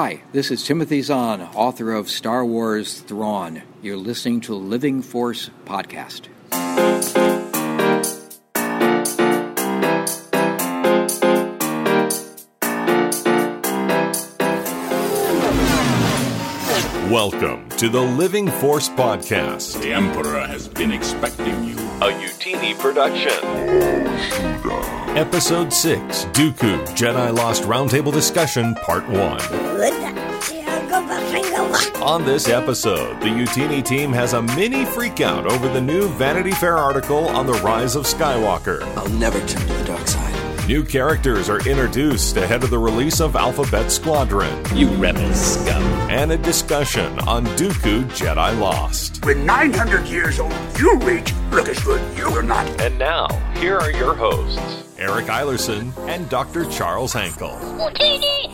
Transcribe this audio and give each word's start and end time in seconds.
Hi, 0.00 0.22
this 0.30 0.52
is 0.52 0.62
Timothy 0.62 1.02
Zahn, 1.02 1.40
author 1.56 1.92
of 1.92 2.08
Star 2.08 2.44
Wars 2.44 3.00
Thrawn. 3.00 3.62
You're 3.82 3.96
listening 3.96 4.40
to 4.42 4.54
Living 4.54 5.02
Force 5.02 5.50
Podcast. 5.66 6.28
Welcome 17.10 17.68
to 17.78 17.88
the 17.88 18.00
Living 18.00 18.48
Force 18.50 18.90
Podcast, 18.90 19.80
The 19.80 19.94
Emperor 19.94 20.40
has 20.46 20.68
been 20.68 20.92
expecting 20.92 21.64
you. 21.64 21.74
a 22.02 22.12
Youtini 22.12 22.78
production. 22.78 23.32
Episode 25.16 25.72
6 25.72 26.24
Dooku 26.26 26.86
Jedi 26.88 27.34
Lost 27.34 27.62
Roundtable 27.62 28.12
Discussion, 28.12 28.74
Part 28.74 29.08
1. 29.08 29.20
On 32.02 32.24
this 32.26 32.46
episode, 32.48 33.18
the 33.20 33.28
Youtini 33.28 33.82
team 33.82 34.12
has 34.12 34.34
a 34.34 34.42
mini 34.42 34.84
freakout 34.84 35.50
over 35.50 35.68
the 35.68 35.80
new 35.80 36.08
Vanity 36.10 36.52
Fair 36.52 36.76
article 36.76 37.28
on 37.28 37.46
the 37.46 37.54
rise 37.54 37.96
of 37.96 38.04
Skywalker. 38.04 38.82
I'll 38.98 39.08
never 39.08 39.38
turn 39.46 39.66
to 39.66 39.72
the 39.72 39.84
dark 39.84 40.06
side. 40.06 40.27
New 40.68 40.84
characters 40.84 41.48
are 41.48 41.66
introduced 41.66 42.36
ahead 42.36 42.62
of 42.62 42.68
the 42.68 42.78
release 42.78 43.22
of 43.22 43.36
Alphabet 43.36 43.90
Squadron, 43.90 44.62
You 44.76 44.90
rebel 44.96 45.32
scum. 45.32 45.82
and 46.10 46.30
a 46.30 46.36
discussion 46.36 47.18
on 47.20 47.46
Dooku 47.56 48.04
Jedi 48.10 48.60
Lost. 48.60 49.24
When 49.24 49.46
900 49.46 50.06
years 50.06 50.38
old 50.38 50.52
you 50.78 50.94
reach, 50.98 51.32
look 51.52 51.70
as 51.70 51.78
good 51.82 52.02
you 52.18 52.30
will 52.30 52.42
not. 52.42 52.66
And 52.82 52.98
now, 52.98 53.28
here 53.56 53.78
are 53.78 53.90
your 53.92 54.14
hosts. 54.14 54.58
Eric 54.98 55.26
Eilerson 55.26 55.96
and 56.06 56.28
Dr. 56.28 56.66
Charles 56.66 57.14
Hankel. 57.14 57.56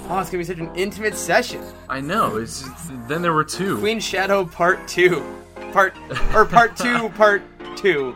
Oh, 0.09 0.19
it's 0.21 0.31
gonna 0.31 0.39
be 0.39 0.45
such 0.45 0.59
an 0.59 0.71
intimate 0.77 1.17
session. 1.17 1.65
I 1.89 2.01
know. 2.01 2.37
It's 2.37 2.65
then 3.09 3.23
there 3.23 3.33
were 3.33 3.43
two. 3.45 3.79
Queen 3.79 3.99
Shadow 3.99 4.45
Part 4.45 4.87
Two, 4.87 5.25
Part 5.73 5.97
or 6.33 6.45
Part 6.45 6.77
Two, 6.77 7.09
Part 7.11 7.43
Two, 7.77 8.15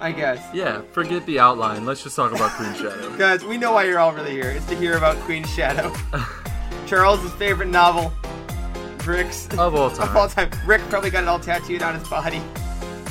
I 0.00 0.12
guess. 0.12 0.42
Yeah, 0.54 0.80
forget 0.92 1.26
the 1.26 1.38
outline. 1.38 1.84
Let's 1.84 2.02
just 2.02 2.16
talk 2.16 2.32
about 2.32 2.52
Queen 2.52 2.72
Shadow. 2.74 3.14
Guys, 3.18 3.44
we 3.44 3.58
know 3.58 3.72
why 3.72 3.84
you're 3.84 3.98
all 3.98 4.12
really 4.12 4.30
here. 4.30 4.50
It's 4.50 4.66
to 4.66 4.76
hear 4.76 4.96
about 4.96 5.16
Queen 5.18 5.44
Shadow, 5.44 5.94
Charles's 6.86 7.32
favorite 7.34 7.68
novel, 7.68 8.10
Rick's 9.04 9.46
Of 9.58 9.74
all 9.74 9.90
time. 9.90 10.08
of 10.08 10.16
all 10.16 10.28
time. 10.28 10.50
Rick 10.66 10.80
probably 10.88 11.10
got 11.10 11.24
it 11.24 11.28
all 11.28 11.38
tattooed 11.38 11.82
on 11.82 11.98
his 11.98 12.08
body. 12.08 12.40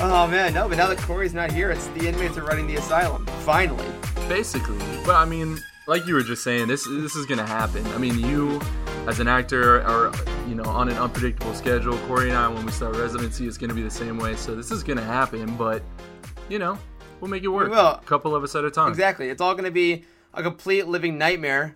Oh 0.00 0.26
man, 0.26 0.54
no, 0.54 0.68
but 0.68 0.78
now 0.78 0.88
that 0.88 0.98
Corey's 0.98 1.34
not 1.34 1.52
here, 1.52 1.70
it's 1.70 1.86
the 1.88 2.08
inmates 2.08 2.36
are 2.36 2.44
running 2.44 2.66
the 2.66 2.76
asylum. 2.76 3.26
Finally. 3.44 3.86
Basically, 4.28 4.78
but 5.04 5.14
I 5.14 5.24
mean, 5.24 5.58
like 5.86 6.06
you 6.06 6.14
were 6.14 6.22
just 6.22 6.42
saying, 6.42 6.68
this 6.68 6.86
this 6.88 7.14
is 7.14 7.26
gonna 7.26 7.46
happen. 7.46 7.86
I 7.88 7.98
mean, 7.98 8.18
you 8.18 8.60
as 9.06 9.20
an 9.20 9.28
actor 9.28 9.82
are 9.82 10.12
you 10.48 10.54
know 10.54 10.64
on 10.64 10.88
an 10.88 10.96
unpredictable 10.96 11.54
schedule. 11.54 11.98
Corey 12.08 12.30
and 12.30 12.38
I, 12.38 12.48
when 12.48 12.64
we 12.64 12.72
start 12.72 12.96
residency, 12.96 13.46
is 13.46 13.58
gonna 13.58 13.74
be 13.74 13.82
the 13.82 13.90
same 13.90 14.18
way. 14.18 14.34
So 14.36 14.56
this 14.56 14.70
is 14.70 14.82
gonna 14.82 15.04
happen, 15.04 15.54
but 15.56 15.82
you 16.50 16.58
know, 16.58 16.76
we'll 17.20 17.30
make 17.30 17.44
it 17.44 17.48
work. 17.48 17.68
We 17.68 17.76
will. 17.76 17.86
A 17.86 18.02
couple 18.04 18.34
of 18.34 18.42
us 18.42 18.56
at 18.56 18.64
a 18.64 18.70
time. 18.72 18.88
Exactly. 18.88 19.28
It's 19.28 19.40
all 19.40 19.52
going 19.54 19.64
to 19.64 19.70
be 19.70 20.04
a 20.34 20.42
complete 20.42 20.88
living 20.88 21.16
nightmare. 21.16 21.72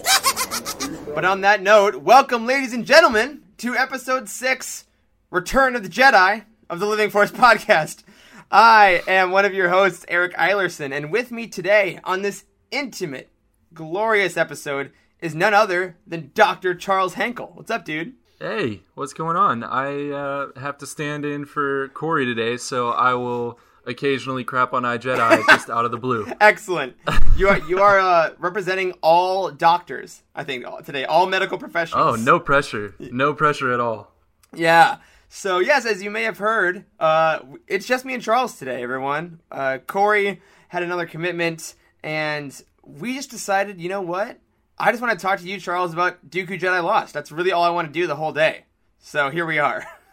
but 1.14 1.24
on 1.24 1.42
that 1.42 1.62
note, 1.62 1.96
welcome, 1.96 2.44
ladies 2.44 2.72
and 2.72 2.84
gentlemen, 2.84 3.42
to 3.58 3.76
episode 3.76 4.28
six 4.28 4.84
Return 5.30 5.76
of 5.76 5.84
the 5.84 5.88
Jedi 5.88 6.44
of 6.68 6.80
the 6.80 6.86
Living 6.86 7.08
Force 7.08 7.30
podcast. 7.30 8.02
I 8.50 9.02
am 9.06 9.30
one 9.30 9.44
of 9.44 9.54
your 9.54 9.68
hosts, 9.68 10.04
Eric 10.08 10.34
Eilerson, 10.34 10.92
and 10.92 11.12
with 11.12 11.30
me 11.30 11.46
today 11.46 12.00
on 12.02 12.22
this 12.22 12.44
intimate, 12.72 13.30
glorious 13.72 14.36
episode 14.36 14.90
is 15.20 15.36
none 15.36 15.54
other 15.54 15.96
than 16.04 16.32
Dr. 16.34 16.74
Charles 16.74 17.14
Henkel. 17.14 17.52
What's 17.54 17.70
up, 17.70 17.84
dude? 17.84 18.14
Hey, 18.40 18.82
what's 18.94 19.12
going 19.12 19.36
on? 19.36 19.62
I 19.62 20.10
uh, 20.10 20.60
have 20.60 20.78
to 20.78 20.86
stand 20.86 21.24
in 21.24 21.44
for 21.46 21.88
Corey 21.90 22.24
today, 22.24 22.56
so 22.56 22.90
I 22.90 23.14
will 23.14 23.58
occasionally 23.86 24.44
crap 24.44 24.72
on 24.72 24.82
iJedi 24.82 25.44
just 25.48 25.70
out 25.70 25.84
of 25.84 25.90
the 25.90 25.98
blue. 25.98 26.26
Excellent. 26.40 26.96
You 27.36 27.48
are 27.48 27.58
you 27.68 27.80
are 27.80 27.98
uh, 27.98 28.30
representing 28.38 28.92
all 29.02 29.50
doctors, 29.50 30.22
I 30.34 30.44
think, 30.44 30.64
today, 30.84 31.04
all 31.04 31.26
medical 31.26 31.58
professionals. 31.58 32.18
Oh, 32.18 32.22
no 32.22 32.40
pressure. 32.40 32.94
No 32.98 33.34
pressure 33.34 33.72
at 33.72 33.80
all. 33.80 34.12
Yeah. 34.54 34.98
So 35.28 35.58
yes, 35.58 35.84
as 35.84 36.02
you 36.02 36.10
may 36.10 36.22
have 36.22 36.38
heard, 36.38 36.84
uh, 37.00 37.40
it's 37.66 37.86
just 37.86 38.04
me 38.04 38.14
and 38.14 38.22
Charles 38.22 38.56
today, 38.56 38.82
everyone. 38.82 39.40
Uh, 39.50 39.78
Corey 39.86 40.40
had 40.68 40.82
another 40.82 41.06
commitment, 41.06 41.74
and 42.02 42.62
we 42.82 43.14
just 43.14 43.30
decided, 43.30 43.80
you 43.80 43.88
know 43.88 44.02
what? 44.02 44.38
I 44.78 44.90
just 44.90 45.02
want 45.02 45.18
to 45.18 45.22
talk 45.22 45.40
to 45.40 45.48
you, 45.48 45.58
Charles, 45.58 45.92
about 45.92 46.28
Dooku 46.28 46.58
Jedi 46.60 46.82
Lost. 46.82 47.14
That's 47.14 47.30
really 47.32 47.52
all 47.52 47.62
I 47.62 47.70
want 47.70 47.88
to 47.88 47.92
do 47.92 48.06
the 48.06 48.16
whole 48.16 48.32
day. 48.32 48.64
So 48.98 49.30
here 49.30 49.46
we 49.46 49.58
are. 49.58 49.84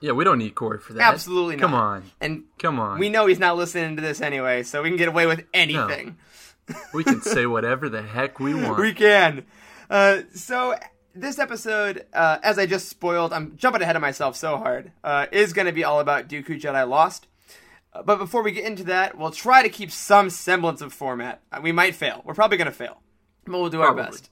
Yeah, 0.00 0.12
we 0.12 0.24
don't 0.24 0.38
need 0.38 0.54
Corey 0.54 0.78
for 0.78 0.94
that. 0.94 1.12
Absolutely 1.12 1.56
not. 1.56 1.60
Come 1.62 1.74
on. 1.74 2.10
And 2.20 2.44
Come 2.58 2.80
on. 2.80 2.98
we 2.98 3.10
know 3.10 3.26
he's 3.26 3.38
not 3.38 3.56
listening 3.56 3.96
to 3.96 4.02
this 4.02 4.20
anyway, 4.20 4.62
so 4.62 4.82
we 4.82 4.88
can 4.88 4.96
get 4.96 5.08
away 5.08 5.26
with 5.26 5.44
anything. 5.52 6.16
We 6.94 7.04
can 7.04 7.20
say 7.20 7.46
whatever 7.46 7.88
the 7.88 8.02
heck 8.02 8.40
we 8.40 8.54
want. 8.62 8.78
We 8.78 8.94
can. 8.94 9.44
Uh, 9.90 10.22
so 10.34 10.74
this 11.14 11.38
episode, 11.38 12.06
uh, 12.14 12.38
as 12.42 12.58
I 12.58 12.66
just 12.66 12.88
spoiled, 12.88 13.32
I'm 13.32 13.56
jumping 13.56 13.82
ahead 13.82 13.96
of 13.96 14.02
myself 14.02 14.36
so 14.36 14.56
hard, 14.56 14.92
uh, 15.04 15.26
is 15.32 15.52
going 15.52 15.66
to 15.66 15.72
be 15.72 15.84
all 15.84 16.00
about 16.00 16.28
Dooku 16.28 16.60
Jedi 16.60 16.88
Lost. 16.88 17.26
Uh, 17.92 18.02
but 18.02 18.16
before 18.16 18.42
we 18.42 18.52
get 18.52 18.64
into 18.64 18.84
that, 18.84 19.18
we'll 19.18 19.32
try 19.32 19.62
to 19.62 19.68
keep 19.68 19.90
some 19.90 20.30
semblance 20.30 20.80
of 20.80 20.92
format. 20.92 21.42
Uh, 21.52 21.60
we 21.62 21.72
might 21.72 21.94
fail. 21.94 22.22
We're 22.24 22.34
probably 22.34 22.56
going 22.56 22.66
to 22.66 22.72
fail, 22.72 23.02
but 23.44 23.58
we'll 23.58 23.68
do 23.68 23.82
our 23.82 23.94
best. 23.94 24.30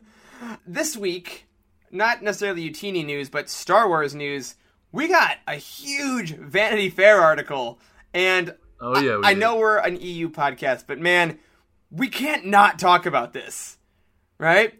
this 0.66 0.96
week, 0.96 1.46
not 1.90 2.22
necessarily 2.22 2.68
Youtini 2.68 3.04
news, 3.04 3.28
but 3.28 3.48
Star 3.50 3.86
Wars 3.86 4.14
news. 4.14 4.54
We 4.92 5.08
got 5.08 5.36
a 5.46 5.56
huge 5.56 6.34
Vanity 6.36 6.90
Fair 6.90 7.20
article, 7.20 7.78
and 8.14 8.54
Oh, 8.80 8.98
yeah, 9.00 9.16
we 9.16 9.24
I 9.24 9.34
know 9.34 9.56
we're 9.56 9.78
an 9.78 10.00
EU 10.00 10.28
podcast, 10.28 10.84
but 10.86 10.98
man, 10.98 11.38
we 11.90 12.08
can't 12.08 12.46
not 12.46 12.78
talk 12.78 13.06
about 13.06 13.32
this, 13.32 13.78
right? 14.38 14.74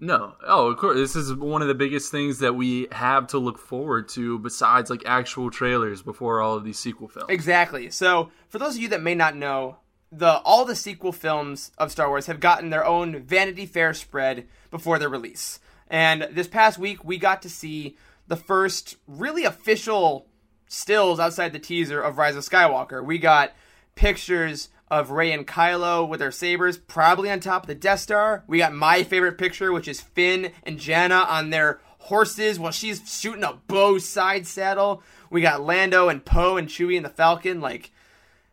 No. 0.00 0.34
Oh, 0.46 0.70
of 0.70 0.76
course. 0.78 0.96
This 0.96 1.16
is 1.16 1.32
one 1.34 1.62
of 1.62 1.68
the 1.68 1.74
biggest 1.74 2.10
things 2.10 2.40
that 2.40 2.54
we 2.54 2.88
have 2.92 3.26
to 3.28 3.38
look 3.38 3.58
forward 3.58 4.08
to 4.10 4.38
besides 4.38 4.90
like 4.90 5.02
actual 5.06 5.50
trailers 5.50 6.02
before 6.02 6.40
all 6.40 6.56
of 6.56 6.64
these 6.64 6.78
sequel 6.78 7.08
films. 7.08 7.28
Exactly. 7.30 7.90
So, 7.90 8.30
for 8.48 8.58
those 8.58 8.74
of 8.76 8.82
you 8.82 8.88
that 8.88 9.02
may 9.02 9.14
not 9.14 9.36
know, 9.36 9.78
the 10.10 10.38
all 10.40 10.64
the 10.64 10.76
sequel 10.76 11.12
films 11.12 11.70
of 11.78 11.90
Star 11.92 12.08
Wars 12.08 12.26
have 12.26 12.40
gotten 12.40 12.70
their 12.70 12.84
own 12.84 13.22
Vanity 13.22 13.66
Fair 13.66 13.94
spread 13.94 14.46
before 14.70 14.98
their 14.98 15.08
release. 15.08 15.60
And 15.88 16.28
this 16.30 16.48
past 16.48 16.78
week, 16.78 17.04
we 17.04 17.18
got 17.18 17.42
to 17.42 17.50
see 17.50 17.96
the 18.26 18.36
first 18.36 18.96
really 19.06 19.44
official 19.44 20.26
stills 20.66 21.20
outside 21.20 21.52
the 21.52 21.58
teaser 21.58 22.00
of 22.00 22.18
Rise 22.18 22.36
of 22.36 22.44
Skywalker. 22.44 23.04
We 23.04 23.18
got 23.18 23.52
pictures 23.94 24.70
of 24.90 25.10
Rey 25.10 25.32
and 25.32 25.46
Kylo 25.46 26.08
with 26.08 26.20
their 26.20 26.30
sabers, 26.30 26.76
probably 26.76 27.30
on 27.30 27.40
top 27.40 27.64
of 27.64 27.66
the 27.68 27.74
Death 27.74 28.00
Star. 28.00 28.44
We 28.46 28.58
got 28.58 28.72
my 28.72 29.02
favorite 29.02 29.38
picture, 29.38 29.72
which 29.72 29.88
is 29.88 30.00
Finn 30.00 30.52
and 30.62 30.78
Jannah 30.78 31.26
on 31.28 31.50
their 31.50 31.80
horses 31.98 32.58
while 32.58 32.72
she's 32.72 33.02
shooting 33.10 33.44
a 33.44 33.54
bow 33.66 33.98
side 33.98 34.46
saddle. 34.46 35.02
We 35.30 35.40
got 35.40 35.62
Lando 35.62 36.08
and 36.08 36.24
Poe 36.24 36.56
and 36.56 36.68
Chewie 36.68 36.96
and 36.96 37.04
the 37.04 37.10
Falcon. 37.10 37.60
Like, 37.60 37.90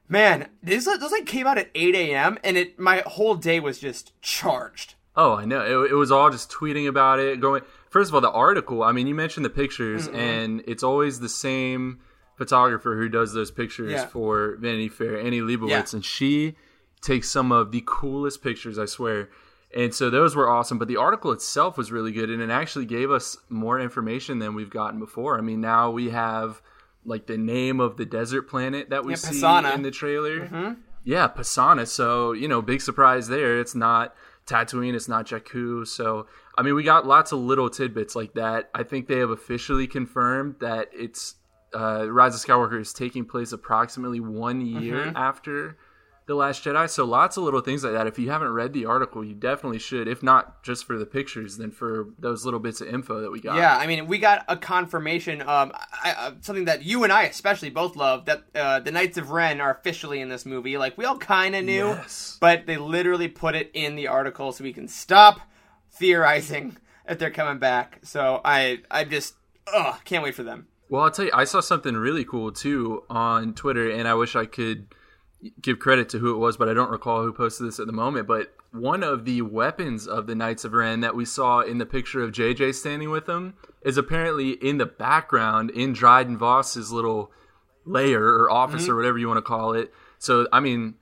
man, 0.07 0.47
this 0.63 0.85
those 0.85 1.11
like 1.11 1.25
came 1.25 1.47
out 1.47 1.57
at 1.57 1.69
8 1.75 1.95
a.m. 1.95 2.37
and 2.43 2.57
it 2.57 2.79
my 2.79 3.03
whole 3.05 3.35
day 3.35 3.59
was 3.59 3.79
just 3.79 4.19
charged. 4.21 4.95
Oh, 5.15 5.35
I 5.35 5.45
know. 5.45 5.83
It, 5.83 5.91
it 5.91 5.95
was 5.95 6.11
all 6.11 6.29
just 6.29 6.49
tweeting 6.49 6.87
about 6.87 7.19
it. 7.19 7.41
Going 7.41 7.63
first 7.91 8.09
of 8.09 8.15
all, 8.15 8.21
the 8.21 8.31
article. 8.31 8.81
I 8.81 8.91
mean, 8.91 9.05
you 9.05 9.13
mentioned 9.13 9.45
the 9.45 9.49
pictures, 9.51 10.07
mm-hmm. 10.07 10.15
and 10.17 10.63
it's 10.65 10.81
always 10.81 11.19
the 11.19 11.29
same 11.29 11.99
photographer 12.35 12.97
who 12.97 13.07
does 13.07 13.33
those 13.33 13.51
pictures 13.51 13.91
Yeah. 13.91 14.07
for 14.07 14.55
Vanity 14.59 14.89
Fair, 14.89 15.19
Annie 15.19 15.41
Leibovitz, 15.41 15.69
Yeah. 15.69 15.85
and 15.97 16.03
she 16.03 16.55
takes 17.01 17.29
some 17.29 17.51
of 17.51 17.71
the 17.71 17.83
coolest 17.85 18.41
pictures. 18.41 18.79
I 18.79 18.85
swear. 18.85 19.29
And 19.75 19.93
so 19.93 20.09
those 20.09 20.35
were 20.35 20.49
awesome, 20.49 20.77
but 20.79 20.87
the 20.87 20.97
article 20.97 21.31
itself 21.31 21.77
was 21.77 21.91
really 21.91 22.11
good, 22.11 22.29
and 22.29 22.41
it 22.41 22.49
actually 22.49 22.85
gave 22.85 23.11
us 23.11 23.37
more 23.49 23.79
information 23.79 24.39
than 24.39 24.53
we've 24.55 24.69
gotten 24.69 24.99
before. 24.99 25.37
I 25.37 25.41
mean, 25.41 25.61
now 25.61 25.91
we 25.91 26.09
have 26.09 26.61
like 27.05 27.25
the 27.27 27.37
name 27.37 27.79
of 27.79 27.97
the 27.97 28.05
desert 28.05 28.43
planet 28.43 28.89
that 28.89 29.05
we 29.05 29.13
Yeah, 29.13 29.17
see 29.17 29.41
Pasaana. 29.41 29.75
in 29.75 29.81
the 29.83 29.91
trailer. 29.91 30.41
Mm-hmm. 30.41 30.73
Yeah, 31.03 31.27
Pasaana. 31.27 31.87
So, 31.87 32.31
you 32.33 32.47
know, 32.47 32.61
big 32.61 32.81
surprise 32.81 33.27
there. 33.27 33.59
It's 33.59 33.73
not 33.73 34.13
Tatooine, 34.45 34.93
it's 34.93 35.07
not 35.07 35.25
Jakku. 35.25 35.87
So, 35.87 36.27
I 36.57 36.63
mean, 36.63 36.75
we 36.75 36.83
got 36.83 37.07
lots 37.07 37.31
of 37.31 37.39
little 37.39 37.69
tidbits 37.69 38.15
like 38.15 38.33
that. 38.33 38.69
I 38.73 38.83
think 38.83 39.07
they 39.07 39.19
have 39.19 39.29
officially 39.29 39.87
confirmed 39.87 40.55
that 40.59 40.89
it's 40.93 41.35
uh, 41.73 42.05
Rise 42.11 42.35
of 42.35 42.41
Skywalker 42.41 42.79
is 42.79 42.91
taking 42.93 43.25
place 43.25 43.51
approximately 43.53 44.19
one 44.19 44.59
year 44.59 45.13
after 45.15 45.77
The 46.25 46.35
Last 46.35 46.65
Jedi. 46.65 46.89
So, 46.89 47.05
lots 47.05 47.37
of 47.37 47.43
little 47.45 47.61
things 47.61 47.85
like 47.85 47.93
that. 47.93 48.07
If 48.07 48.19
you 48.19 48.29
haven't 48.29 48.49
read 48.51 48.73
the 48.73 48.85
article, 48.85 49.23
you 49.23 49.33
definitely 49.33 49.79
should. 49.79 50.09
If 50.09 50.21
not 50.21 50.61
just 50.63 50.83
for 50.83 50.97
the 50.97 51.05
pictures, 51.05 51.55
then 51.57 51.71
for 51.71 52.09
those 52.19 52.43
little 52.43 52.59
bits 52.59 52.81
of 52.81 52.89
info 52.89 53.21
that 53.21 53.31
we 53.31 53.39
got. 53.39 53.55
Yeah, 53.55 53.77
I 53.77 53.87
mean, 53.87 54.07
we 54.07 54.17
got 54.17 54.43
a 54.49 54.57
confirmation, 54.57 55.39
um, 55.41 55.71
I, 56.03 56.11
uh, 56.17 56.31
something 56.41 56.65
that 56.65 56.83
you 56.83 57.05
and 57.05 57.13
I 57.13 57.23
especially 57.23 57.69
both 57.69 57.95
love, 57.95 58.25
that 58.25 58.43
uh, 58.53 58.81
the 58.81 58.91
Knights 58.91 59.17
of 59.17 59.31
Ren 59.31 59.61
are 59.61 59.71
officially 59.71 60.19
in 60.19 60.27
this 60.27 60.45
movie. 60.45 60.77
Like, 60.77 60.97
we 60.97 61.05
all 61.05 61.17
kind 61.17 61.55
of 61.55 61.63
knew, 61.63 61.87
Yes. 61.87 62.37
but 62.41 62.65
they 62.65 62.75
literally 62.75 63.29
put 63.29 63.55
it 63.55 63.71
in 63.73 63.95
the 63.95 64.07
article 64.07 64.51
so 64.51 64.65
we 64.65 64.73
can 64.73 64.89
stop 64.89 65.39
theorizing 65.91 66.77
if 67.07 67.19
they're 67.19 67.29
coming 67.31 67.59
back. 67.59 67.99
So 68.03 68.41
I 68.43 68.79
I 68.89 69.03
just 69.03 69.35
ugh 69.73 69.95
can't 70.05 70.23
wait 70.23 70.35
for 70.35 70.43
them. 70.43 70.67
Well, 70.89 71.03
I'll 71.03 71.11
tell 71.11 71.25
you, 71.25 71.31
I 71.33 71.45
saw 71.45 71.61
something 71.61 71.95
really 71.95 72.25
cool 72.25 72.51
too 72.51 73.03
on 73.09 73.53
Twitter, 73.53 73.89
and 73.89 74.07
I 74.07 74.13
wish 74.13 74.35
I 74.35 74.45
could 74.45 74.87
give 75.61 75.79
credit 75.79 76.09
to 76.09 76.19
who 76.19 76.35
it 76.35 76.37
was, 76.37 76.57
but 76.57 76.67
I 76.69 76.73
don't 76.73 76.91
recall 76.91 77.23
who 77.23 77.31
posted 77.33 77.65
this 77.67 77.79
at 77.79 77.87
the 77.87 77.93
moment. 77.93 78.27
But 78.27 78.53
one 78.71 79.01
of 79.01 79.23
the 79.25 79.41
weapons 79.41 80.05
of 80.05 80.27
the 80.27 80.35
Knights 80.35 80.65
of 80.65 80.73
Ren 80.73 80.99
that 80.99 81.15
we 81.15 81.23
saw 81.25 81.61
in 81.61 81.77
the 81.77 81.85
picture 81.85 82.21
of 82.21 82.31
JJ 82.31 82.75
standing 82.75 83.09
with 83.09 83.25
them 83.25 83.53
is 83.83 83.97
apparently 83.97 84.51
in 84.51 84.77
the 84.79 84.85
background 84.85 85.69
in 85.71 85.93
Dryden 85.93 86.37
Voss's 86.37 86.91
little 86.91 87.31
layer 87.85 88.21
or 88.23 88.51
office 88.51 88.83
Mm-hmm. 88.83 88.91
or 88.91 88.95
whatever 88.97 89.17
you 89.17 89.27
want 89.29 89.37
to 89.37 89.41
call 89.41 89.73
it. 89.73 89.93
So, 90.19 90.47
I 90.53 90.59
mean, 90.59 90.95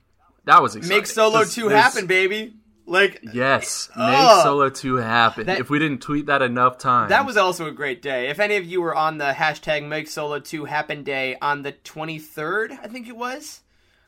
that 0.46 0.62
was 0.62 0.76
exciting. 0.76 0.96
Make 0.98 1.06
Solo 1.06 1.44
two 1.44 1.68
happen, 1.68 2.06
baby. 2.06 2.54
Like 2.90 3.20
Yes, 3.32 3.88
make 3.96 4.06
Ugh. 4.08 4.42
Solo 4.42 4.68
2 4.68 4.96
happen. 4.96 5.46
That- 5.46 5.60
if 5.60 5.70
we 5.70 5.78
didn't 5.78 6.02
tweet 6.02 6.26
that 6.26 6.42
enough 6.42 6.76
times. 6.78 7.10
That 7.10 7.24
was 7.24 7.36
also 7.36 7.66
a 7.66 7.70
great 7.72 8.02
day. 8.02 8.28
If 8.28 8.40
any 8.40 8.56
of 8.56 8.64
you 8.64 8.82
were 8.82 8.94
on 8.94 9.18
the 9.18 9.32
hashtag 9.32 9.86
Make 9.86 10.08
Solo 10.08 10.40
2 10.40 10.64
Happen 10.64 11.04
Day 11.04 11.36
on 11.40 11.62
the 11.62 11.70
23rd, 11.72 12.72
I 12.82 12.88
think 12.88 13.06
it 13.08 13.16
was, 13.16 13.60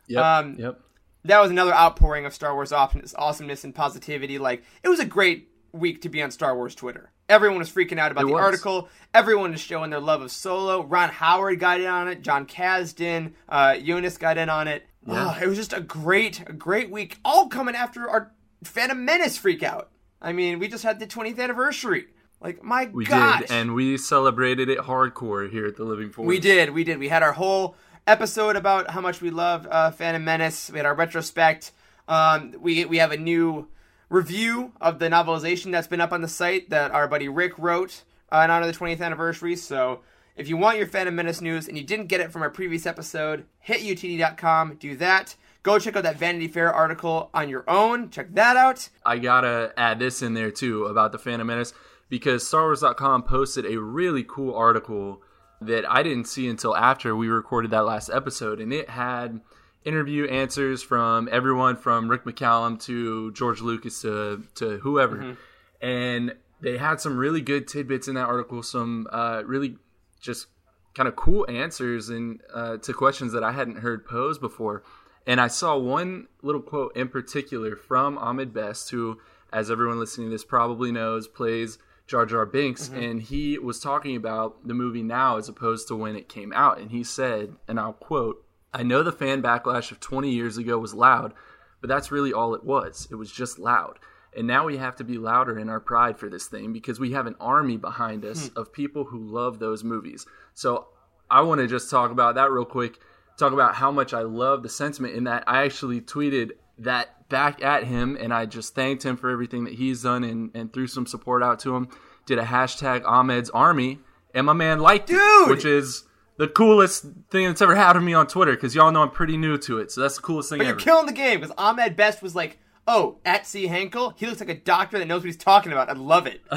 yep, 0.08 0.24
um, 0.24 0.56
yep. 0.58 0.80
that 1.24 1.40
was 1.40 1.50
another 1.52 1.72
outpouring 1.72 2.26
of 2.26 2.34
Star 2.34 2.54
Wars 2.54 2.72
awesomeness, 2.72 3.62
and 3.62 3.72
positivity. 3.72 4.38
Like, 4.38 4.64
it 4.82 4.88
was 4.88 4.98
a 4.98 5.04
great 5.06 5.48
week 5.72 6.02
to 6.02 6.08
be 6.08 6.20
on 6.20 6.32
Star 6.32 6.56
Wars 6.56 6.74
Twitter. 6.74 7.12
Everyone 7.28 7.58
was 7.60 7.70
freaking 7.70 7.98
out 7.98 8.10
about 8.10 8.24
It 8.24 8.26
the 8.26 8.32
was. 8.32 8.42
article. 8.42 8.88
Everyone 9.14 9.54
is 9.54 9.60
showing 9.60 9.90
their 9.90 10.00
love 10.00 10.22
of 10.22 10.32
Solo. 10.32 10.82
Ron 10.82 11.08
Howard 11.08 11.60
got 11.60 11.80
in 11.80 11.86
on 11.86 12.08
it. 12.08 12.20
Jon 12.20 12.46
Kasdan, 12.46 13.32
uh, 13.48 13.76
Eunice 13.80 14.18
got 14.18 14.38
in 14.38 14.48
on 14.48 14.66
it. 14.66 14.86
Oh, 15.06 15.38
it 15.40 15.46
was 15.46 15.56
just 15.56 15.72
a 15.72 15.80
great, 15.80 16.42
a 16.48 16.52
great 16.52 16.90
week. 16.90 17.18
All 17.24 17.48
coming 17.48 17.74
after 17.76 18.10
our 18.10 18.32
Phantom 18.64 19.04
Menace 19.04 19.36
freak 19.36 19.62
out. 19.62 19.90
I 20.20 20.32
mean, 20.32 20.58
we 20.58 20.68
just 20.68 20.84
had 20.84 21.00
the 21.00 21.06
20th 21.06 21.38
anniversary. 21.38 22.06
Like, 22.40 22.62
my 22.62 22.88
We 22.92 23.04
gosh. 23.04 23.42
did, 23.42 23.50
and 23.52 23.74
we 23.74 23.96
celebrated 23.98 24.68
it 24.68 24.78
hardcore 24.78 25.48
here 25.50 25.66
at 25.66 25.76
the 25.76 25.84
Living 25.84 26.10
Force. 26.10 26.26
We 26.26 26.38
did, 26.40 26.70
we 26.70 26.82
did. 26.84 26.98
We 26.98 27.08
had 27.08 27.22
our 27.22 27.32
whole 27.32 27.76
episode 28.06 28.56
about 28.56 28.90
how 28.90 29.00
much 29.00 29.20
we 29.20 29.30
love 29.30 29.66
uh, 29.70 29.90
Phantom 29.92 30.24
Menace. 30.24 30.70
We 30.70 30.78
had 30.78 30.86
our 30.86 30.94
retrospect. 30.94 31.70
Um, 32.08 32.54
we 32.60 32.84
we 32.84 32.98
have 32.98 33.12
a 33.12 33.16
new 33.16 33.68
review 34.08 34.72
of 34.80 34.98
the 34.98 35.08
novelization 35.08 35.70
that's 35.70 35.86
been 35.86 36.00
up 36.00 36.12
on 36.12 36.20
the 36.20 36.28
site 36.28 36.68
that 36.70 36.90
our 36.90 37.06
buddy 37.06 37.28
Rick 37.28 37.52
wrote 37.58 38.02
uh, 38.32 38.40
in 38.44 38.50
honor 38.50 38.66
of 38.66 38.72
the 38.76 38.78
20th 38.78 39.00
anniversary. 39.00 39.54
So 39.56 40.00
if 40.36 40.48
you 40.48 40.56
want 40.56 40.78
your 40.78 40.86
Phantom 40.88 41.14
Menace 41.14 41.40
news 41.40 41.68
and 41.68 41.78
you 41.78 41.84
didn't 41.84 42.06
get 42.06 42.20
it 42.20 42.32
from 42.32 42.42
our 42.42 42.50
previous 42.50 42.86
episode, 42.86 43.44
hit 43.60 43.80
utd.com. 43.82 44.76
Do 44.80 44.96
that. 44.96 45.36
Go 45.62 45.78
check 45.78 45.96
out 45.96 46.02
that 46.02 46.18
Vanity 46.18 46.48
Fair 46.48 46.72
article 46.72 47.30
on 47.32 47.48
your 47.48 47.64
own. 47.68 48.10
Check 48.10 48.34
that 48.34 48.56
out. 48.56 48.88
I 49.04 49.18
gotta 49.18 49.72
add 49.76 49.98
this 49.98 50.22
in 50.22 50.34
there 50.34 50.50
too 50.50 50.86
about 50.86 51.12
the 51.12 51.18
Phantom 51.18 51.46
Menace 51.46 51.72
because 52.08 52.44
StarWars.com 52.44 53.22
posted 53.22 53.64
a 53.66 53.80
really 53.80 54.24
cool 54.24 54.54
article 54.54 55.22
that 55.60 55.88
I 55.90 56.02
didn't 56.02 56.26
see 56.26 56.48
until 56.48 56.76
after 56.76 57.14
we 57.14 57.28
recorded 57.28 57.70
that 57.70 57.84
last 57.84 58.10
episode, 58.10 58.60
and 58.60 58.72
it 58.72 58.90
had 58.90 59.40
interview 59.84 60.26
answers 60.26 60.82
from 60.82 61.28
everyone 61.30 61.76
from 61.76 62.08
Rick 62.08 62.24
McCallum 62.24 62.80
to 62.82 63.32
George 63.32 63.60
Lucas 63.60 64.02
to 64.02 64.42
to 64.56 64.78
whoever, 64.78 65.36
and 65.80 66.34
they 66.60 66.78
had 66.78 67.00
some 67.00 67.16
really 67.16 67.40
good 67.40 67.68
tidbits 67.68 68.08
in 68.08 68.14
that 68.16 68.26
article, 68.26 68.62
some 68.62 69.06
uh, 69.10 69.42
really 69.44 69.76
just 70.20 70.46
kind 70.94 71.08
of 71.08 71.16
cool 71.16 71.46
answers 71.48 72.08
and 72.08 72.40
uh, 72.52 72.76
to 72.78 72.92
questions 72.92 73.32
that 73.32 73.42
I 73.42 73.52
hadn't 73.52 73.78
heard 73.78 74.04
posed 74.04 74.40
before. 74.40 74.82
And 75.26 75.40
I 75.40 75.48
saw 75.48 75.76
one 75.76 76.28
little 76.42 76.60
quote 76.60 76.96
in 76.96 77.08
particular 77.08 77.76
from 77.76 78.18
Ahmed 78.18 78.52
Best, 78.52 78.90
who, 78.90 79.20
as 79.52 79.70
everyone 79.70 80.00
listening 80.00 80.28
to 80.28 80.32
this 80.32 80.44
probably 80.44 80.90
knows, 80.90 81.28
plays 81.28 81.78
Jar 82.06 82.26
Jar 82.26 82.44
Binks, 82.44 82.88
mm-hmm. 82.88 83.00
and 83.00 83.22
he 83.22 83.58
was 83.58 83.78
talking 83.78 84.16
about 84.16 84.66
the 84.66 84.74
movie 84.74 85.02
now 85.02 85.38
as 85.38 85.48
opposed 85.48 85.88
to 85.88 85.96
when 85.96 86.16
it 86.16 86.28
came 86.28 86.52
out. 86.52 86.78
And 86.78 86.90
he 86.90 87.04
said, 87.04 87.54
and 87.68 87.78
I'll 87.78 87.92
quote, 87.92 88.44
I 88.74 88.82
know 88.82 89.02
the 89.02 89.12
fan 89.12 89.42
backlash 89.42 89.92
of 89.92 90.00
20 90.00 90.30
years 90.30 90.58
ago 90.58 90.78
was 90.78 90.94
loud, 90.94 91.34
but 91.80 91.88
that's 91.88 92.10
really 92.10 92.32
all 92.32 92.54
it 92.54 92.64
was. 92.64 93.06
It 93.10 93.16
was 93.16 93.30
just 93.30 93.58
loud. 93.58 93.98
And 94.34 94.46
now 94.46 94.64
we 94.66 94.78
have 94.78 94.96
to 94.96 95.04
be 95.04 95.18
louder 95.18 95.58
in 95.58 95.68
our 95.68 95.80
pride 95.80 96.18
for 96.18 96.28
this 96.30 96.46
thing 96.46 96.72
because 96.72 96.98
we 96.98 97.12
have 97.12 97.26
an 97.26 97.36
army 97.38 97.76
behind 97.76 98.24
us 98.24 98.48
hmm. 98.48 98.58
of 98.58 98.72
people 98.72 99.04
who 99.04 99.18
love 99.18 99.58
those 99.58 99.84
movies. 99.84 100.26
So 100.54 100.88
I 101.30 101.42
want 101.42 101.60
to 101.60 101.66
just 101.66 101.90
talk 101.90 102.10
about 102.10 102.34
that 102.36 102.50
real 102.50 102.64
quick. 102.64 102.98
Talk 103.38 103.52
about 103.52 103.74
how 103.74 103.90
much 103.90 104.12
I 104.14 104.22
love 104.22 104.62
the 104.62 104.68
sentiment 104.68 105.14
in 105.14 105.24
that. 105.24 105.44
I 105.46 105.64
actually 105.64 106.00
tweeted 106.00 106.52
that 106.78 107.28
back 107.28 107.62
at 107.62 107.84
him 107.84 108.16
and 108.20 108.32
I 108.32 108.46
just 108.46 108.74
thanked 108.74 109.04
him 109.04 109.16
for 109.16 109.30
everything 109.30 109.64
that 109.64 109.74
he's 109.74 110.02
done 110.02 110.22
and, 110.24 110.50
and 110.54 110.72
threw 110.72 110.86
some 110.86 111.06
support 111.06 111.42
out 111.42 111.58
to 111.60 111.74
him. 111.74 111.88
Did 112.26 112.38
a 112.38 112.44
hashtag 112.44 113.04
Ahmed's 113.06 113.50
Army 113.50 113.98
and 114.34 114.46
my 114.46 114.52
man 114.52 114.80
liked 114.80 115.10
it, 115.10 115.14
Dude! 115.16 115.50
which 115.50 115.64
is 115.64 116.04
the 116.36 116.48
coolest 116.48 117.04
thing 117.30 117.46
that's 117.46 117.62
ever 117.62 117.74
happened 117.74 118.02
to 118.02 118.06
me 118.06 118.14
on 118.14 118.26
Twitter 118.26 118.52
because 118.52 118.74
y'all 118.74 118.90
know 118.92 119.02
I'm 119.02 119.10
pretty 119.10 119.36
new 119.36 119.56
to 119.58 119.78
it. 119.78 119.90
So 119.92 120.00
that's 120.02 120.16
the 120.16 120.22
coolest 120.22 120.48
thing 120.50 120.58
But 120.58 120.66
ever. 120.66 120.70
you're 120.78 120.84
killing 120.84 121.06
the 121.06 121.12
game 121.12 121.40
because 121.40 121.54
Ahmed 121.58 121.96
Best 121.96 122.22
was 122.22 122.34
like, 122.34 122.58
"Oh, 122.86 123.18
at 123.24 123.46
C 123.46 123.66
Henkel, 123.66 124.14
he 124.16 124.26
looks 124.26 124.40
like 124.40 124.48
a 124.48 124.54
doctor 124.54 124.98
that 124.98 125.06
knows 125.06 125.20
what 125.20 125.26
he's 125.26 125.36
talking 125.36 125.72
about. 125.72 125.88
I 125.90 125.92
love 125.92 126.26
it." 126.26 126.40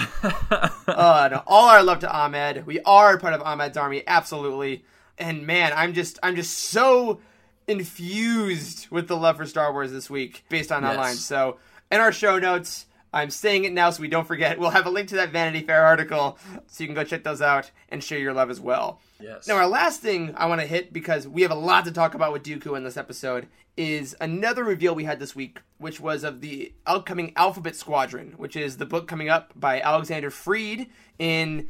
uh, 0.88 1.30
no, 1.32 1.44
all 1.46 1.70
our 1.70 1.84
love 1.84 2.00
to 2.00 2.12
Ahmed. 2.12 2.66
We 2.66 2.80
are 2.82 3.18
part 3.18 3.34
of 3.34 3.42
Ahmed's 3.42 3.78
army, 3.78 4.04
absolutely. 4.08 4.86
And 5.18 5.46
man, 5.48 5.72
I'm 5.76 5.94
just, 5.94 6.20
I'm 6.24 6.36
just 6.36 6.58
so 6.58 7.20
infused 7.68 8.88
with 8.90 9.08
the 9.08 9.16
love 9.18 9.38
for 9.38 9.46
Star 9.46 9.72
Wars 9.72 9.92
this 9.92 10.10
week, 10.10 10.44
based 10.50 10.72
on 10.72 10.84
that 10.84 10.96
Yes. 10.96 10.98
line. 10.98 11.16
So, 11.16 11.58
in 11.92 12.00
our 12.00 12.12
show 12.12 12.40
notes. 12.40 12.86
I'm 13.14 13.30
saying 13.30 13.64
it 13.64 13.72
now 13.72 13.92
so 13.92 14.02
we 14.02 14.10
don't 14.10 14.28
forget. 14.28 14.60
We'll 14.60 14.72
have 14.72 14.86
a 14.88 14.90
link 14.90 15.08
to 15.08 15.16
that 15.16 15.30
Vanity 15.30 15.66
Fair 15.66 15.86
article 15.86 16.38
so 16.68 16.84
you 16.84 16.88
can 16.90 16.96
go 16.96 17.06
check 17.06 17.24
those 17.24 17.42
out 17.42 17.72
and 17.88 18.04
share 18.04 18.20
your 18.20 18.34
love 18.34 18.50
as 18.50 18.60
well. 18.60 19.00
Yes. 19.22 19.48
Now, 19.48 19.56
our 19.56 19.68
last 19.68 20.02
thing 20.02 20.34
I 20.36 20.48
want 20.48 20.60
to 20.60 20.68
hit 20.68 20.92
because 20.92 21.26
we 21.26 21.42
have 21.44 21.52
a 21.52 21.56
lot 21.56 21.86
to 21.86 21.94
talk 21.94 22.14
about 22.14 22.34
with 22.34 22.44
Dooku 22.44 22.76
in 22.76 22.84
this 22.84 22.98
episode 22.98 23.48
is 23.78 24.18
another 24.20 24.66
reveal 24.66 24.94
we 24.94 25.06
had 25.06 25.22
this 25.22 25.34
week, 25.34 25.62
which 25.78 26.02
was 26.02 26.26
of 26.26 26.42
the 26.42 26.74
upcoming 26.86 27.32
Alphabet 27.38 27.78
Squadron, 27.78 28.34
which 28.36 28.58
is 28.58 28.76
the 28.76 28.86
book 28.86 29.08
coming 29.08 29.30
up 29.30 29.54
by 29.56 29.80
Alexander 29.80 30.30
Freed 30.30 30.90
in 31.18 31.70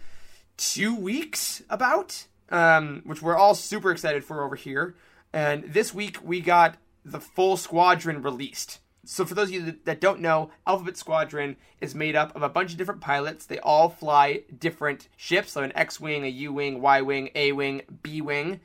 two 0.58 0.96
weeks, 0.96 1.62
about, 1.70 2.26
um, 2.50 3.02
which 3.06 3.22
we're 3.22 3.38
all 3.38 3.56
super 3.56 3.92
excited 3.92 4.24
for 4.24 4.44
over 4.44 4.56
here. 4.56 4.96
And 5.34 5.64
this 5.66 5.94
week 5.94 6.20
we 6.24 6.40
got 6.42 6.78
the 7.04 7.20
full 7.20 7.58
squadron 7.58 8.22
released. 8.22 8.80
So, 9.08 9.24
for 9.24 9.36
those 9.36 9.50
of 9.50 9.54
you 9.54 9.80
that- 9.84 10.02
don't 10.02 10.20
know, 10.20 10.50
Alphabet 10.66 10.98
Squadron 10.98 11.58
is 11.80 11.94
made 11.94 12.16
up 12.16 12.36
of 12.36 12.42
a 12.42 12.50
bunch 12.50 12.72
of 12.72 12.78
different 12.78 13.02
pilots. 13.02 13.46
They 13.46 13.60
all 13.60 13.88
fly 13.90 14.42
different 14.58 15.08
ships, 15.16 15.52
so 15.52 15.62
an 15.62 15.72
X 15.76 16.00
Wing, 16.00 16.24
a 16.24 16.28
U 16.28 16.52
Wing, 16.52 16.82
Y 16.82 17.02
Wing, 17.02 17.30
A 17.36 17.52
Wing, 17.52 17.84
B 18.02 18.20
Wing. 18.22 18.62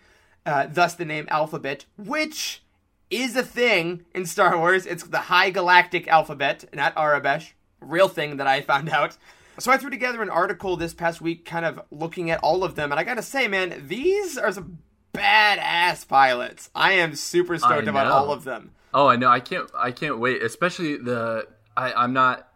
Uh, 0.46 0.66
thus, 0.66 0.94
the 0.94 1.04
name 1.04 1.26
Alphabet, 1.30 1.84
which 1.98 2.62
is 3.10 3.36
a 3.36 3.42
thing 3.42 4.06
in 4.14 4.24
Star 4.24 4.56
Wars. 4.56 4.86
It's 4.86 5.02
the 5.02 5.18
High 5.18 5.50
Galactic 5.50 6.08
Alphabet, 6.08 6.64
not 6.72 6.94
Aurebesh. 6.94 7.52
Real 7.82 8.08
thing 8.08 8.38
that 8.38 8.46
I 8.46 8.62
found 8.62 8.88
out. 8.98 9.18
So 9.60 9.70
I 9.70 9.76
threw 9.76 9.90
together 9.90 10.22
an 10.22 10.30
article 10.30 10.76
this 10.76 10.92
past 10.94 11.20
week, 11.20 11.44
kind 11.44 11.64
of 11.64 11.80
looking 11.90 12.30
at 12.30 12.40
all 12.42 12.64
of 12.64 12.74
them, 12.74 12.90
and 12.90 12.98
I 12.98 13.04
gotta 13.04 13.22
say, 13.22 13.46
man, 13.46 13.84
these 13.86 14.36
are 14.38 14.50
some 14.52 14.78
badass 15.14 16.06
pilots. 16.08 16.70
I 16.74 16.92
am 16.92 17.14
super 17.14 17.58
stoked 17.58 17.86
about 17.88 18.06
all 18.06 18.32
of 18.32 18.44
them. 18.44 18.72
Oh, 18.92 19.06
I 19.06 19.16
know. 19.16 19.28
I 19.28 19.40
can't. 19.40 19.70
I 19.76 19.92
can't 19.92 20.18
wait. 20.18 20.42
Especially 20.42 20.96
the. 20.96 21.46
I, 21.76 21.92
I'm 21.92 22.12
not 22.12 22.48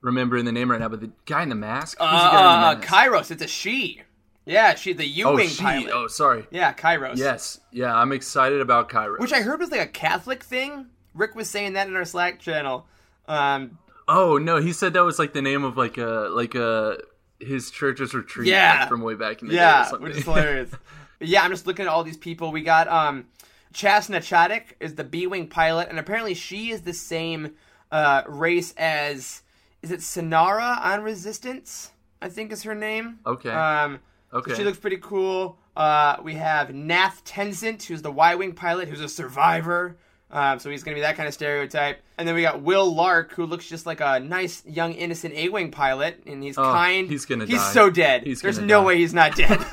remembering 0.00 0.44
the 0.44 0.52
name 0.52 0.70
right 0.70 0.78
now, 0.80 0.88
but 0.88 1.00
the 1.00 1.10
guy 1.26 1.42
in 1.42 1.48
the 1.48 1.54
mask. 1.56 1.98
Who's 1.98 2.08
Uh, 2.08 2.30
the 2.72 2.78
mask? 2.80 2.88
Kairos, 2.88 3.30
it's 3.30 3.42
a 3.42 3.48
she. 3.48 4.02
Yeah, 4.44 4.74
she, 4.74 4.92
the 4.92 5.04
Oh, 5.24 5.30
U-wing 5.32 5.48
she. 5.48 5.62
pilot. 5.62 5.90
Oh, 5.92 6.06
sorry. 6.08 6.46
Yeah, 6.50 6.72
Kairos. 6.72 7.16
Yes. 7.16 7.60
Yeah, 7.70 7.94
I'm 7.94 8.10
excited 8.12 8.60
about 8.60 8.88
Cairo. 8.88 9.18
Which 9.20 9.32
I 9.32 9.40
heard 9.40 9.60
was 9.60 9.70
like 9.70 9.80
a 9.80 9.86
Catholic 9.86 10.42
thing. 10.42 10.86
Rick 11.14 11.34
was 11.36 11.48
saying 11.48 11.74
that 11.74 11.86
in 11.88 11.94
our 11.96 12.04
Slack 12.04 12.40
channel. 12.40 12.86
Um, 13.28 13.78
oh 14.08 14.38
no, 14.38 14.56
he 14.60 14.72
said 14.72 14.92
that 14.94 15.04
was 15.04 15.18
like 15.18 15.32
the 15.32 15.42
name 15.42 15.64
of 15.64 15.76
like 15.76 15.98
a 15.98 16.28
like 16.30 16.54
a 16.54 16.98
his 17.40 17.70
church's 17.70 18.14
retreat. 18.14 18.48
Yeah. 18.48 18.80
like, 18.80 18.88
from 18.88 19.02
way 19.02 19.14
back 19.14 19.42
in 19.42 19.48
the 19.48 19.54
day. 19.54 19.60
Yeah, 19.60 19.90
which 19.92 20.16
is 20.16 20.24
hilarious. 20.24 20.70
Yeah, 21.24 21.44
I'm 21.44 21.52
just 21.52 21.68
looking 21.68 21.86
at 21.86 21.88
all 21.88 22.02
these 22.02 22.16
people. 22.16 22.50
We 22.50 22.62
got 22.62 22.88
um, 22.88 23.26
Chass 23.72 24.08
na 24.10 24.18
Chadic 24.18 24.72
is 24.80 24.96
the 24.96 25.04
B-wing 25.04 25.46
pilot, 25.46 25.88
and 25.88 25.96
apparently 26.00 26.34
she 26.34 26.70
is 26.72 26.82
the 26.82 26.92
same 26.92 27.52
uh, 27.92 28.22
race 28.26 28.74
as 28.76 29.42
is 29.82 29.92
it 29.92 30.00
Sonara 30.00 30.84
on 30.84 31.02
Resistance? 31.04 31.92
I 32.20 32.28
think 32.28 32.50
is 32.50 32.64
her 32.64 32.74
name. 32.74 33.20
Okay. 33.24 33.50
Um, 33.50 34.00
so 34.32 34.38
Okay. 34.38 34.54
she 34.54 34.64
looks 34.64 34.78
pretty 34.78 34.96
cool. 34.96 35.58
Uh, 35.76 36.16
we 36.24 36.34
have 36.34 36.74
Nath 36.74 37.22
Tensent, 37.24 37.84
who's 37.84 38.02
the 38.02 38.10
Y-wing 38.10 38.54
pilot, 38.54 38.88
who's 38.88 39.00
a 39.00 39.08
survivor. 39.08 39.96
Um, 40.32 40.58
so 40.58 40.70
he's 40.70 40.82
gonna 40.82 40.94
be 40.94 41.02
that 41.02 41.16
kind 41.16 41.28
of 41.28 41.34
stereotype. 41.34 42.00
And 42.16 42.26
then 42.26 42.34
we 42.34 42.40
got 42.42 42.62
Wyl 42.62 42.94
Lark, 42.94 43.32
who 43.34 43.44
looks 43.44 43.68
just 43.68 43.84
like 43.84 44.00
a 44.00 44.18
nice 44.18 44.64
young 44.64 44.94
innocent 44.94 45.34
A-wing 45.34 45.70
pilot, 45.70 46.22
and 46.26 46.42
he's 46.42 46.56
Oh, 46.56 46.62
kind. 46.62 47.08
he's 47.08 47.26
gonna 47.26 47.44
He's 47.44 47.58
die. 47.58 47.72
so 47.72 47.90
dead. 47.90 48.22
He's 48.24 48.40
There's 48.40 48.58
no 48.58 48.80
die. 48.80 48.86
way 48.86 48.96
he's 48.98 49.12
not 49.12 49.36
dead. 49.36 49.58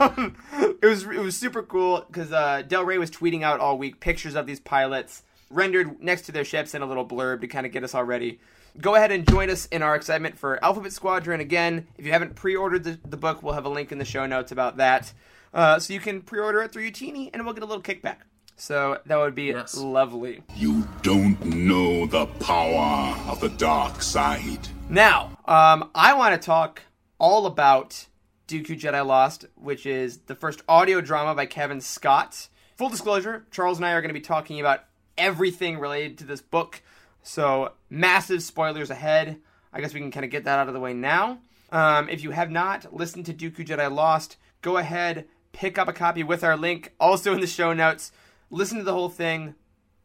um, 0.00 0.36
it 0.82 0.86
was 0.86 1.04
it 1.04 1.18
was 1.20 1.36
super 1.36 1.62
cool 1.62 2.04
because 2.06 2.32
uh, 2.32 2.62
Del 2.66 2.84
Rey 2.84 2.98
was 2.98 3.10
tweeting 3.10 3.42
out 3.42 3.60
all 3.60 3.76
week 3.78 4.00
pictures 4.00 4.34
of 4.34 4.46
these 4.46 4.60
pilots 4.60 5.22
rendered 5.50 6.00
next 6.02 6.22
to 6.22 6.32
their 6.32 6.44
ships 6.44 6.74
and 6.74 6.82
a 6.82 6.86
little 6.86 7.06
blurb 7.06 7.40
to 7.42 7.46
kind 7.46 7.66
of 7.66 7.72
get 7.72 7.84
us 7.84 7.94
all 7.94 8.04
ready. 8.04 8.40
go 8.80 8.94
ahead 8.96 9.12
and 9.12 9.28
join 9.28 9.50
us 9.50 9.66
in 9.66 9.82
our 9.82 9.94
excitement 9.94 10.36
for 10.38 10.62
Alphabet 10.64 10.92
Squadron. 10.92 11.40
Again, 11.40 11.86
if 11.98 12.04
you 12.06 12.10
haven't 12.12 12.34
pre-ordered 12.34 12.82
the, 12.84 12.98
the 13.04 13.16
book, 13.16 13.42
we'll 13.42 13.52
have 13.54 13.66
a 13.66 13.68
link 13.68 13.92
in 13.92 13.98
the 13.98 14.04
show 14.04 14.26
notes 14.26 14.50
about 14.50 14.78
that. 14.78 15.12
Uh, 15.52 15.78
so 15.78 15.92
you 15.92 16.00
can 16.00 16.22
pre-order 16.22 16.60
it 16.62 16.72
through 16.72 16.90
Youtini, 16.90 17.30
and 17.32 17.44
we'll 17.44 17.54
get 17.54 17.62
a 17.62 17.66
little 17.66 17.82
kickback. 17.82 18.16
So 18.56 18.98
that 19.06 19.16
would 19.16 19.34
be 19.34 19.44
Yes. 19.46 19.76
lovely. 19.76 20.42
You 20.54 20.86
don't 21.02 21.42
know 21.44 22.06
the 22.06 22.26
power 22.26 23.16
of 23.28 23.40
the 23.40 23.48
dark 23.48 24.00
side. 24.02 24.68
Now, 24.88 25.36
um, 25.46 25.90
I 25.94 26.14
want 26.14 26.40
to 26.40 26.44
talk 26.44 26.82
all 27.18 27.46
about 27.46 28.06
Dooku 28.48 28.78
Jedi 28.78 29.04
Lost, 29.04 29.46
which 29.56 29.86
is 29.86 30.18
the 30.26 30.34
first 30.34 30.62
audio 30.68 31.00
drama 31.00 31.34
by 31.34 31.46
Cavan 31.46 31.80
Scott. 31.80 32.48
Full 32.76 32.88
disclosure, 32.90 33.46
Charles 33.50 33.78
and 33.78 33.86
I 33.86 33.92
are 33.92 34.00
going 34.00 34.10
to 34.10 34.14
be 34.14 34.20
talking 34.20 34.60
about 34.60 34.84
everything 35.16 35.78
related 35.78 36.18
to 36.18 36.24
this 36.24 36.40
book, 36.42 36.82
so 37.22 37.72
massive 37.88 38.42
spoilers 38.42 38.90
ahead. 38.90 39.38
I 39.72 39.80
guess 39.80 39.94
we 39.94 40.00
can 40.00 40.10
kind 40.10 40.24
of 40.24 40.30
get 40.30 40.44
that 40.44 40.58
out 40.58 40.68
of 40.68 40.74
the 40.74 40.80
way 40.80 40.92
now. 40.92 41.38
Um, 41.72 42.08
if 42.08 42.22
you 42.22 42.30
have 42.32 42.50
not 42.50 42.94
listened 42.94 43.26
to 43.26 43.34
Dooku 43.34 43.66
Jedi 43.66 43.90
Lost, 43.92 44.36
go 44.60 44.76
ahead, 44.76 45.26
pick 45.52 45.78
up 45.78 45.88
a 45.88 45.92
copy 45.92 46.22
with 46.22 46.44
our 46.44 46.56
link, 46.56 46.92
also 47.00 47.32
in 47.32 47.40
the 47.40 47.46
show 47.46 47.72
notes. 47.72 48.12
Listen 48.54 48.78
to 48.78 48.84
the 48.84 48.92
whole 48.92 49.08
thing. 49.08 49.56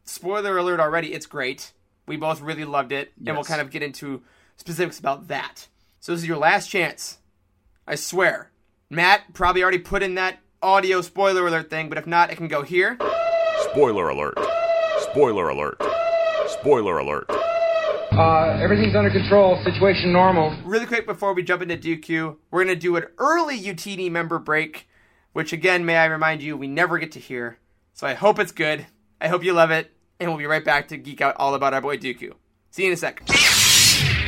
Spoiler 0.05 0.57
alert 0.57 0.79
already, 0.79 1.13
it's 1.13 1.27
great. 1.27 1.71
We 2.07 2.17
both 2.17 2.41
really 2.41 2.65
loved 2.65 2.91
it, 2.91 3.11
and 3.23 3.35
we'll 3.35 3.43
kind 3.43 3.61
of 3.61 3.69
get 3.69 3.83
into 3.83 4.23
specifics 4.57 4.97
about 4.97 5.27
that. 5.27 5.67
So 5.99 6.13
this 6.13 6.23
is 6.23 6.27
your 6.27 6.37
last 6.37 6.67
chance. 6.67 7.19
I 7.85 7.93
swear. 7.93 8.49
Matt 8.89 9.35
probably 9.35 9.61
already 9.61 9.77
put 9.77 10.01
in 10.01 10.15
that 10.15 10.39
audio 10.63 11.01
spoiler 11.01 11.45
alert 11.45 11.69
thing, 11.69 11.89
but 11.89 11.99
if 11.99 12.07
not, 12.07 12.31
it 12.31 12.37
can 12.37 12.47
go 12.47 12.63
here. 12.63 12.97
Spoiler 13.69 14.09
alert. 14.09 14.39
Spoiler 15.01 15.49
alert. 15.49 15.79
Spoiler 16.47 16.97
alert. 16.97 17.29
Uh, 17.29 18.57
everything's 18.59 18.95
under 18.95 19.11
control. 19.11 19.61
Situation 19.63 20.11
normal. 20.11 20.57
Really 20.65 20.87
quick 20.87 21.05
before 21.05 21.35
we 21.35 21.43
jump 21.43 21.61
into 21.61 21.77
DQ, 21.77 22.37
we're 22.49 22.63
going 22.63 22.75
to 22.75 22.81
do 22.81 22.95
an 22.95 23.05
early 23.19 23.59
UTD 23.59 24.09
member 24.09 24.39
break, 24.39 24.89
which 25.33 25.53
again, 25.53 25.85
may 25.85 25.97
I 25.97 26.05
remind 26.05 26.41
you, 26.41 26.57
we 26.57 26.65
never 26.65 26.97
get 26.97 27.11
to 27.11 27.19
hear. 27.19 27.59
So 27.99 28.07
I 28.07 28.13
hope 28.13 28.39
it's 28.39 28.53
good. 28.53 28.85
I 29.19 29.27
hope 29.27 29.43
you 29.43 29.51
love 29.51 29.71
it, 29.71 29.91
and 30.21 30.29
we'll 30.29 30.37
be 30.37 30.45
right 30.45 30.63
back 30.63 30.87
to 30.87 30.95
geek 30.95 31.19
out 31.19 31.35
all 31.35 31.53
about 31.53 31.73
our 31.73 31.81
boy 31.81 31.97
Dooku. 31.97 32.31
See 32.71 32.83
you 32.83 32.87
in 32.87 32.93
a 32.93 32.95
sec. 32.95 33.23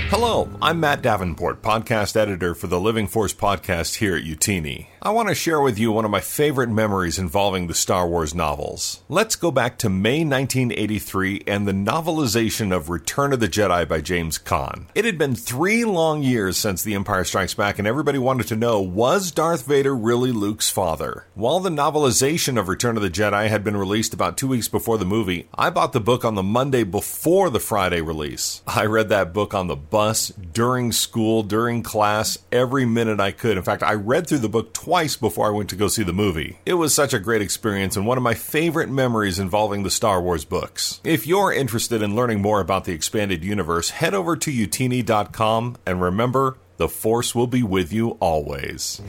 Hello, 0.09 0.49
I'm 0.61 0.81
Matt 0.81 1.01
Davenport, 1.01 1.61
podcast 1.61 2.17
editor 2.17 2.53
for 2.53 2.67
the 2.67 2.81
Living 2.81 3.07
Force 3.07 3.33
podcast 3.33 3.95
here 3.95 4.17
at 4.17 4.23
Utini. 4.23 4.87
I 5.03 5.09
want 5.09 5.29
to 5.29 5.33
share 5.35 5.59
with 5.59 5.79
you 5.79 5.91
one 5.91 6.05
of 6.05 6.11
my 6.11 6.19
favorite 6.19 6.69
memories 6.69 7.17
involving 7.17 7.65
the 7.65 7.73
Star 7.73 8.07
Wars 8.07 8.35
novels. 8.35 9.01
Let's 9.09 9.35
go 9.35 9.49
back 9.49 9.79
to 9.79 9.89
May 9.89 10.23
1983 10.23 11.45
and 11.47 11.67
the 11.67 11.71
novelization 11.71 12.71
of 12.71 12.91
Return 12.91 13.33
of 13.33 13.39
the 13.39 13.47
Jedi 13.47 13.87
by 13.87 13.99
James 13.99 14.37
Kahn. 14.37 14.89
It 14.93 15.05
had 15.05 15.17
been 15.17 15.33
three 15.33 15.85
long 15.85 16.21
years 16.21 16.55
since 16.55 16.83
The 16.83 16.93
Empire 16.93 17.23
Strikes 17.23 17.55
Back, 17.55 17.79
and 17.79 17.87
everybody 17.87 18.19
wanted 18.19 18.45
to 18.49 18.55
know 18.55 18.79
was 18.79 19.31
Darth 19.31 19.65
Vader 19.65 19.95
really 19.95 20.31
Luke's 20.31 20.69
father? 20.69 21.25
While 21.33 21.61
the 21.61 21.71
novelization 21.71 22.59
of 22.59 22.69
Return 22.69 22.95
of 22.95 23.01
the 23.01 23.09
Jedi 23.09 23.47
had 23.47 23.63
been 23.63 23.77
released 23.77 24.13
about 24.13 24.37
two 24.37 24.49
weeks 24.49 24.67
before 24.67 24.99
the 24.99 25.03
movie, 25.03 25.47
I 25.55 25.71
bought 25.71 25.93
the 25.93 25.99
book 25.99 26.23
on 26.23 26.35
the 26.35 26.43
Monday 26.43 26.83
before 26.83 27.49
the 27.49 27.59
Friday 27.59 28.01
release. 28.01 28.61
I 28.67 28.85
read 28.85 29.09
that 29.09 29.33
book 29.33 29.55
on 29.55 29.65
the 29.65 29.75
bus, 29.75 30.27
during 30.29 30.91
school, 30.91 31.41
during 31.41 31.81
class, 31.81 32.37
every 32.51 32.85
minute 32.85 33.19
I 33.19 33.31
could. 33.31 33.57
In 33.57 33.63
fact, 33.63 33.81
I 33.81 33.95
read 33.95 34.27
through 34.27 34.37
the 34.37 34.47
book 34.47 34.75
twice 34.75 34.90
before 34.91 35.47
I 35.47 35.51
went 35.51 35.69
to 35.69 35.77
go 35.77 35.87
see 35.87 36.03
the 36.03 36.11
movie. 36.11 36.59
It 36.65 36.73
was 36.73 36.93
such 36.93 37.13
a 37.13 37.19
great 37.19 37.41
experience 37.41 37.95
and 37.95 38.05
one 38.05 38.17
of 38.17 38.23
my 38.23 38.33
favorite 38.33 38.89
memories 38.89 39.39
involving 39.39 39.83
the 39.83 39.89
Star 39.89 40.21
Wars 40.21 40.43
books. 40.43 40.99
If 41.05 41.25
you're 41.25 41.53
interested 41.53 42.01
in 42.01 42.13
learning 42.13 42.41
more 42.41 42.59
about 42.59 42.83
the 42.83 42.91
expanded 42.91 43.41
universe, 43.41 43.91
head 43.91 44.13
over 44.13 44.35
to 44.35 44.51
youtini.com 44.51 45.77
and 45.85 46.01
remember, 46.01 46.57
the 46.75 46.89
Force 46.89 47.33
will 47.33 47.47
be 47.47 47.63
with 47.63 47.93
you 47.93 48.17
always. 48.19 48.99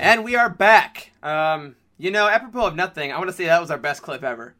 And 0.00 0.24
we 0.24 0.34
are 0.34 0.48
back. 0.48 1.12
Um, 1.22 1.76
you 1.98 2.10
know, 2.10 2.26
apropos 2.26 2.68
of 2.68 2.74
nothing, 2.74 3.12
I 3.12 3.18
want 3.18 3.28
to 3.28 3.36
say 3.36 3.44
that 3.44 3.60
was 3.60 3.70
our 3.70 3.76
best 3.76 4.00
clip 4.00 4.24
ever. 4.24 4.54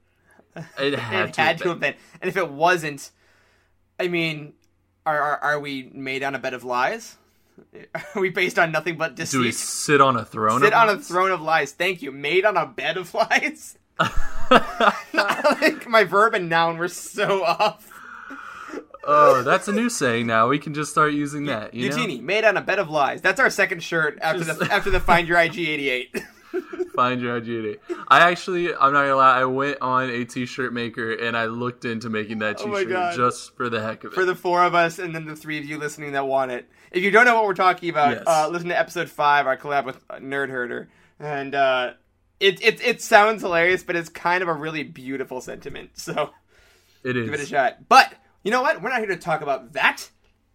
It 0.54 0.64
had, 0.98 1.28
it 1.28 1.34
to, 1.34 1.40
had 1.40 1.46
have 1.46 1.56
to 1.56 1.64
been. 1.64 1.70
have 1.70 1.80
been. 1.80 1.94
And 2.20 2.28
if 2.28 2.36
it 2.36 2.50
wasn't, 2.50 3.10
I 3.98 4.08
mean, 4.08 4.52
are, 5.06 5.18
are, 5.18 5.38
are 5.38 5.60
we 5.60 5.90
made 5.94 6.22
on 6.22 6.34
a 6.34 6.38
bed 6.38 6.52
of 6.52 6.62
lies? 6.62 7.16
Are 7.94 8.02
we 8.20 8.30
based 8.30 8.58
on 8.58 8.72
nothing 8.72 8.96
but 8.96 9.14
deceit? 9.14 9.38
Do 9.38 9.40
we 9.42 9.52
sit 9.52 10.00
on 10.00 10.16
a 10.16 10.24
throne? 10.24 10.60
Sit 10.60 10.72
on 10.72 10.88
a 10.88 10.98
throne 10.98 11.30
of 11.30 11.40
lies. 11.40 11.72
Thank 11.72 12.02
you. 12.02 12.12
Made 12.12 12.44
on 12.44 12.56
a 12.56 12.66
bed 12.66 12.96
of 12.96 13.14
lies. 13.14 13.78
like 14.50 15.88
my 15.88 16.04
verb 16.04 16.34
and 16.34 16.48
noun 16.48 16.78
were 16.78 16.88
so 16.88 17.44
off. 17.44 17.90
Oh, 19.06 19.42
that's 19.42 19.68
a 19.68 19.72
new 19.72 19.88
saying 19.90 20.26
now. 20.26 20.48
We 20.48 20.58
can 20.58 20.74
just 20.74 20.90
start 20.90 21.12
using 21.12 21.44
that. 21.46 21.74
You? 21.74 21.90
Youtini, 21.90 22.20
made 22.22 22.44
on 22.44 22.56
a 22.56 22.62
bed 22.62 22.78
of 22.78 22.88
lies. 22.88 23.20
That's 23.20 23.38
our 23.38 23.50
second 23.50 23.82
shirt 23.82 24.18
after 24.20 24.44
Just- 24.44 24.58
the 24.58 24.72
after 24.72 24.90
the 24.90 25.00
Find 25.00 25.28
Your 25.28 25.38
IG 25.38 25.58
eighty 25.58 25.90
eight. 25.90 26.16
Find 26.94 27.20
your 27.20 27.36
identity. 27.36 27.78
I 28.08 28.30
actually, 28.30 28.74
I'm 28.74 28.92
not 28.92 29.02
gonna 29.02 29.16
lie. 29.16 29.40
I 29.40 29.44
went 29.44 29.78
on 29.80 30.10
a 30.10 30.24
t-shirt 30.24 30.72
maker 30.72 31.12
and 31.12 31.36
I 31.36 31.46
looked 31.46 31.84
into 31.84 32.08
making 32.10 32.38
that 32.40 32.60
Oh 32.60 32.66
my 32.68 32.78
t-shirt 32.84 32.88
God. 32.92 33.16
just 33.16 33.56
for 33.56 33.68
the 33.68 33.80
heck 33.82 34.04
of 34.04 34.12
it. 34.12 34.14
for 34.14 34.24
the 34.24 34.34
four 34.34 34.62
of 34.62 34.74
us 34.74 34.98
and 34.98 35.14
then 35.14 35.26
the 35.26 35.36
three 35.36 35.58
of 35.58 35.64
you 35.64 35.78
listening 35.78 36.12
that 36.12 36.26
want 36.26 36.50
it. 36.52 36.68
If 36.92 37.02
you 37.02 37.10
don't 37.10 37.24
know 37.24 37.34
what 37.34 37.44
we're 37.46 37.54
talking 37.54 37.90
about, 37.90 38.12
Yes. 38.16 38.22
uh, 38.26 38.48
listen 38.48 38.68
to 38.68 38.78
episode 38.78 39.08
five, 39.10 39.46
our 39.46 39.56
collab 39.56 39.84
with 39.84 39.98
uh, 40.08 40.16
Nerd 40.16 40.48
Herder, 40.50 40.88
and 41.18 41.54
uh, 41.54 41.92
it 42.40 42.62
it 42.62 42.80
it 42.80 43.02
sounds 43.02 43.42
hilarious, 43.42 43.82
but 43.82 43.96
it's 43.96 44.08
kind 44.08 44.42
of 44.42 44.48
a 44.48 44.54
really 44.54 44.82
beautiful 44.84 45.40
sentiment. 45.40 45.90
So 45.94 46.30
it 47.02 47.16
is. 47.16 47.24
give 47.24 47.34
it 47.34 47.40
a 47.42 47.46
shot. 47.46 47.88
But 47.88 48.14
you 48.44 48.50
know 48.50 48.62
what? 48.62 48.80
We're 48.80 48.90
not 48.90 48.98
here 49.00 49.08
to 49.08 49.16
talk 49.16 49.40
about 49.42 49.72
that. 49.72 50.08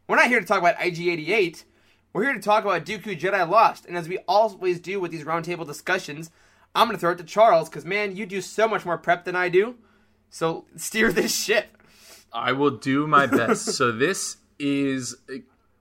We're 0.08 0.16
not 0.16 0.28
here 0.28 0.40
to 0.40 0.46
talk 0.46 0.60
about 0.60 0.78
IG88. 0.78 1.64
We're 2.12 2.24
here 2.24 2.34
to 2.34 2.40
talk 2.40 2.64
about 2.64 2.86
Dooku 2.86 3.20
Jedi 3.20 3.48
Lost. 3.48 3.86
And 3.86 3.96
as 3.96 4.10
we 4.10 4.18
always 4.28 4.80
do 4.80 5.00
with 5.00 5.12
these 5.12 5.24
roundtable 5.24 5.66
discussions, 5.66 6.32
I'm 6.74 6.88
going 6.88 6.98
to 6.98 7.00
throw 7.00 7.12
it 7.12 7.18
to 7.20 7.24
Charles 7.24 7.70
because, 7.70 7.86
man, 7.86 8.16
you 8.16 8.26
do 8.26 8.42
so 8.42 8.68
much 8.68 8.86
more 8.86 8.98
prep 8.98 9.26
than 9.26 9.36
I 9.36 9.50
do. 9.50 9.76
So 10.30 10.66
steer 10.76 11.12
this 11.12 11.36
ship. 11.36 11.78
I 12.34 12.52
will 12.52 12.72
do 12.72 13.06
my 13.06 13.28
best. 13.28 13.66
so 13.66 13.92
this 13.92 14.38
is, 14.58 15.16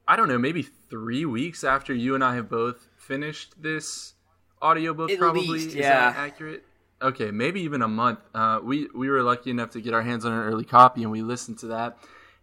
I 0.07 0.17
don't 0.17 0.29
know, 0.29 0.39
maybe 0.39 0.63
three 0.63 1.25
weeks 1.25 1.65
after 1.65 1.95
you 1.95 2.15
and 2.15 2.23
I 2.23 2.35
have 2.35 2.51
both 2.51 2.89
finished 2.97 3.55
this 3.63 4.15
audiobook. 4.61 5.11
At 5.11 5.19
probably 5.19 5.47
least, 5.47 5.69
is 5.69 5.77
yeah. 5.77 6.11
that 6.11 6.17
accurate? 6.17 6.65
Okay, 7.01 7.31
maybe 7.31 7.61
even 7.63 7.81
a 7.81 7.89
month. 7.89 8.19
Uh, 8.35 8.61
we 8.63 8.89
we 8.95 9.09
were 9.09 9.23
lucky 9.23 9.51
enough 9.51 9.71
to 9.71 9.81
get 9.81 9.95
our 9.95 10.03
hands 10.03 10.25
on 10.25 10.33
an 10.33 10.41
early 10.41 10.65
copy, 10.65 11.03
and 11.03 11.13
we 11.13 11.23
listened 11.23 11.59
to 11.61 11.69
that, 11.69 11.97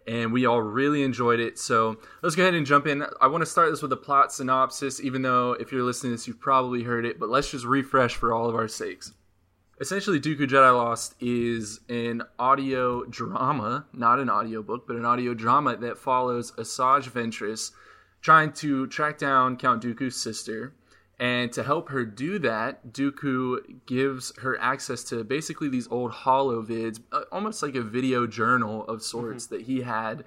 and 0.07 0.31
we 0.31 0.45
all 0.45 0.61
really 0.61 1.03
enjoyed 1.03 1.39
it. 1.39 1.57
So 1.57 1.97
let's 2.21 2.35
go 2.35 2.43
ahead 2.43 2.53
and 2.53 2.65
jump 2.65 2.87
in. 2.87 3.05
I 3.21 3.27
want 3.27 3.41
to 3.41 3.49
start 3.49 3.71
this 3.71 3.81
with 3.81 3.91
a 3.91 3.97
plot 3.97 4.31
synopsis, 4.31 5.01
even 5.01 5.21
though 5.21 5.53
if 5.53 5.71
you're 5.71 5.83
listening 5.83 6.13
to 6.13 6.17
this, 6.17 6.27
you've 6.27 6.39
probably 6.39 6.83
heard 6.83 7.05
it, 7.05 7.19
but 7.19 7.29
let's 7.29 7.49
just 7.49 7.65
refresh 7.65 8.15
for 8.15 8.33
all 8.33 8.47
of 8.47 8.55
our 8.55 8.67
sakes. 8.67 9.13
Essentially, 9.81 10.21
Dooku 10.21 10.47
Jedi 10.47 10.73
Lost 10.73 11.15
is 11.19 11.81
an 11.89 12.23
audio 12.39 13.03
drama, 13.05 13.85
not 13.91 14.19
an 14.19 14.29
audiobook, 14.29 14.87
but 14.87 14.95
an 14.95 15.03
audio 15.03 15.33
drama 15.33 15.75
that 15.77 15.97
follows 15.97 16.53
Asajj 16.53 17.09
Ventress 17.09 17.71
trying 18.21 18.53
to 18.53 18.87
track 18.87 19.17
down 19.17 19.57
Count 19.57 19.83
Dooku's 19.83 20.15
sister. 20.15 20.73
And 21.17 21.51
to 21.53 21.63
help 21.63 21.89
her 21.89 22.03
do 22.03 22.39
that, 22.39 22.91
Dooku 22.91 23.85
gives 23.85 24.33
her 24.39 24.59
access 24.59 25.03
to 25.05 25.23
basically 25.23 25.69
these 25.69 25.87
old 25.89 26.11
holovids, 26.11 26.99
uh, 27.13 27.21
almost 27.31 27.63
like 27.63 27.75
a 27.75 27.81
video 27.81 28.27
journal 28.27 28.85
of 28.85 29.01
sorts 29.01 29.47
that 29.47 29.61
he 29.61 29.81
had 29.81 30.25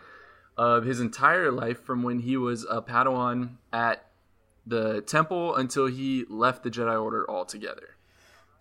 of 0.56 0.84
his 0.84 0.98
entire 0.98 1.52
life 1.52 1.82
from 1.84 2.02
when 2.02 2.20
he 2.20 2.36
was 2.36 2.64
a 2.70 2.80
Padawan 2.80 3.56
at 3.72 4.06
the 4.66 5.02
temple 5.02 5.54
until 5.56 5.86
he 5.86 6.24
left 6.28 6.62
the 6.62 6.70
Jedi 6.70 7.00
Order 7.00 7.30
altogether. 7.30 7.96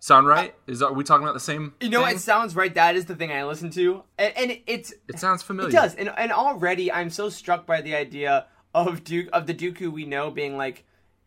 Sound 0.00 0.28
right? 0.28 0.54
Is 0.66 0.80
are 0.80 0.92
we 0.92 1.02
talking 1.02 1.24
about 1.24 1.34
the 1.34 1.40
same? 1.40 1.74
You 1.80 1.90
know, 1.90 2.04
thing? 2.04 2.16
it 2.16 2.20
sounds 2.20 2.54
right. 2.54 2.72
That 2.72 2.94
is 2.94 3.06
the 3.06 3.16
thing 3.16 3.32
I 3.32 3.44
listen 3.44 3.70
to, 3.70 4.04
and, 4.16 4.32
and 4.36 4.60
it's 4.68 4.92
It 5.08 5.18
sounds 5.18 5.42
familiar. 5.42 5.70
it 5.70 5.72
does, 5.72 5.96
and 5.96 6.08
and 6.16 6.30
already 6.30 6.92
I'm 6.92 7.10
so 7.10 7.28
struck 7.28 7.66
by 7.66 7.80
the 7.80 7.96
idea 7.96 8.46
of 8.74 9.02
Duke 9.02 9.28
of 9.32 9.46
the 9.48 9.54
Dooku 9.54 9.90
we 9.90 10.06
know 10.06 10.30
being 10.30 10.56
like, 10.56 10.84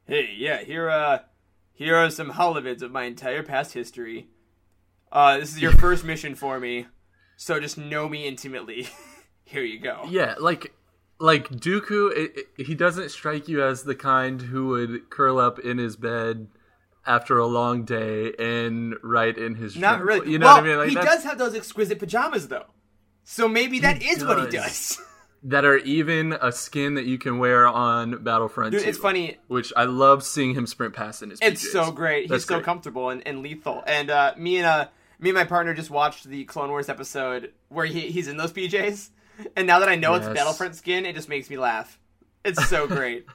hey, 0.07 0.33
yeah, 0.37 0.63
here 0.63 0.89
uh, 0.89 1.19
here 1.73 1.95
are 1.95 2.09
some 2.09 2.31
holovids 2.31 2.81
of 2.81 2.91
my 2.91 3.03
entire 3.03 3.43
past 3.43 3.73
history. 3.73 4.27
Uh, 5.11 5.37
this 5.39 5.51
is 5.51 5.61
your 5.61 5.71
first 5.77 6.03
mission 6.03 6.35
for 6.35 6.59
me, 6.59 6.87
so 7.37 7.59
just 7.59 7.77
know 7.77 8.07
me 8.09 8.27
intimately. 8.27 8.87
here 9.45 9.63
you 9.63 9.79
go. 9.79 10.05
Yeah, 10.09 10.35
like 10.39 10.73
like 11.19 11.49
Dooku, 11.49 12.11
it, 12.15 12.47
it- 12.57 12.65
he 12.65 12.75
doesn't 12.75 13.09
strike 13.11 13.47
you 13.47 13.63
as 13.63 13.83
the 13.83 13.95
kind 13.95 14.41
who 14.41 14.67
would 14.69 15.09
curl 15.09 15.37
up 15.39 15.59
in 15.59 15.77
his 15.77 15.95
bed 15.95 16.47
after 17.05 17.37
a 17.39 17.47
long 17.47 17.83
day 17.83 18.31
and 18.37 18.93
write 19.03 19.37
in 19.37 19.55
his 19.55 19.75
Not 19.75 19.99
journal. 19.99 20.05
really. 20.07 20.31
You 20.31 20.39
know 20.39 20.45
well, 20.45 20.55
what 20.57 20.63
I 20.65 20.67
mean? 20.67 20.77
Like 20.77 20.89
he 20.89 20.95
that's- 20.95 21.15
does 21.15 21.23
have 21.25 21.37
those 21.37 21.55
exquisite 21.55 21.99
pajamas 21.99 22.47
though, 22.47 22.65
so 23.23 23.47
maybe 23.47 23.79
that 23.79 24.01
is 24.03 24.23
what 24.23 24.39
he 24.39 24.47
does. 24.57 24.99
that 25.43 25.65
are 25.65 25.77
even 25.77 26.33
a 26.33 26.51
skin 26.51 26.95
that 26.95 27.05
you 27.05 27.17
can 27.17 27.39
wear 27.39 27.67
on 27.67 28.23
Battlefront. 28.23 28.71
Dude, 28.71 28.83
2, 28.83 28.89
it's 28.89 28.97
funny. 28.97 29.37
Which 29.47 29.73
I 29.75 29.85
love 29.85 30.23
seeing 30.23 30.53
him 30.53 30.67
sprint 30.67 30.93
past 30.93 31.23
in 31.23 31.31
his. 31.31 31.39
It's 31.41 31.63
PJs. 31.63 31.71
so 31.71 31.91
great. 31.91 32.29
That's 32.29 32.43
He's 32.43 32.47
so 32.47 32.61
comfortable 32.61 33.09
and, 33.09 33.25
and 33.25 33.41
lethal. 33.41 33.83
And 33.85 34.09
uh, 34.09 34.33
me 34.37 34.57
and 34.57 34.67
uh, 34.67 34.87
me 35.19 35.29
and 35.29 35.37
my 35.37 35.45
partner 35.45 35.73
just 35.73 35.89
watched 35.89 36.25
the 36.25 36.45
Clone 36.45 36.69
Wars 36.69 36.89
episode 36.89 37.53
where 37.69 37.85
he, 37.85 38.01
he's 38.01 38.27
in 38.27 38.37
those 38.37 38.51
PJs. 38.51 39.09
and 39.55 39.65
now 39.65 39.79
that 39.79 39.89
I 39.89 39.95
know 39.95 40.13
it's 40.15 40.27
Battlefront 40.27 40.75
skin, 40.75 41.05
it 41.05 41.15
just 41.15 41.29
makes 41.29 41.49
me 41.49 41.57
laugh. 41.57 41.99
It's 42.43 42.67
so 42.67 42.87
great. 42.87 43.25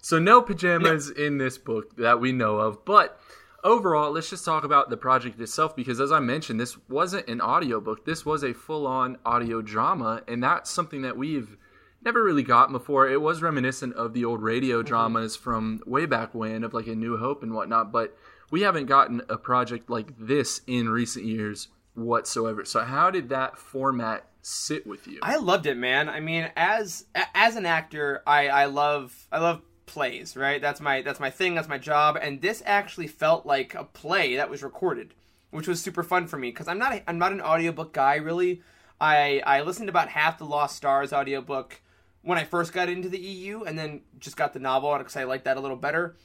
So 0.00 0.18
no 0.18 0.42
pajamas 0.42 1.10
in 1.10 1.38
this 1.38 1.58
book 1.58 1.96
that 1.96 2.20
we 2.20 2.32
know 2.32 2.56
of, 2.56 2.84
but 2.84 3.20
overall, 3.64 4.12
let's 4.12 4.30
just 4.30 4.44
talk 4.44 4.64
about 4.64 4.90
the 4.90 4.96
project 4.96 5.40
itself 5.40 5.74
because 5.76 6.00
as 6.00 6.12
I 6.12 6.20
mentioned, 6.20 6.60
this 6.60 6.76
wasn't 6.88 7.28
an 7.28 7.40
audiobook. 7.40 8.04
This 8.04 8.24
was 8.26 8.42
a 8.42 8.52
full-on 8.52 9.18
audio 9.24 9.62
drama, 9.62 10.22
and 10.28 10.42
that's 10.42 10.70
something 10.70 11.02
that 11.02 11.16
we've 11.16 11.56
never 12.04 12.22
really 12.22 12.42
gotten 12.42 12.72
before. 12.72 13.08
It 13.08 13.20
was 13.20 13.42
reminiscent 13.42 13.94
of 13.94 14.12
the 14.12 14.24
old 14.24 14.42
radio 14.42 14.78
mm-hmm. 14.78 14.88
dramas 14.88 15.36
from 15.36 15.80
way 15.86 16.06
back 16.06 16.34
when 16.34 16.64
of 16.64 16.74
like 16.74 16.86
a 16.86 16.94
New 16.94 17.16
Hope 17.16 17.42
and 17.42 17.54
whatnot, 17.54 17.92
but 17.92 18.16
we 18.50 18.62
haven't 18.62 18.86
gotten 18.86 19.22
a 19.28 19.38
project 19.38 19.88
like 19.88 20.12
this 20.18 20.60
in 20.66 20.88
recent 20.88 21.24
years 21.24 21.68
whatsoever. 21.94 22.64
So 22.64 22.80
how 22.80 23.10
did 23.10 23.28
that 23.30 23.58
format 23.58 24.26
sit 24.42 24.86
with 24.86 25.06
you? 25.06 25.20
I 25.22 25.36
loved 25.36 25.66
it, 25.66 25.76
man. 25.76 26.08
I 26.08 26.20
mean, 26.20 26.50
as 26.56 27.06
as 27.34 27.56
an 27.56 27.66
actor, 27.66 28.22
I 28.26 28.48
I 28.48 28.64
love 28.66 29.28
I 29.30 29.38
love 29.38 29.62
plays, 29.86 30.36
right? 30.36 30.60
That's 30.60 30.80
my 30.80 31.02
that's 31.02 31.20
my 31.20 31.30
thing, 31.30 31.54
that's 31.54 31.68
my 31.68 31.78
job, 31.78 32.18
and 32.20 32.40
this 32.40 32.62
actually 32.66 33.06
felt 33.06 33.46
like 33.46 33.74
a 33.74 33.84
play 33.84 34.36
that 34.36 34.50
was 34.50 34.62
recorded, 34.62 35.14
which 35.50 35.68
was 35.68 35.82
super 35.82 36.02
fun 36.02 36.26
for 36.26 36.38
me 36.38 36.50
because 36.50 36.68
I'm 36.68 36.78
not 36.78 37.02
I'm 37.06 37.18
not 37.18 37.32
an 37.32 37.40
audiobook 37.40 37.92
guy 37.92 38.16
really. 38.16 38.62
I 39.00 39.42
I 39.46 39.62
listened 39.62 39.88
to 39.88 39.92
about 39.92 40.08
half 40.08 40.38
the 40.38 40.44
Lost 40.44 40.76
Stars 40.76 41.12
audiobook 41.12 41.80
when 42.22 42.38
I 42.38 42.44
first 42.44 42.72
got 42.72 42.88
into 42.88 43.08
the 43.08 43.18
EU 43.18 43.64
and 43.64 43.78
then 43.78 44.02
just 44.18 44.36
got 44.36 44.52
the 44.52 44.60
novel 44.60 44.96
because 44.96 45.16
I 45.16 45.24
liked 45.24 45.44
that 45.44 45.56
a 45.56 45.60
little 45.60 45.76
better. 45.76 46.16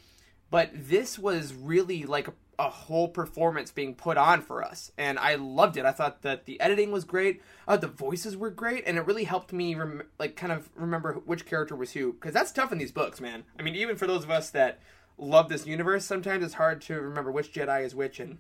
But 0.50 0.70
this 0.74 1.20
was 1.20 1.54
really 1.54 2.04
like 2.04 2.28
a, 2.28 2.34
a 2.60 2.70
whole 2.70 3.08
performance 3.08 3.72
being 3.72 3.94
put 3.94 4.18
on 4.18 4.42
for 4.42 4.64
us, 4.64 4.92
and 4.98 5.20
I 5.20 5.36
loved 5.36 5.78
it. 5.78 5.86
I 5.86 5.92
thought 5.92 6.24
that 6.24 6.46
the 6.46 6.60
editing 6.60 6.92
was 6.92 7.04
great, 7.04 7.42
uh, 7.68 7.78
the 7.78 7.88
voices 7.88 8.36
were 8.36 8.50
great, 8.50 8.84
and 8.88 8.98
it 8.98 9.06
really 9.06 9.26
helped 9.26 9.54
me 9.54 9.76
rem- 9.76 10.04
like 10.18 10.36
kind 10.36 10.52
of 10.52 10.70
remember 10.76 11.14
which 11.26 11.46
character 11.46 11.76
was 11.76 11.92
who 11.92 12.14
because 12.14 12.34
that's 12.34 12.52
tough 12.52 12.72
in 12.72 12.80
these 12.80 12.92
books, 12.92 13.22
man. 13.22 13.44
I 13.60 13.62
mean, 13.62 13.76
even 13.76 13.96
for 13.96 14.08
those 14.08 14.24
of 14.24 14.32
us 14.32 14.50
that 14.52 14.80
love 15.18 15.50
this 15.50 15.68
universe, 15.68 16.06
sometimes 16.06 16.44
it's 16.44 16.56
hard 16.56 16.82
to 16.82 16.96
remember 16.96 17.32
which 17.32 17.54
Jedi 17.54 17.84
is 17.86 17.94
which 17.94 18.20
and 18.20 18.40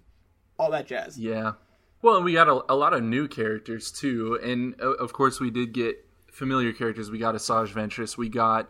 all 0.57 0.71
that 0.71 0.87
jazz. 0.87 1.19
Yeah. 1.19 1.53
Well, 2.01 2.15
and 2.15 2.25
we 2.25 2.33
got 2.33 2.47
a, 2.47 2.63
a 2.69 2.75
lot 2.75 2.93
of 2.93 3.03
new 3.03 3.27
characters 3.27 3.91
too, 3.91 4.39
and 4.43 4.79
of 4.81 5.13
course 5.13 5.39
we 5.39 5.51
did 5.51 5.73
get 5.73 6.03
familiar 6.31 6.73
characters. 6.73 7.11
We 7.11 7.19
got 7.19 7.35
Asajj 7.35 7.67
Ventress, 7.69 8.17
we 8.17 8.29
got 8.29 8.69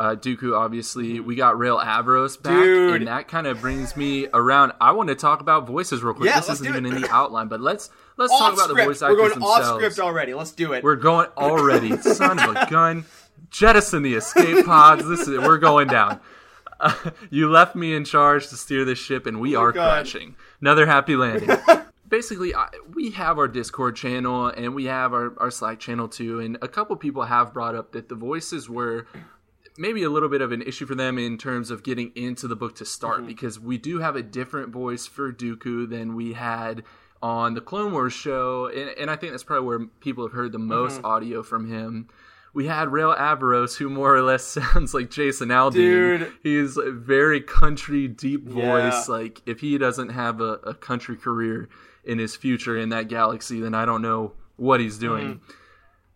uh, 0.00 0.16
Dooku, 0.16 0.56
obviously, 0.58 1.20
we 1.20 1.36
got 1.36 1.58
Rael 1.58 1.78
Averross 1.78 2.42
back, 2.42 2.54
Dude. 2.64 2.96
and 3.02 3.06
that 3.08 3.28
kind 3.28 3.46
of 3.46 3.60
brings 3.60 3.96
me 3.98 4.26
around. 4.32 4.72
I 4.80 4.92
want 4.92 5.10
to 5.10 5.14
talk 5.14 5.42
about 5.42 5.66
voices 5.66 6.02
real 6.02 6.14
quick. 6.14 6.30
Yeah, 6.30 6.40
this 6.40 6.48
isn't 6.48 6.66
even 6.66 6.86
it. 6.86 6.94
in 6.94 7.02
the 7.02 7.08
outline, 7.12 7.48
but 7.48 7.60
let's 7.60 7.90
let's 8.16 8.32
Off 8.32 8.38
talk 8.40 8.54
about 8.54 8.68
the 8.68 8.74
script. 8.74 8.86
voice 8.88 9.00
We're 9.02 9.10
actors 9.24 9.38
going 9.38 9.42
off 9.42 9.64
script 9.76 9.98
already. 10.00 10.32
Let's 10.34 10.52
do 10.52 10.72
it. 10.72 10.82
We're 10.82 10.96
going 10.96 11.28
already. 11.36 11.96
Son 11.98 12.38
of 12.38 12.56
a 12.56 12.66
gun. 12.70 13.04
Jettison 13.50 14.02
the 14.02 14.14
escape 14.14 14.64
pods. 14.66 15.06
This 15.06 15.20
is 15.28 15.38
we're 15.38 15.58
going 15.58 15.88
down. 15.88 16.18
Uh, 16.80 16.94
you 17.30 17.50
left 17.50 17.76
me 17.76 17.94
in 17.94 18.06
charge 18.06 18.48
to 18.48 18.56
steer 18.56 18.86
this 18.86 18.98
ship, 18.98 19.26
and 19.26 19.38
we 19.38 19.54
are 19.54 19.68
Oh 19.68 19.72
God. 19.72 20.04
crashing. 20.06 20.34
Another 20.62 20.86
happy 20.86 21.14
landing. 21.14 21.50
Basically, 22.08 22.54
I, 22.54 22.68
we 22.94 23.10
have 23.12 23.38
our 23.38 23.46
Discord 23.48 23.94
channel 23.96 24.46
and 24.48 24.74
we 24.74 24.86
have 24.86 25.12
our, 25.12 25.32
our 25.38 25.50
Slack 25.50 25.78
channel 25.78 26.08
too. 26.08 26.40
And 26.40 26.58
a 26.60 26.66
couple 26.66 26.96
people 26.96 27.22
have 27.22 27.52
brought 27.52 27.76
up 27.76 27.92
that 27.92 28.08
the 28.08 28.16
voices 28.16 28.68
were 28.68 29.06
maybe 29.80 30.02
a 30.02 30.10
little 30.10 30.28
bit 30.28 30.42
of 30.42 30.52
an 30.52 30.62
issue 30.62 30.84
for 30.86 30.94
them 30.94 31.18
in 31.18 31.38
terms 31.38 31.70
of 31.70 31.82
getting 31.82 32.12
into 32.14 32.46
the 32.46 32.56
book 32.56 32.74
to 32.76 32.84
start 32.84 33.18
Mm-hmm. 33.18 33.26
because 33.28 33.58
we 33.58 33.78
do 33.78 33.98
have 33.98 34.14
a 34.16 34.22
different 34.22 34.68
voice 34.70 35.06
for 35.06 35.32
Dooku 35.32 35.88
than 35.88 36.14
we 36.14 36.34
had 36.34 36.84
on 37.22 37.54
the 37.54 37.60
Clone 37.60 37.92
Wars 37.92 38.12
show, 38.12 38.66
and, 38.66 38.90
and 38.98 39.10
I 39.10 39.16
think 39.16 39.32
that's 39.32 39.44
probably 39.44 39.66
where 39.66 39.86
people 40.00 40.24
have 40.24 40.32
heard 40.32 40.52
the 40.52 40.58
most 40.58 40.96
Mm-hmm. 40.98 41.06
audio 41.06 41.42
from 41.42 41.70
him. 41.70 42.08
We 42.52 42.66
had 42.66 42.88
Rael 42.90 43.14
Averross, 43.14 43.76
who 43.76 43.88
more 43.88 44.14
or 44.14 44.22
less 44.22 44.44
sounds 44.58 44.92
like 44.92 45.08
Jason 45.10 45.50
Aldean. 45.50 45.72
Dude. 45.72 46.32
He's 46.42 46.76
a 46.76 46.90
very 46.90 47.40
country, 47.40 48.08
deep 48.08 48.42
Yeah. 48.48 48.90
voice. 48.90 49.08
Like 49.08 49.40
if 49.46 49.60
he 49.60 49.78
doesn't 49.78 50.08
have 50.08 50.40
a, 50.40 50.54
a 50.64 50.74
country 50.74 51.16
career 51.16 51.68
in 52.04 52.18
his 52.18 52.34
future 52.34 52.76
in 52.76 52.88
that 52.88 53.08
galaxy, 53.08 53.60
then 53.60 53.74
I 53.74 53.84
don't 53.84 54.02
know 54.02 54.32
what 54.56 54.80
he's 54.80 54.98
doing. 54.98 55.34
Mm-hmm. 55.36 55.52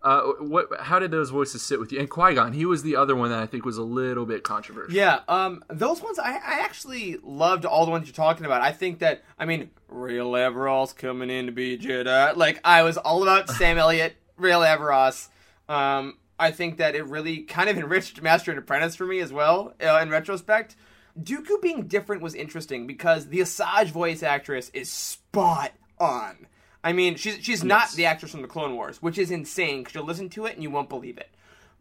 Uh, 0.04 0.32
what? 0.38 0.68
How 0.80 0.98
did 0.98 1.10
those 1.10 1.30
voices 1.30 1.62
sit 1.62 1.80
with 1.80 1.90
you? 1.90 1.98
And 1.98 2.10
Qui 2.10 2.34
Gon, 2.34 2.52
he 2.52 2.66
was 2.66 2.82
the 2.82 2.94
other 2.94 3.16
one 3.16 3.30
that 3.30 3.38
I 3.38 3.46
think 3.46 3.64
was 3.64 3.78
a 3.78 3.82
little 3.82 4.26
bit 4.26 4.42
controversial. 4.42 4.94
Yeah, 4.94 5.20
um, 5.28 5.64
those 5.68 6.02
ones 6.02 6.18
I, 6.18 6.34
I 6.34 6.60
actually 6.60 7.16
loved 7.22 7.64
all 7.64 7.86
the 7.86 7.90
ones 7.90 8.06
you're 8.06 8.14
talking 8.14 8.44
about. 8.44 8.60
I 8.60 8.70
think 8.70 8.98
that 8.98 9.24
I 9.38 9.46
mean, 9.46 9.70
Rael 9.88 10.32
Averross's 10.32 10.92
coming 10.92 11.30
in 11.30 11.46
to 11.46 11.52
be 11.52 11.78
Jedi. 11.78 12.36
Like 12.36 12.60
I 12.64 12.82
was 12.82 12.98
all 12.98 13.22
about 13.22 13.48
Sam 13.56 13.78
Elliott, 13.78 14.16
Rael 14.36 14.60
Averross. 14.60 15.28
Um, 15.70 16.18
I 16.38 16.50
think 16.50 16.76
that 16.76 16.94
it 16.94 17.06
really 17.06 17.38
kind 17.42 17.70
of 17.70 17.78
enriched 17.78 18.20
Master 18.20 18.50
and 18.50 18.58
Apprentice 18.58 18.94
for 18.96 19.06
me 19.06 19.20
as 19.20 19.32
well. 19.32 19.72
Uh, 19.82 20.00
in 20.02 20.10
retrospect, 20.10 20.76
Dooku 21.18 21.62
being 21.62 21.86
different 21.86 22.20
was 22.20 22.34
interesting 22.34 22.86
because 22.86 23.28
the 23.28 23.40
Asajj 23.40 23.86
voice 23.86 24.22
actress 24.22 24.70
is 24.74 24.90
spot 24.90 25.72
on. 25.98 26.46
I 26.84 26.92
mean, 26.92 27.16
she's 27.16 27.38
she's 27.42 27.64
not 27.64 27.90
the 27.92 28.04
actress 28.06 28.30
from 28.30 28.42
the 28.42 28.48
Clone 28.48 28.76
Wars, 28.76 29.00
which 29.02 29.18
is 29.18 29.30
insane 29.32 29.80
because 29.80 29.94
you'll 29.94 30.04
listen 30.04 30.28
to 30.30 30.44
it 30.46 30.54
and 30.54 30.62
you 30.62 30.70
won't 30.70 30.88
believe 30.90 31.18
it. 31.18 31.30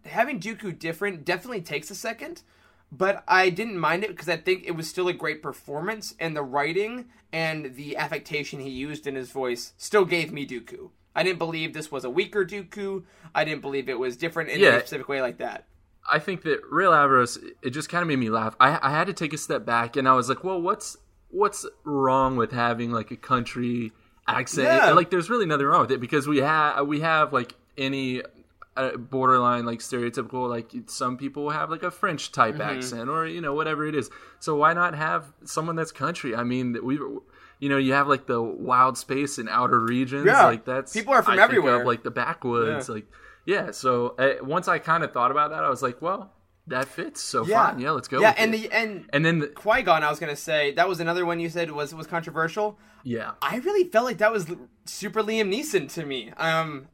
Having 0.06 0.40
Dooku 0.40 0.78
different 0.80 1.24
definitely 1.26 1.62
takes 1.62 1.92
a 1.92 1.96
second, 1.96 2.42
but 2.92 3.24
I 3.28 3.50
didn't 3.50 3.78
mind 3.80 4.04
it 4.04 4.10
because 4.12 4.30
I 4.30 4.38
think 4.38 4.64
it 4.66 4.72
was 4.76 4.90
still 4.90 5.08
a 5.10 5.14
great 5.14 5.44
performance, 5.44 6.16
and 6.20 6.36
the 6.36 6.42
writing 6.42 7.06
and 7.32 7.76
the 7.76 7.98
affectation 7.98 8.60
he 8.62 8.70
used 8.70 9.06
in 9.06 9.16
his 9.16 9.32
voice 9.32 9.74
still 9.78 10.06
gave 10.06 10.32
me 10.32 10.48
Dooku. 10.48 10.90
I 11.16 11.22
didn't 11.24 11.40
believe 11.40 11.74
this 11.74 11.92
was 11.92 12.04
a 12.06 12.10
weaker 12.10 12.44
Dooku. 12.46 13.04
I 13.36 13.44
didn't 13.46 13.62
believe 13.62 13.88
it 13.90 14.00
was 14.00 14.18
different 14.18 14.50
in 14.50 14.60
Yeah. 14.62 14.76
a 14.76 14.80
specific 14.80 15.08
way 15.10 15.22
like 15.22 15.38
that. 15.38 15.68
I 16.10 16.20
think 16.20 16.42
that 16.44 16.60
Rael 16.70 16.92
Averross, 16.92 17.38
it 17.62 17.70
just 17.70 17.88
kind 17.90 18.02
of 18.02 18.08
made 18.08 18.20
me 18.20 18.30
laugh. 18.30 18.56
I, 18.60 18.80
I 18.82 18.92
had 18.92 19.08
to 19.08 19.14
take 19.14 19.32
a 19.34 19.38
step 19.38 19.66
back, 19.66 19.96
and 19.96 20.08
I 20.08 20.14
was 20.14 20.28
like, 20.30 20.44
well, 20.44 20.62
what's 20.62 20.98
what's 21.30 21.66
wrong 21.84 22.36
with 22.36 22.52
having 22.52 22.92
like 22.92 23.10
a 23.12 23.16
country 23.16 23.92
accent? 24.28 24.68
Yeah. 24.68 24.92
Like, 24.92 25.10
there's 25.10 25.30
really 25.30 25.46
nothing 25.46 25.66
wrong 25.66 25.82
with 25.82 25.92
it 25.92 26.00
because 26.00 26.28
we 26.28 26.40
have 26.40 26.88
we 26.88 27.02
have 27.02 27.34
like 27.34 27.56
any 27.78 28.22
uh, 28.76 28.98
borderline 28.98 29.66
like 29.66 29.80
stereotypical 29.80 30.50
like 30.50 30.72
some 30.88 31.16
people 31.18 31.52
have 31.52 31.70
like 31.70 31.84
a 31.84 31.92
French 31.92 32.32
type 32.32 32.56
Mm-hmm. 32.56 32.78
accent 32.78 33.10
or 33.10 33.28
you 33.28 33.42
know 33.42 33.54
whatever 33.54 33.86
it 33.86 33.96
is. 33.96 34.10
So 34.40 34.56
why 34.56 34.74
not 34.74 34.96
have 34.96 35.32
someone 35.46 35.76
that's 35.76 35.92
country? 35.92 36.36
I 36.36 36.44
mean, 36.44 36.78
we. 36.84 37.00
You 37.60 37.70
know, 37.70 37.78
you 37.78 37.94
have 37.94 38.10
like 38.10 38.26
the 38.26 38.42
wild 38.42 38.98
space 38.98 39.40
in 39.40 39.48
outer 39.48 39.80
regions. 39.80 40.26
Yeah. 40.26 40.44
like 40.48 40.66
that's 40.66 40.92
People 40.92 41.14
are 41.14 41.24
from 41.24 41.40
I 41.40 41.44
everywhere. 41.44 41.80
Of, 41.80 41.88
like 41.88 42.04
the 42.04 42.12
backwoods, 42.12 42.90
like 42.90 43.06
yeah. 43.46 43.72
So 43.72 44.16
uh, 44.20 44.44
once 44.44 44.68
I 44.68 44.80
kind 44.80 45.02
of 45.02 45.14
thought 45.14 45.32
about 45.32 45.52
that, 45.52 45.64
I 45.64 45.70
was 45.70 45.82
like, 45.82 46.02
well, 46.02 46.34
that 46.68 46.88
fits. 46.88 47.22
So 47.22 47.44
fine, 47.46 47.80
yeah, 47.80 47.92
let's 47.92 48.08
go. 48.08 48.20
Yeah, 48.22 48.34
and 48.38 48.54
it. 48.54 48.70
the 48.70 48.76
and 48.76 49.10
and 49.12 49.26
then 49.26 49.40
the, 49.40 49.48
Qui 49.48 49.82
Gon, 49.82 50.04
I 50.04 50.10
was 50.10 50.20
gonna 50.20 50.36
say 50.36 50.72
that 50.74 50.88
was 50.88 51.00
another 51.00 51.26
one 51.26 51.40
you 51.40 51.50
said 51.50 51.72
was 51.72 51.94
was 51.94 52.08
controversial. 52.08 52.78
yeah, 53.04 53.32
I 53.42 53.58
really 53.58 53.90
felt 53.90 54.06
like 54.06 54.20
that 54.20 54.32
was 54.32 54.48
super 54.86 55.22
Liam 55.24 55.54
Neeson 55.54 55.92
to 55.94 56.06
me. 56.06 56.32
Um, 56.38 56.88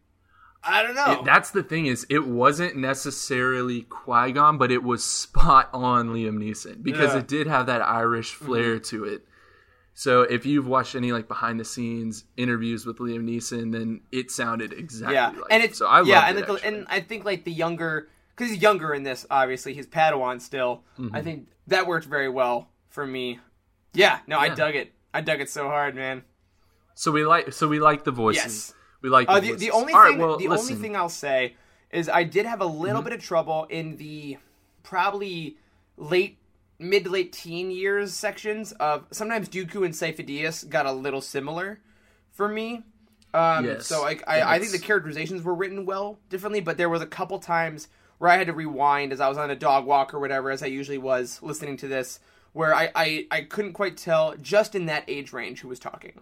I 0.63 0.83
don't 0.83 0.95
know. 0.95 1.19
It- 1.19 1.25
that's 1.25 1.51
the 1.51 1.63
thing 1.63 1.85
is, 1.85 2.05
it 2.09 2.25
wasn't 2.27 2.75
necessarily 2.75 3.83
Qui 3.83 4.31
Gon, 4.33 4.57
but 4.57 4.71
it 4.71 4.83
was 4.83 5.03
spot 5.03 5.69
on 5.73 6.09
Liam 6.09 6.37
Neeson 6.37 6.83
because 6.83 7.01
Yeah. 7.01 7.07
Mm-hmm. 7.09 7.17
it 7.19 7.27
did 7.27 7.47
have 7.47 7.67
that 7.67 7.81
Irish 7.81 8.33
flair 8.33 8.79
to 8.79 9.05
it. 9.05 9.25
So 9.93 10.21
if 10.21 10.45
you've 10.45 10.67
watched 10.67 10.95
any 10.95 11.11
like 11.11 11.27
behind 11.27 11.59
the 11.59 11.65
scenes 11.65 12.23
interviews 12.37 12.85
with 12.85 12.97
Liam 12.99 13.23
Neeson, 13.25 13.71
then 13.73 14.01
it 14.11 14.31
sounded 14.31 14.71
exactly 14.73 15.15
yeah, 15.15 15.27
like 15.29 15.43
and 15.51 15.61
it. 15.63 15.71
it's 15.71 15.79
So 15.79 15.87
I 15.87 16.01
yeah, 16.03 16.27
and, 16.27 16.37
it, 16.39 16.47
the, 16.47 16.53
and 16.65 16.85
I 16.89 17.01
think 17.01 17.25
like 17.25 17.43
the 17.43 17.51
younger 17.51 18.07
because 18.39 18.53
he's 18.53 18.61
younger 18.61 18.93
in 18.93 19.03
this. 19.03 19.25
Obviously, 19.29 19.73
he's 19.73 19.85
Padawan 19.85 20.39
still. 20.39 20.83
Mm-hmm. 20.97 21.15
I 21.15 21.21
think 21.21 21.47
that 21.67 21.87
worked 21.87 22.05
very 22.05 22.29
well 22.29 22.69
for 22.87 23.05
me. 23.05 23.39
Yeah, 23.93 24.19
no, 24.27 24.39
I 24.39 24.49
dug 24.49 24.75
it. 24.75 24.93
I 25.13 25.21
dug 25.21 25.41
it 25.41 25.49
so 25.49 25.67
hard, 25.67 25.93
man. 25.95 26.23
So 26.95 27.11
we 27.11 27.25
like 27.25 27.51
so 27.53 27.67
we 27.67 27.79
like 27.79 28.03
the 28.05 28.11
voices. 28.11 28.43
Yes. 28.43 28.73
We 29.01 29.09
like 29.09 29.27
the, 29.27 29.33
Uh, 29.33 29.39
the, 29.39 29.47
voices. 29.47 29.61
the 29.61 29.71
only 29.71 29.93
All 29.93 29.99
right, 30.01 30.09
thing 30.11 30.19
well, 30.19 30.37
the 30.37 30.47
listen. 30.47 30.65
Mm-hmm. 30.67 30.73
only 30.75 30.81
thing 30.89 30.95
I'll 30.95 31.09
say 31.09 31.55
is 31.91 32.07
I 32.07 32.23
did 32.23 32.45
have 32.45 32.61
a 32.61 32.65
little 32.65 33.01
bit 33.01 33.13
of 33.13 33.21
trouble 33.21 33.65
in 33.69 33.97
the 33.97 34.37
probably 34.83 35.57
late 35.97 36.37
mid 36.77 37.03
to 37.05 37.09
late 37.09 37.33
teen 37.33 37.71
years 37.71 38.13
sections 38.13 38.71
of 38.73 39.05
sometimes 39.11 39.49
Dooku 39.49 39.83
and 39.83 39.93
Sifo-Dyas 39.93 40.69
got 40.69 40.85
a 40.85 40.91
little 40.93 41.21
similar 41.21 41.79
for 42.31 42.47
me. 42.47 42.83
Um, 43.33 43.65
Yes. 43.65 43.85
So 43.87 44.01
like 44.01 44.23
I, 44.27 44.55
I 44.55 44.59
think 44.59 44.71
the 44.71 44.79
characterizations 44.79 45.41
were 45.43 45.53
written 45.53 45.85
well 45.85 46.19
differently, 46.29 46.61
but 46.61 46.77
there 46.77 46.89
was 46.89 47.01
a 47.01 47.05
couple 47.07 47.37
times 47.39 47.87
where 48.19 48.29
I 48.31 48.37
had 48.37 48.47
to 48.47 48.53
rewind 48.53 49.11
as 49.11 49.19
I 49.19 49.27
was 49.27 49.37
on 49.37 49.49
a 49.49 49.55
dog 49.55 49.85
walk 49.85 50.13
or 50.13 50.19
whatever, 50.19 50.51
as 50.51 50.61
I 50.63 50.67
usually 50.67 50.97
was 50.97 51.41
listening 51.41 51.75
to 51.77 51.87
this, 51.87 52.19
where 52.53 52.73
I, 52.75 52.91
I, 52.95 53.27
I 53.31 53.41
couldn't 53.41 53.73
quite 53.73 53.97
tell 53.97 54.35
just 54.41 54.75
in 54.75 54.85
that 54.85 55.03
age 55.07 55.33
range 55.33 55.61
who 55.61 55.67
was 55.67 55.79
talking. 55.79 56.13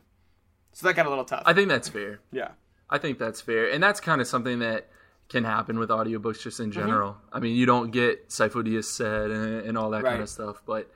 So 0.73 0.87
that 0.87 0.95
got 0.95 1.05
a 1.05 1.09
little 1.09 1.25
tough. 1.25 1.43
I 1.45 1.53
think 1.53 1.69
that's 1.69 1.89
fair. 1.89 2.19
yeah. 2.31 2.49
I 2.89 2.97
think 2.99 3.19
that's 3.19 3.41
fair, 3.41 3.69
and 3.69 3.83
that's 3.83 3.99
kind 3.99 4.21
of 4.21 4.27
something 4.27 4.59
that 4.59 4.87
can 5.27 5.43
happen 5.43 5.77
with 5.77 5.89
audiobooks 5.89 6.41
just 6.41 6.55
Mm-hmm. 6.57 6.63
in 6.63 6.71
general. 6.71 7.17
I 7.33 7.41
mean, 7.41 7.55
you 7.57 7.65
don't 7.65 7.91
get 7.91 8.29
Sifo 8.29 8.81
said 8.83 9.29
and, 9.29 9.65
and 9.65 9.77
all 9.77 9.89
that 9.89 10.03
kind 10.05 10.21
of 10.21 10.29
stuff, 10.29 10.61
but 10.65 10.89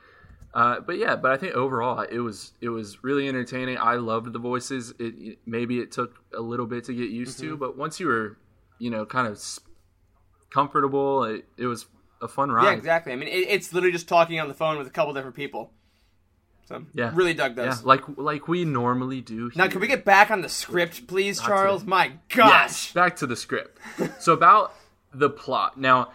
uh, 0.53 0.79
but 0.81 0.97
yeah, 0.97 1.15
but 1.17 1.31
I 1.31 1.37
think 1.37 1.53
overall 1.55 1.99
it 2.01 2.19
was 2.19 2.53
it 2.61 2.69
was 2.69 3.03
really 3.03 3.27
entertaining. 3.27 3.77
I 3.77 3.95
loved 3.95 4.31
the 4.31 4.39
voices. 4.39 4.91
It, 4.99 5.15
it- 5.17 5.39
maybe 5.45 5.79
it 5.79 5.91
took 5.91 6.15
a 6.33 6.39
little 6.41 6.65
bit 6.65 6.85
to 6.85 6.93
get 6.93 7.09
used 7.09 7.39
Mm-hmm. 7.39 7.49
to, 7.51 7.57
but 7.57 7.77
once 7.77 7.99
you 7.99 8.07
were 8.07 8.37
you 8.79 8.89
know, 8.89 9.05
kind 9.05 9.27
of 9.27 9.33
s- 9.33 9.59
comfortable. 10.51 11.23
It, 11.23 11.45
it 11.57 11.65
was 11.65 11.85
a 12.21 12.27
fun 12.27 12.51
ride. 12.51 12.65
Yeah, 12.65 12.71
exactly. 12.73 13.13
I 13.13 13.15
mean, 13.15 13.29
it, 13.29 13.47
it's 13.49 13.73
literally 13.73 13.91
just 13.93 14.07
talking 14.07 14.39
on 14.39 14.47
the 14.47 14.53
phone 14.53 14.77
with 14.77 14.87
a 14.87 14.91
couple 14.91 15.13
different 15.13 15.35
people. 15.35 15.71
So 16.65 16.85
Yeah. 16.93 17.11
really 17.13 17.33
dug 17.33 17.55
those. 17.55 17.65
Yeah, 17.65 17.77
like 17.83 18.03
like 18.17 18.47
we 18.47 18.63
normally 18.65 19.21
do. 19.21 19.51
now, 19.55 19.67
can 19.67 19.81
we 19.81 19.87
get 19.87 20.05
back 20.05 20.29
on 20.31 20.41
the 20.41 20.49
script, 20.49 21.07
please, 21.07 21.39
Not 21.39 21.47
Charles? 21.47 21.83
to- 21.83 21.89
My 21.89 22.13
gosh. 22.29 22.49
Yes, 22.49 22.91
back 22.93 23.15
to 23.17 23.27
the 23.27 23.35
script. 23.35 23.79
so 24.19 24.33
about 24.33 24.73
the 25.13 25.29
plot. 25.29 25.77
Now, 25.77 26.11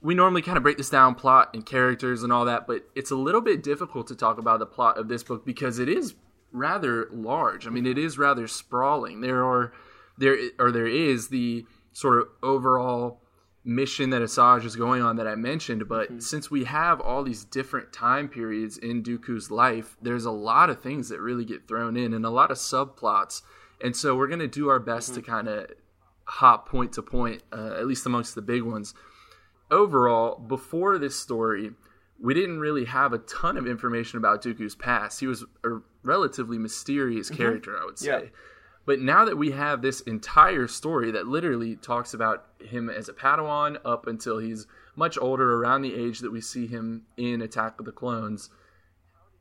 we 0.00 0.14
normally 0.16 0.42
kind 0.42 0.56
of 0.56 0.64
break 0.64 0.78
this 0.78 0.90
down, 0.90 1.14
plot 1.14 1.50
and 1.54 1.64
characters 1.64 2.24
and 2.24 2.32
all 2.32 2.46
that, 2.46 2.66
but 2.66 2.84
it's 2.96 3.12
a 3.12 3.14
little 3.16 3.40
bit 3.40 3.62
difficult 3.62 4.08
to 4.08 4.16
talk 4.16 4.38
about 4.38 4.58
the 4.58 4.66
plot 4.66 4.98
of 4.98 5.06
this 5.08 5.22
book 5.22 5.44
because 5.46 5.78
it 5.78 5.88
is 5.88 6.14
rather 6.50 7.08
large. 7.12 7.66
I 7.66 7.70
mean, 7.70 7.86
it 7.86 7.96
is 7.98 8.18
rather 8.18 8.48
sprawling. 8.48 9.20
There 9.20 9.44
are 9.44 9.72
there 10.18 10.36
or 10.58 10.72
there 10.72 10.88
is 10.88 11.28
the 11.28 11.64
sort 11.92 12.18
of 12.18 12.28
overall 12.42 13.21
mission 13.64 14.10
that 14.10 14.22
Asajj 14.22 14.64
is 14.64 14.76
going 14.76 15.02
on 15.02 15.16
that 15.16 15.28
I 15.28 15.34
mentioned, 15.34 15.88
but 15.88 16.08
mm-hmm. 16.08 16.18
since 16.18 16.50
we 16.50 16.64
have 16.64 17.00
all 17.00 17.22
these 17.22 17.44
different 17.44 17.92
time 17.92 18.28
periods 18.28 18.76
in 18.76 19.02
Dooku's 19.02 19.50
life, 19.50 19.96
there's 20.02 20.24
a 20.24 20.32
lot 20.32 20.68
of 20.68 20.82
things 20.82 21.08
that 21.10 21.20
really 21.20 21.44
get 21.44 21.68
thrown 21.68 21.96
in 21.96 22.12
and 22.12 22.26
a 22.26 22.30
lot 22.30 22.50
of 22.50 22.56
subplots. 22.56 23.42
And 23.80 23.96
so 23.96 24.16
we're 24.16 24.26
going 24.26 24.40
to 24.40 24.48
do 24.48 24.68
our 24.68 24.80
best 24.80 25.14
to 25.14 25.20
mm-hmm. 25.20 25.30
kind 25.30 25.48
of 25.48 25.70
hop 26.24 26.68
point 26.68 26.92
to 26.94 27.02
point, 27.02 27.42
uh, 27.52 27.74
at 27.78 27.86
least 27.86 28.06
amongst 28.06 28.34
the 28.34 28.42
big 28.42 28.62
ones. 28.62 28.94
Overall, 29.70 30.38
before 30.38 30.98
this 30.98 31.18
story, 31.18 31.70
we 32.20 32.34
didn't 32.34 32.60
really 32.60 32.84
have 32.84 33.12
a 33.12 33.18
ton 33.18 33.56
of 33.56 33.66
information 33.66 34.18
about 34.18 34.42
Dooku's 34.42 34.74
past. 34.74 35.20
He 35.20 35.26
was 35.26 35.44
a 35.64 35.80
relatively 36.02 36.58
mysterious 36.58 37.28
mm-hmm. 37.28 37.36
character, 37.36 37.78
I 37.80 37.84
would 37.84 37.98
say. 37.98 38.06
Yeah. 38.06 38.28
But 38.84 39.00
now 39.00 39.24
that 39.24 39.38
we 39.38 39.52
have 39.52 39.80
this 39.80 40.00
entire 40.00 40.66
story 40.66 41.10
that 41.12 41.26
literally 41.26 41.76
talks 41.76 42.14
about 42.14 42.46
him 42.60 42.90
as 42.90 43.08
a 43.08 43.12
Padawan 43.12 43.78
up 43.84 44.06
until 44.06 44.38
he's 44.38 44.66
much 44.96 45.16
older, 45.18 45.54
around 45.54 45.82
the 45.82 45.94
age 45.94 46.18
that 46.20 46.32
we 46.32 46.40
see 46.40 46.66
him 46.66 47.02
in 47.16 47.40
Attack 47.40 47.78
of 47.78 47.86
the 47.86 47.92
Clones, 47.92 48.50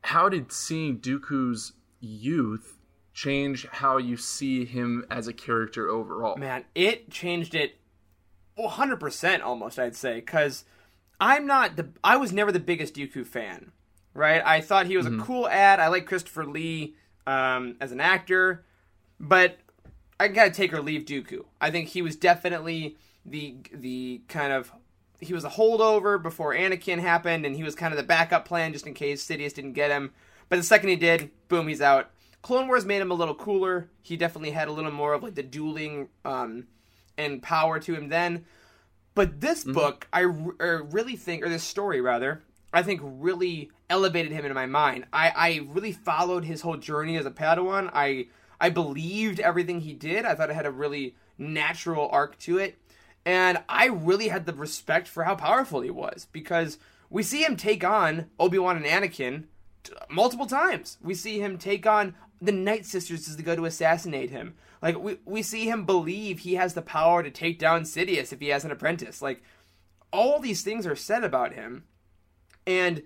how 0.02 0.30
did 0.30 0.52
seeing 0.52 1.00
Dooku's 1.00 1.74
youth 2.00 2.78
change 3.14 3.68
how 3.68 3.98
you 3.98 4.16
see 4.16 4.64
him 4.66 5.06
as 5.10 5.28
a 5.28 5.34
character 5.34 5.90
overall? 5.90 6.38
Man, 6.38 6.66
it 6.76 7.10
changed 7.10 7.56
it 7.56 7.76
100% 8.58 9.42
almost, 9.42 9.80
I'd 9.80 9.96
say, 9.96 10.16
because 10.16 10.66
I'm 11.20 11.46
not 11.46 11.76
the. 11.76 11.90
I 12.04 12.18
was 12.18 12.32
never 12.32 12.52
the 12.52 12.60
biggest 12.60 12.96
Dooku 12.96 13.26
fan, 13.26 13.72
right? 14.14 14.42
I 14.46 14.62
thought 14.62 14.88
he 14.88 14.98
was 14.98 15.06
a 15.06 15.18
cool 15.20 15.48
ad. 15.48 15.80
I 15.80 15.88
like 15.88 16.06
Christopher 16.06 16.46
Lee 16.46 16.96
um, 17.28 17.78
as 17.80 17.92
an 17.92 18.00
actor, 18.00 18.66
but 19.22 19.58
I 20.20 20.28
gotta 20.28 20.52
take 20.52 20.74
or 20.74 20.82
leave 20.82 21.06
Dooku. 21.06 21.46
I 21.62 21.72
think 21.72 21.90
he 21.90 22.02
was 22.02 22.16
definitely 22.16 22.98
the 23.26 23.56
the 23.72 24.22
kind 24.28 24.52
of 24.52 24.72
he 25.20 25.34
was 25.34 25.46
a 25.46 25.50
holdover 25.50 26.22
before 26.22 26.54
Anakin 26.54 27.00
happened, 27.00 27.46
and 27.46 27.56
he 27.56 27.64
was 27.64 27.76
kind 27.76 27.94
of 27.94 27.98
the 27.98 28.04
backup 28.04 28.44
plan 28.44 28.74
just 28.74 28.88
in 28.88 28.94
case 28.96 29.26
Sidious 29.26 29.54
didn't 29.54 29.74
get 29.74 29.92
him. 29.92 30.12
But 30.50 30.56
the 30.58 30.64
second 30.64 30.90
he 30.90 30.96
did, 30.96 31.30
boom, 31.48 31.68
he's 31.68 31.82
out. 31.82 32.10
Clone 32.42 32.68
Wars 32.68 32.86
made 32.86 33.02
him 33.02 33.12
a 33.12 33.16
little 33.16 33.36
cooler. 33.36 33.90
He 34.02 34.18
definitely 34.18 34.50
had 34.50 34.68
a 34.68 34.72
little 34.72 34.92
more 34.92 35.14
of 35.14 35.22
like 35.22 35.36
the 35.36 35.44
dueling 35.44 36.10
um, 36.26 36.66
and 37.18 37.42
power 37.42 37.80
to 37.80 37.94
him 37.94 38.10
then. 38.10 38.46
But 39.14 39.42
this 39.42 39.64
book, 39.64 40.08
I 40.12 40.24
r- 40.24 40.56
er, 40.60 40.88
really 40.90 41.16
think, 41.16 41.46
or 41.46 41.50
this 41.50 41.64
story 41.64 42.02
rather, 42.02 42.42
I 42.74 42.82
think 42.82 43.02
really 43.04 43.70
elevated 43.90 44.32
him 44.32 44.46
in 44.46 44.54
my 44.54 44.66
mind. 44.66 45.06
I, 45.14 45.30
I 45.36 45.68
really 45.70 45.92
followed 45.92 46.46
his 46.46 46.62
whole 46.62 46.78
journey 46.78 47.18
as 47.18 47.26
a 47.26 47.32
Padawan. 47.32 47.92
I 47.94 48.28
I 48.62 48.70
believed 48.70 49.40
everything 49.40 49.82
he 49.82 49.94
did. 49.94 50.24
I 50.24 50.36
thought 50.36 50.52
it 50.52 50.56
had 50.56 50.68
a 50.68 50.72
really 50.72 51.16
natural 51.38 52.08
arc 52.10 52.38
to 52.40 52.60
it, 52.60 52.78
and 53.26 53.64
I 53.68 53.88
really 53.88 54.28
had 54.28 54.46
the 54.46 54.54
respect 54.54 55.08
for 55.08 55.24
how 55.24 55.36
powerful 55.36 55.82
he 55.82 55.90
was 55.90 56.28
because 56.32 56.78
we 57.10 57.24
see 57.24 57.44
him 57.44 57.58
take 57.58 57.84
on 57.84 58.30
Obi 58.40 58.60
Wan 58.60 58.78
and 58.78 58.86
Anakin 58.86 59.46
t- 59.84 59.94
multiple 60.10 60.46
times. 60.46 61.00
We 61.02 61.16
see 61.16 61.40
him 61.40 61.58
take 61.58 61.88
on 61.88 62.14
the 62.40 62.52
Night 62.52 62.86
Sisters 62.86 63.28
as 63.28 63.36
they 63.36 63.44
go 63.44 63.56
to 63.56 63.66
assassinate 63.66 64.30
him. 64.30 64.54
Like 64.80 64.98
we 65.00 65.18
we 65.26 65.42
see 65.42 65.68
him 65.68 65.86
believe 65.86 66.40
he 66.40 66.54
has 66.54 66.76
the 66.76 66.82
power 66.84 67.24
to 67.24 67.32
take 67.32 67.58
down 67.58 67.82
Sidious 67.82 68.32
if 68.32 68.40
he 68.40 68.50
has 68.50 68.64
an 68.64 68.72
apprentice. 68.72 69.24
Like 69.24 69.42
all 70.14 70.40
these 70.40 70.62
things 70.62 70.86
are 70.86 70.96
said 70.96 71.24
about 71.24 71.54
him. 71.54 71.86
And 72.68 73.02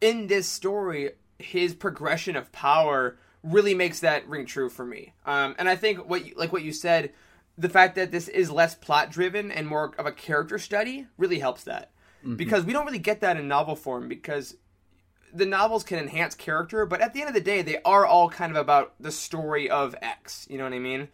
in 0.00 0.26
this 0.26 0.48
story, 0.48 1.12
his 1.38 1.74
progression 1.74 2.34
of 2.34 2.50
power 2.50 3.16
really 3.42 3.74
makes 3.74 4.00
that 4.00 4.28
ring 4.28 4.46
true 4.46 4.68
for 4.68 4.84
me. 4.84 5.12
Um, 5.26 5.54
and 5.58 5.68
I 5.68 5.76
think 5.76 6.08
what 6.08 6.26
you, 6.26 6.34
like 6.36 6.52
what 6.52 6.62
you 6.62 6.72
said, 6.72 7.12
the 7.56 7.68
fact 7.68 7.94
that 7.96 8.10
this 8.10 8.28
is 8.28 8.50
less 8.50 8.74
plot 8.74 9.10
driven 9.10 9.50
and 9.50 9.66
more 9.66 9.92
of 9.98 10.06
a 10.06 10.12
character 10.12 10.58
study 10.58 11.06
really 11.16 11.38
helps 11.38 11.64
that. 11.64 11.90
Because 12.36 12.64
we 12.64 12.72
don't 12.72 12.84
really 12.84 12.98
get 12.98 13.20
that 13.20 13.36
in 13.36 13.46
novel 13.48 13.76
form 13.76 14.08
because 14.08 14.56
the 15.32 15.46
novels 15.46 15.84
can 15.84 15.98
enhance 16.00 16.34
character, 16.34 16.84
but 16.84 17.00
at 17.00 17.14
the 17.14 17.20
end 17.20 17.28
of 17.28 17.34
the 17.34 17.40
day, 17.40 17.62
they 17.62 17.80
are 17.84 18.04
all 18.04 18.28
kind 18.28 18.50
of 18.50 18.56
about 18.56 18.94
the 19.00 19.12
story 19.12 19.70
of 19.70 19.94
X. 20.02 20.46
You 20.50 20.58
know 20.58 20.64
what 20.64 20.72
I 20.72 20.78
mean? 20.78 21.08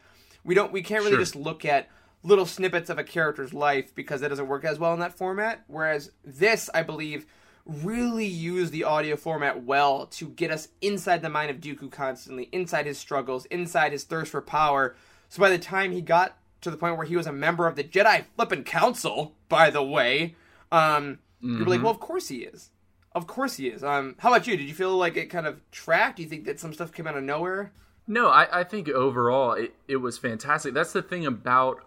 We 0.44 0.54
don't, 0.54 0.72
we 0.72 0.82
can't 0.82 1.00
really 1.02 1.12
Sure. 1.12 1.20
just 1.20 1.36
look 1.36 1.64
at 1.64 1.88
little 2.22 2.46
snippets 2.46 2.88
of 2.90 2.98
a 2.98 3.04
character's 3.04 3.52
life 3.52 3.94
because 3.94 4.22
that 4.22 4.28
doesn't 4.28 4.48
work 4.48 4.64
as 4.64 4.78
well 4.78 4.94
in 4.94 5.00
that 5.00 5.16
format. 5.16 5.62
Whereas 5.66 6.10
this, 6.24 6.70
I 6.74 6.82
believe, 6.82 7.26
really 7.66 8.26
used 8.26 8.72
the 8.72 8.84
audio 8.84 9.16
format 9.16 9.64
well 9.64 10.06
to 10.06 10.28
get 10.28 10.50
us 10.50 10.68
inside 10.80 11.22
the 11.22 11.30
mind 11.30 11.50
of 11.50 11.60
Dooku 11.60 11.90
constantly, 11.90 12.48
inside 12.52 12.86
his 12.86 12.98
struggles, 12.98 13.46
inside 13.46 13.92
his 13.92 14.04
thirst 14.04 14.30
for 14.30 14.42
power. 14.42 14.94
So 15.28 15.40
by 15.40 15.50
the 15.50 15.58
time 15.58 15.92
he 15.92 16.02
got 16.02 16.36
to 16.60 16.70
the 16.70 16.76
point 16.76 16.96
where 16.96 17.06
he 17.06 17.16
was 17.16 17.26
a 17.26 17.32
member 17.32 17.66
of 17.66 17.76
the 17.76 17.84
Jedi 17.84 18.24
Flippin' 18.36 18.64
Council, 18.64 19.34
by 19.48 19.70
the 19.70 19.82
way, 19.82 20.34
um, 20.70 21.18
you're 21.40 21.66
like, 21.66 21.82
well, 21.82 21.90
of 21.90 22.00
course 22.00 22.28
he 22.28 22.38
is. 22.38 22.70
Of 23.12 23.26
course 23.26 23.56
he 23.56 23.68
is. 23.68 23.84
Um, 23.84 24.16
how 24.18 24.32
about 24.32 24.46
you? 24.46 24.56
Did 24.56 24.66
you 24.66 24.74
feel 24.74 24.96
like 24.96 25.16
it 25.16 25.26
kind 25.26 25.46
of 25.46 25.60
tracked? 25.70 26.16
Do 26.16 26.22
you 26.22 26.28
think 26.28 26.44
that 26.46 26.58
some 26.58 26.72
stuff 26.74 26.92
came 26.92 27.06
out 27.06 27.16
of 27.16 27.22
nowhere? 27.22 27.72
No, 28.06 28.28
I, 28.28 28.60
I 28.60 28.64
think 28.64 28.88
overall 28.88 29.52
it, 29.52 29.74
it 29.88 29.96
was 29.96 30.18
fantastic. 30.18 30.74
That's 30.74 30.92
the 30.92 31.02
thing 31.02 31.24
about 31.24 31.84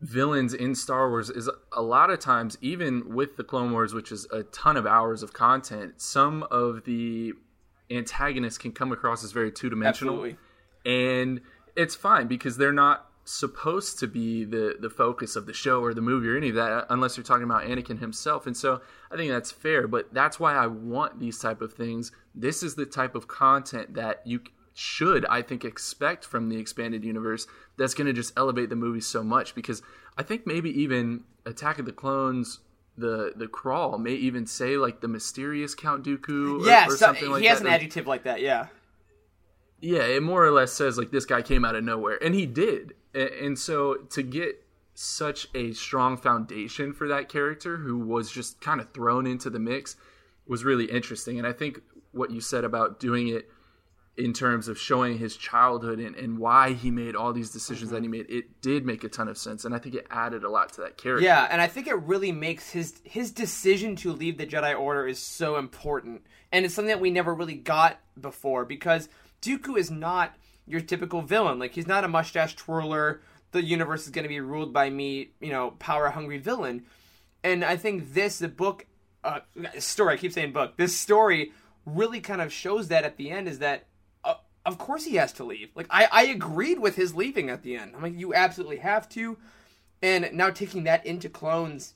villains 0.00 0.54
in 0.54 0.74
Star 0.74 1.08
Wars 1.10 1.30
is 1.30 1.50
a 1.72 1.82
lot 1.82 2.10
of 2.10 2.20
times, 2.20 2.56
even 2.60 3.14
with 3.14 3.36
the 3.36 3.44
Clone 3.44 3.72
Wars, 3.72 3.94
which 3.94 4.12
is 4.12 4.26
a 4.32 4.44
ton 4.44 4.76
of 4.76 4.86
hours 4.86 5.22
of 5.22 5.32
content, 5.32 6.00
some 6.00 6.44
of 6.50 6.84
the 6.84 7.32
antagonists 7.90 8.58
can 8.58 8.72
come 8.72 8.92
across 8.92 9.24
as 9.24 9.32
very 9.32 9.50
two 9.50 9.70
dimensional. 9.70 10.14
And 10.84 11.40
it's 11.76 11.94
fine 11.94 12.26
because 12.28 12.56
they're 12.56 12.72
not 12.72 13.06
supposed 13.24 13.98
to 13.98 14.06
be 14.06 14.42
the 14.42 14.76
the 14.80 14.88
focus 14.88 15.36
of 15.36 15.44
the 15.44 15.52
show 15.52 15.82
or 15.82 15.92
the 15.92 16.00
movie 16.00 16.28
or 16.28 16.36
any 16.38 16.48
of 16.48 16.54
that 16.54 16.86
unless 16.88 17.14
you're 17.14 17.24
talking 17.24 17.44
about 17.44 17.62
Anakin 17.62 18.00
himself. 18.00 18.46
And 18.46 18.56
so 18.56 18.80
I 19.10 19.16
think 19.16 19.30
that's 19.30 19.52
fair, 19.52 19.86
but 19.86 20.14
that's 20.14 20.40
why 20.40 20.54
I 20.54 20.66
want 20.66 21.18
these 21.20 21.38
type 21.38 21.60
of 21.60 21.74
things. 21.74 22.10
This 22.34 22.62
is 22.62 22.74
the 22.74 22.86
type 22.86 23.14
of 23.14 23.28
content 23.28 23.94
that 23.94 24.22
you 24.24 24.40
should 24.80 25.26
I 25.26 25.42
think 25.42 25.64
expect 25.64 26.24
from 26.24 26.48
the 26.48 26.56
expanded 26.56 27.04
universe 27.04 27.48
that's 27.76 27.94
going 27.94 28.06
to 28.06 28.12
just 28.12 28.32
elevate 28.36 28.70
the 28.70 28.76
movie 28.76 29.00
so 29.00 29.24
much 29.24 29.56
because 29.56 29.82
I 30.16 30.22
think 30.22 30.46
maybe 30.46 30.70
even 30.80 31.24
Attack 31.44 31.80
of 31.80 31.84
the 31.84 31.92
Clones 31.92 32.60
the 32.96 33.32
the 33.34 33.48
crawl 33.48 33.98
may 33.98 34.12
even 34.12 34.46
say 34.46 34.76
like 34.76 35.00
the 35.00 35.08
mysterious 35.08 35.74
Count 35.74 36.04
Dooku 36.04 36.60
or, 36.62 36.68
yeah, 36.68 36.86
or 36.86 36.90
so- 36.90 37.06
something 37.06 37.28
like 37.28 37.42
he 37.42 37.48
has 37.48 37.58
that. 37.58 37.66
an 37.66 37.72
adjective 37.72 38.06
like 38.06 38.22
that. 38.22 38.40
Yeah. 38.40 38.68
Yeah, 39.80 40.02
it 40.02 40.22
more 40.22 40.44
or 40.44 40.52
less 40.52 40.72
says 40.72 40.96
like 40.96 41.10
this 41.10 41.24
guy 41.24 41.42
came 41.42 41.64
out 41.64 41.74
of 41.74 41.82
nowhere, 41.82 42.18
and 42.22 42.32
he 42.32 42.46
did. 42.46 42.94
And 43.14 43.58
so 43.58 43.94
to 44.10 44.22
get 44.22 44.64
such 44.94 45.48
a 45.56 45.72
strong 45.72 46.16
foundation 46.16 46.92
for 46.92 47.08
that 47.08 47.28
character 47.28 47.78
who 47.78 47.98
was 47.98 48.30
just 48.30 48.60
kind 48.60 48.80
of 48.80 48.92
thrown 48.92 49.26
into 49.26 49.50
the 49.50 49.58
mix 49.58 49.96
was 50.46 50.64
really 50.64 50.84
interesting. 50.84 51.36
And 51.38 51.46
I 51.46 51.52
think 51.52 51.80
what 52.12 52.30
you 52.30 52.40
said 52.40 52.62
about 52.64 53.00
doing 53.00 53.26
it 53.26 53.48
in 54.18 54.32
terms 54.32 54.66
of 54.66 54.78
showing 54.78 55.16
his 55.16 55.36
childhood 55.36 56.00
and, 56.00 56.16
and 56.16 56.38
why 56.38 56.72
he 56.72 56.90
made 56.90 57.14
all 57.14 57.32
these 57.32 57.50
decisions 57.50 57.90
that 57.90 58.02
he 58.02 58.08
made, 58.08 58.26
it 58.28 58.60
did 58.60 58.84
make 58.84 59.04
a 59.04 59.08
ton 59.08 59.28
of 59.28 59.38
sense. 59.38 59.64
And 59.64 59.72
I 59.72 59.78
think 59.78 59.94
it 59.94 60.06
added 60.10 60.42
a 60.42 60.50
lot 60.50 60.72
to 60.72 60.80
that 60.80 60.98
character. 60.98 61.24
Yeah, 61.24 61.46
and 61.48 61.60
I 61.62 61.68
think 61.68 61.86
it 61.86 61.94
really 61.94 62.32
makes 62.32 62.70
his 62.70 63.00
his 63.04 63.30
decision 63.30 63.94
to 63.96 64.12
leave 64.12 64.36
the 64.36 64.46
Jedi 64.46 64.78
Order 64.78 65.06
is 65.06 65.20
so 65.20 65.56
important, 65.56 66.22
and 66.52 66.64
it's 66.64 66.74
something 66.74 66.88
that 66.88 67.00
we 67.00 67.10
never 67.10 67.32
really 67.32 67.54
got 67.54 68.00
before 68.20 68.64
because 68.64 69.08
Dooku 69.40 69.78
is 69.78 69.90
not 69.90 70.34
your 70.66 70.80
typical 70.80 71.22
villain. 71.22 71.60
Like 71.60 71.72
he's 71.72 71.86
not 71.86 72.04
a 72.04 72.08
mustache 72.08 72.56
twirler. 72.56 73.20
The 73.52 73.62
universe 73.62 74.04
is 74.04 74.10
going 74.10 74.24
to 74.24 74.28
be 74.28 74.40
ruled 74.40 74.72
by 74.72 74.90
me, 74.90 75.30
you 75.40 75.50
know, 75.50 75.70
power 75.78 76.10
hungry 76.10 76.38
villain. 76.38 76.84
And 77.44 77.64
I 77.64 77.76
think 77.76 78.14
this 78.14 78.40
the 78.40 78.48
book 78.48 78.84
uh, 79.22 79.40
story. 79.78 80.14
I 80.14 80.16
keep 80.16 80.32
saying 80.32 80.52
book. 80.52 80.76
This 80.76 80.96
story 80.96 81.52
really 81.86 82.20
kind 82.20 82.40
of 82.40 82.52
shows 82.52 82.88
that 82.88 83.04
at 83.04 83.16
the 83.16 83.30
end 83.30 83.46
is 83.48 83.60
that 83.60 83.86
of 84.68 84.78
course 84.78 85.04
he 85.04 85.16
has 85.16 85.32
to 85.32 85.44
leave. 85.44 85.70
Like 85.74 85.86
I, 85.90 86.08
I 86.12 86.22
agreed 86.24 86.78
with 86.78 86.94
his 86.94 87.14
leaving 87.14 87.48
at 87.48 87.62
the 87.62 87.76
end. 87.76 87.96
I'm 87.96 88.02
like, 88.02 88.18
you 88.18 88.34
absolutely 88.34 88.76
have 88.78 89.08
to. 89.10 89.38
And 90.02 90.28
now 90.32 90.50
taking 90.50 90.84
that 90.84 91.04
into 91.06 91.28
clones, 91.28 91.94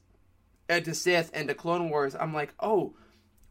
uh, 0.70 0.80
to 0.80 0.94
Sith 0.94 1.30
and 1.34 1.48
to 1.48 1.54
Clone 1.54 1.90
Wars, 1.90 2.16
I'm 2.18 2.32
like, 2.32 2.54
oh, 2.58 2.94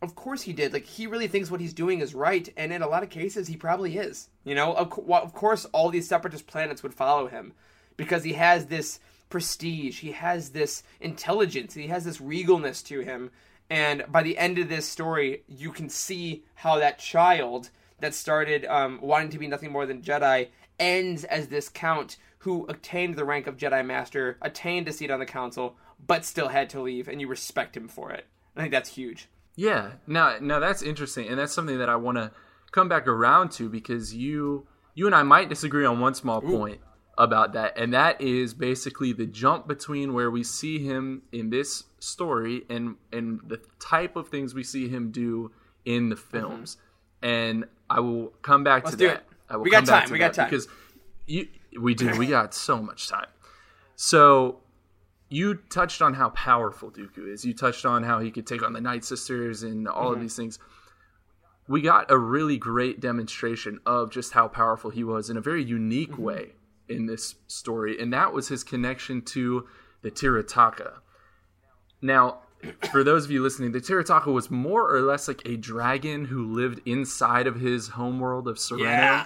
of 0.02 0.16
course 0.16 0.42
he 0.42 0.54
did. 0.54 0.74
Like 0.74 0.86
he 0.86 1.06
really 1.06 1.28
thinks 1.28 1.52
what 1.52 1.62
he's 1.62 1.74
doing 1.74 2.00
is 2.00 2.16
right, 2.16 2.52
and 2.58 2.74
in 2.74 2.82
a 2.82 2.88
lot 2.88 3.04
of 3.04 3.10
cases, 3.10 3.48
he 3.48 3.56
probably 3.56 3.98
is. 3.98 4.30
You 4.44 4.56
know, 4.56 4.74
of, 4.74 4.90
co- 4.90 5.06
of 5.14 5.34
course, 5.34 5.66
all 5.66 5.90
these 5.90 6.08
separatist 6.08 6.48
planets 6.48 6.82
would 6.82 6.94
follow 6.94 7.28
him 7.28 7.54
because 7.98 8.24
he 8.24 8.34
has 8.34 8.66
this 8.66 9.00
prestige. 9.30 10.00
He 10.00 10.14
has 10.14 10.50
this 10.50 10.82
intelligence. 11.00 11.76
He 11.76 11.88
has 11.88 12.04
this 12.04 12.18
regalness 12.18 12.84
to 12.88 13.02
him. 13.02 13.30
And 13.70 14.04
by 14.10 14.24
the 14.24 14.38
end 14.38 14.58
of 14.58 14.68
this 14.68 14.88
story, 14.88 15.44
you 15.48 15.72
can 15.72 15.90
see 15.90 16.44
how 16.56 16.80
that 16.80 17.00
child 17.00 17.70
that 18.02 18.14
started 18.14 18.66
um, 18.66 19.00
wanting 19.02 19.30
to 19.30 19.40
be 19.40 19.48
nothing 19.48 19.72
more 19.72 19.86
than 19.86 20.02
Jedi 20.02 20.50
ends 20.80 21.24
as 21.24 21.48
this 21.48 21.70
count 21.70 22.18
who 22.40 22.66
attained 22.68 23.16
the 23.16 23.24
rank 23.24 23.46
of 23.48 23.56
Jedi 23.56 23.86
Master, 23.86 24.38
attained 24.42 24.88
a 24.88 24.94
seat 24.94 25.12
on 25.12 25.20
the 25.20 25.26
council, 25.26 25.76
but 26.06 26.26
still 26.26 26.48
had 26.48 26.70
to 26.72 26.82
leave, 26.82 27.08
and 27.08 27.22
you 27.22 27.28
respect 27.28 27.78
him 27.78 27.88
for 27.88 28.12
it. 28.12 28.26
I 28.56 28.62
think 28.62 28.72
that's 28.72 28.96
huge. 28.96 29.30
Yeah, 29.56 29.92
now 30.08 30.38
now 30.42 30.60
that's 30.60 30.82
interesting, 30.82 31.28
and 31.28 31.38
that's 31.38 31.54
something 31.54 31.78
that 31.78 31.90
I 31.90 31.96
want 31.96 32.18
to 32.18 32.32
come 32.72 32.90
back 32.90 33.08
around 33.08 33.52
to 33.54 33.70
because 33.70 34.16
you 34.16 34.66
you 34.96 35.06
and 35.06 35.16
I 35.16 35.24
might 35.24 35.50
disagree 35.50 35.86
on 35.86 36.00
one 36.00 36.16
small 36.16 36.42
point 36.42 36.80
about 37.18 37.54
that, 37.54 37.78
and 37.78 37.94
that 37.94 38.20
is 38.22 38.54
basically 38.54 39.14
the 39.14 39.28
jump 39.28 39.68
between 39.68 40.14
where 40.14 40.32
we 40.32 40.44
see 40.44 40.80
him 40.80 41.22
in 41.32 41.50
this 41.50 41.84
story 42.00 42.64
and 42.70 42.96
and 43.12 43.42
the 43.46 43.62
type 43.80 44.16
of 44.16 44.30
things 44.30 44.56
we 44.56 44.64
see 44.64 44.88
him 44.88 45.12
do 45.12 45.52
in 45.86 46.10
the 46.10 46.16
films. 46.16 46.78
And 47.22 47.66
I 47.98 48.00
will 48.00 48.28
come 48.42 48.64
back 48.64 48.84
Let's 48.86 48.96
to 48.96 48.98
do 48.98 49.08
that. 49.08 49.18
it. 49.18 49.24
I 49.50 49.58
will 49.58 49.64
We 49.66 49.72
got 49.72 49.78
come 49.80 49.86
back 49.86 50.00
time, 50.02 50.08
to 50.08 50.14
we 50.14 50.20
got 50.20 50.34
time. 50.34 50.50
because 50.50 50.68
you 51.28 51.48
we 51.80 51.94
do 51.96 52.18
we 52.18 52.28
got 52.28 52.54
so 52.54 52.82
much 52.82 53.08
time. 53.10 53.28
So 53.96 54.60
you 55.30 55.56
touched 55.80 56.02
on 56.02 56.14
how 56.16 56.30
powerful 56.30 56.92
Dooku 56.92 57.32
is. 57.34 57.46
You 57.46 57.54
touched 57.54 57.86
on 57.86 58.04
how 58.04 58.20
he 58.20 58.32
could 58.32 58.46
take 58.48 58.64
on 58.64 58.74
the 58.74 58.82
Night 58.82 59.04
Sisters 59.06 59.64
and 59.64 59.88
all 59.88 60.06
Mm-hmm. 60.06 60.14
of 60.16 60.22
these 60.22 60.36
things. 60.36 60.60
We 61.68 61.80
got 61.82 62.12
a 62.12 62.18
really 62.18 62.58
great 62.58 63.00
demonstration 63.00 63.80
of 63.86 64.12
just 64.12 64.34
how 64.34 64.48
powerful 64.48 64.90
he 64.90 65.04
was 65.04 65.30
in 65.30 65.38
a 65.38 65.42
very 65.42 65.64
unique 65.64 66.12
Mm-hmm. 66.14 66.22
way 66.24 66.46
in 66.90 67.06
this 67.06 67.36
story, 67.48 67.98
and 68.02 68.12
that 68.12 68.34
was 68.34 68.50
his 68.50 68.64
connection 68.64 69.22
to 69.22 69.68
the 70.02 70.12
Tirataka. 70.12 70.92
Now, 72.02 72.40
for 72.92 73.04
those 73.04 73.26
of 73.26 73.32
you 73.32 73.42
listening, 73.42 73.72
the 73.72 73.82
Tirataka 73.82 74.28
was 74.32 74.50
more 74.52 74.94
or 74.94 75.02
less 75.02 75.28
like 75.28 75.42
a 75.46 75.58
dragon 75.58 76.26
who 76.26 76.54
lived 76.54 76.82
inside 76.86 77.48
of 77.48 77.56
his 77.60 77.90
homeworld 77.90 78.48
of 78.48 78.60
Sereno. 78.60 78.90
Yeah. 78.90 79.26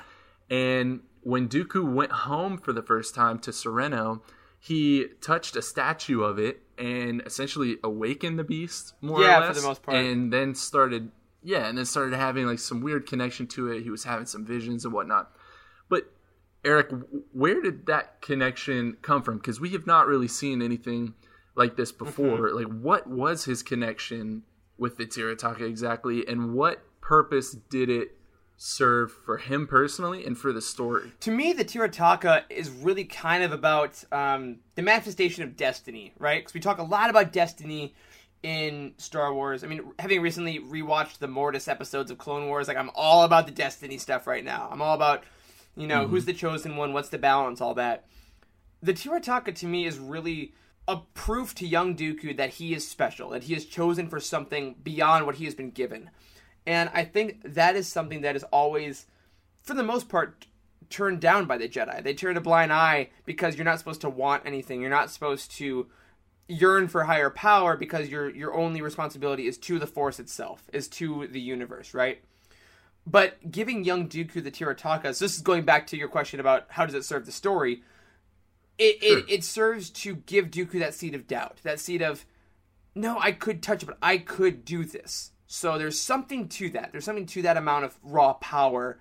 And 0.50 1.02
when 1.22 1.48
Dooku 1.50 1.92
went 1.92 2.12
home 2.12 2.58
for 2.58 2.72
the 2.74 2.84
first 2.84 3.16
time 3.16 3.40
to 3.40 3.52
Sereno, 3.54 4.22
he 4.60 5.08
touched 5.22 5.56
a 5.56 5.62
statue 5.62 6.22
of 6.22 6.40
it 6.40 6.62
and 6.78 7.22
essentially 7.26 7.78
awakened 7.84 8.38
the 8.38 8.44
beast 8.44 8.94
more 9.02 9.22
Yeah, 9.22 9.38
or 9.38 9.42
for 9.42 9.48
less. 9.48 9.62
the 9.62 9.68
most 9.68 9.84
part. 9.84 9.98
And 9.98 10.32
then 10.32 10.56
started 10.56 11.12
yeah, 11.44 11.68
and 11.68 11.78
then 11.78 11.86
started 11.86 12.16
having 12.16 12.48
like 12.48 12.58
some 12.60 12.82
weird 12.82 13.06
connection 13.06 13.46
to 13.48 13.72
it. 13.72 13.84
He 13.84 13.92
was 13.92 14.04
having 14.04 14.26
some 14.26 14.46
visions 14.46 14.84
and 14.84 14.94
whatnot. 14.94 15.32
But 15.90 16.12
Eric, 16.64 16.90
where 17.32 17.62
did 17.62 17.86
that 17.86 18.20
connection 18.22 18.98
come 19.04 19.22
from? 19.22 19.38
Because 19.38 19.60
we 19.60 19.70
have 19.70 19.86
not 19.86 20.08
really 20.08 20.28
seen 20.28 20.64
anything 20.64 21.14
like 21.56 21.76
this 21.76 21.92
before. 21.92 22.50
Mm-hmm. 22.50 22.56
Like, 22.56 22.82
what 22.82 23.08
was 23.08 23.46
his 23.46 23.64
connection 23.64 24.44
with 24.78 24.98
the 24.98 25.06
Tirataka 25.06 25.62
exactly, 25.62 26.28
and 26.28 26.54
what 26.54 26.84
purpose 27.02 27.52
did 27.52 27.90
it 27.90 28.18
serve 28.58 29.12
for 29.12 29.38
him 29.38 29.68
personally 29.68 30.26
and 30.26 30.38
for 30.38 30.54
the 30.54 30.62
story? 30.62 31.12
to 31.22 31.32
me, 31.32 31.54
the 31.54 31.66
Tirataka 31.66 32.44
is 32.50 32.70
really 32.70 33.04
kind 33.04 33.44
of 33.44 33.52
about 33.52 34.04
um, 34.12 34.58
the 34.76 34.82
manifestation 34.82 35.44
of 35.44 35.56
destiny, 35.56 36.14
right? 36.20 36.42
Because 36.42 36.54
we 36.54 36.60
talk 36.60 36.78
a 36.78 36.84
lot 36.84 37.10
about 37.10 37.32
destiny 37.32 37.94
in 38.44 38.94
Star 38.98 39.34
Wars. 39.34 39.64
I 39.64 39.68
mean, 39.68 39.82
having 39.98 40.22
recently 40.22 40.60
rewatched 40.60 41.18
the 41.18 41.28
Mortis 41.28 41.68
episodes 41.68 42.12
of 42.12 42.18
Clone 42.18 42.48
Wars, 42.48 42.68
like 42.68 42.78
I'm 42.78 42.92
all 42.94 43.24
about 43.24 43.46
the 43.48 43.52
destiny 43.52 43.98
stuff 43.98 44.28
right 44.28 44.44
now. 44.44 44.70
I'm 44.72 44.82
all 44.82 44.94
about, 44.94 45.24
you 45.76 45.88
know, 45.88 46.08
who's 46.08 46.26
the 46.26 46.34
chosen 46.34 46.78
one, 46.78 46.94
what's 46.94 47.10
the 47.10 47.18
balance, 47.18 47.60
all 47.60 47.74
that. 47.74 48.06
The 48.84 48.94
Tirataka 48.94 49.56
to 49.56 49.66
me 49.66 49.86
is 49.86 49.98
really 49.98 50.54
a 50.88 50.98
proof 51.14 51.56
to 51.56 51.68
young 51.68 51.96
Dooku 51.96 52.38
that 52.38 52.52
he 52.52 52.74
is 52.74 52.88
special, 52.88 53.30
that 53.30 53.44
he 53.44 53.56
is 53.56 53.66
chosen 53.66 54.08
for 54.08 54.20
something 54.20 54.76
beyond 54.84 55.26
what 55.26 55.36
he 55.36 55.46
has 55.46 55.56
been 55.56 55.72
given. 55.72 56.12
And 56.68 56.90
I 56.94 57.04
think 57.04 57.42
that 57.44 57.76
is 57.76 57.88
something 57.88 58.22
that 58.22 58.36
is 58.36 58.44
always 58.46 59.08
for 59.66 59.74
the 59.74 59.84
most 59.84 60.08
part, 60.08 60.46
turned 60.90 61.20
down 61.20 61.46
by 61.46 61.58
the 61.58 61.68
Jedi. 61.68 62.04
They 62.04 62.14
turn 62.14 62.38
a 62.38 62.42
blind 62.42 62.72
eye 62.72 63.10
because 63.26 63.56
you're 63.56 63.66
not 63.66 63.80
supposed 63.80 64.02
to 64.02 64.10
want 64.10 64.46
anything. 64.46 64.80
You're 64.80 64.92
not 64.92 65.10
supposed 65.10 65.52
to 65.58 65.88
yearn 66.48 66.88
for 66.88 67.06
higher 67.06 67.32
power 67.32 67.76
because 67.76 68.10
your 68.10 68.30
your 68.30 68.54
only 68.54 68.82
responsibility 68.82 69.48
is 69.48 69.58
to 69.58 69.80
the 69.80 69.88
Force 69.88 70.20
itself, 70.20 70.70
is 70.72 70.88
to 70.90 71.28
the 71.28 71.42
universe, 71.42 71.96
right? 71.96 72.22
But 73.08 73.52
giving 73.52 73.84
young 73.84 74.08
Dooku 74.08 74.44
the 74.44 74.52
Tirataka, 74.52 75.16
so 75.16 75.26
this 75.26 75.36
is 75.36 75.42
going 75.42 75.64
back 75.64 75.88
to 75.88 75.98
your 75.98 76.08
question 76.08 76.40
about 76.40 76.66
how 76.70 76.86
does 76.86 76.96
it 76.96 77.06
serve 77.06 77.26
the 77.26 77.32
story. 77.32 77.82
It, 78.78 78.98
it, 79.02 79.26
it 79.30 79.44
serves 79.44 79.90
to 79.92 80.16
give 80.16 80.52
Dooku 80.52 80.80
that 80.80 80.94
seed 80.94 81.16
of 81.16 81.28
doubt, 81.28 81.60
that 81.64 81.80
seed 81.80 82.02
of, 82.02 82.26
no, 82.94 83.18
I 83.20 83.32
could 83.32 83.64
touch 83.64 83.84
it, 83.84 83.86
but 83.86 83.98
I 84.02 84.18
could 84.18 84.66
do 84.66 84.84
this. 84.84 85.32
So 85.48 85.78
there's 85.78 86.00
something 86.00 86.50
to 86.50 86.70
that. 86.72 86.92
There's 86.92 87.06
something 87.06 87.26
to 87.28 87.42
that 87.44 87.56
amount 87.56 87.86
of 87.86 87.98
raw 88.04 88.34
power 88.34 89.00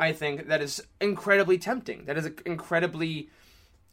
I 0.00 0.12
think 0.12 0.48
that 0.48 0.62
is 0.62 0.82
incredibly 1.00 1.58
tempting. 1.58 2.06
That 2.06 2.16
is 2.16 2.30
incredibly 2.46 3.28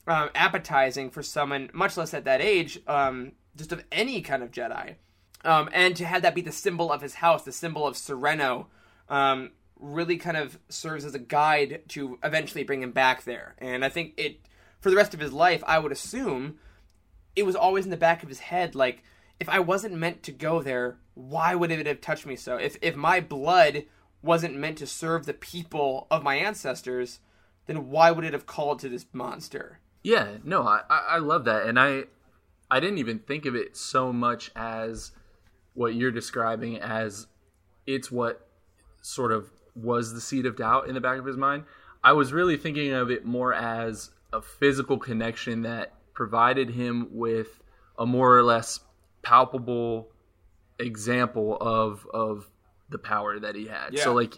um, 0.08 0.30
appetizing 0.34 1.10
for 1.10 1.22
someone, 1.22 1.70
much 1.74 1.98
less 1.98 2.14
at 2.14 2.24
that 2.24 2.40
age, 2.40 2.80
um, 2.88 3.34
just 3.58 3.74
of 3.74 3.84
any 3.92 4.22
kind 4.22 4.42
of 4.42 4.52
Jedi. 4.52 4.96
Um, 5.44 5.70
and 5.74 5.96
to 5.98 6.06
have 6.06 6.22
that 6.22 6.34
be 6.34 6.42
the 6.42 6.52
symbol 6.54 6.92
of 6.92 7.02
his 7.02 7.16
house, 7.16 7.44
the 7.44 7.52
symbol 7.52 7.86
of 7.86 7.98
Sereno, 7.98 8.68
um, 9.10 9.52
really 9.78 10.18
kind 10.18 10.38
of 10.38 10.58
serves 10.70 11.04
as 11.04 11.14
a 11.14 11.20
guide 11.20 11.82
to 11.90 12.18
eventually 12.24 12.64
bring 12.64 12.82
him 12.82 12.92
back 12.92 13.26
there. 13.26 13.56
And 13.58 13.84
I 13.84 13.90
think 13.90 14.14
it, 14.16 14.40
for 14.88 14.92
the 14.92 14.96
rest 14.96 15.14
of 15.14 15.20
his 15.20 15.34
life, 15.34 15.62
I 15.68 15.80
would 15.80 15.92
assume 15.92 16.60
it 17.36 17.46
was 17.46 17.58
always 17.58 17.84
in 17.84 17.92
the 17.92 17.98
back 17.98 18.24
of 18.24 18.30
his 18.30 18.40
head, 18.40 18.74
like, 18.74 19.04
if 19.38 19.50
I 19.50 19.60
wasn't 19.60 19.96
meant 19.96 20.24
to 20.24 20.32
go 20.32 20.62
there, 20.62 20.98
why 21.14 21.56
would 21.56 21.72
it 21.72 21.86
have 21.86 22.00
touched 22.00 22.26
me 22.26 22.38
so? 22.38 22.56
If 22.56 22.78
if 22.82 22.96
my 22.96 23.20
blood 23.20 23.84
wasn't 24.22 24.56
meant 24.56 24.78
to 24.78 24.88
serve 24.88 25.26
the 25.26 25.34
people 25.34 26.08
of 26.10 26.24
my 26.24 26.36
ancestors, 26.36 27.20
then 27.66 27.90
why 27.90 28.12
would 28.12 28.24
it 28.24 28.32
have 28.32 28.46
called 28.46 28.80
to 28.80 28.88
this 28.88 29.06
monster? 29.12 29.82
Yeah, 30.04 30.38
no, 30.46 30.62
I, 30.66 30.84
I 30.90 31.18
love 31.18 31.44
that, 31.44 31.66
and 31.66 31.78
I 31.78 32.04
I 32.72 32.80
didn't 32.80 33.00
even 33.00 33.20
think 33.20 33.46
of 33.46 33.56
it 33.56 33.76
so 33.76 34.14
much 34.14 34.52
as 34.56 35.12
what 35.74 35.96
you're 35.96 36.12
describing 36.12 36.78
as 36.78 37.28
it's 37.86 38.10
what 38.10 38.48
sort 39.02 39.34
of 39.34 39.50
was 39.76 40.14
the 40.14 40.22
seed 40.22 40.46
of 40.46 40.56
doubt 40.56 40.88
in 40.88 40.94
the 40.94 41.02
back 41.02 41.20
of 41.20 41.26
his 41.26 41.36
mind. 41.36 41.66
I 42.02 42.14
was 42.14 42.32
really 42.32 42.56
thinking 42.56 42.94
of 42.94 43.12
it 43.12 43.26
more 43.26 43.54
as 43.54 44.12
a 44.34 44.42
physical 44.42 44.98
connection 44.98 45.62
that 45.64 45.94
provided 46.14 46.70
him 46.72 47.08
with 47.12 47.62
a 47.98 48.06
more 48.06 48.38
or 48.38 48.44
less 48.44 48.80
palpable 49.22 50.10
example 50.80 51.58
of 51.60 52.06
of 52.14 52.50
the 52.90 52.98
power 52.98 53.40
that 53.40 53.56
he 53.56 53.68
had. 53.68 53.98
So 53.98 54.14
like 54.14 54.38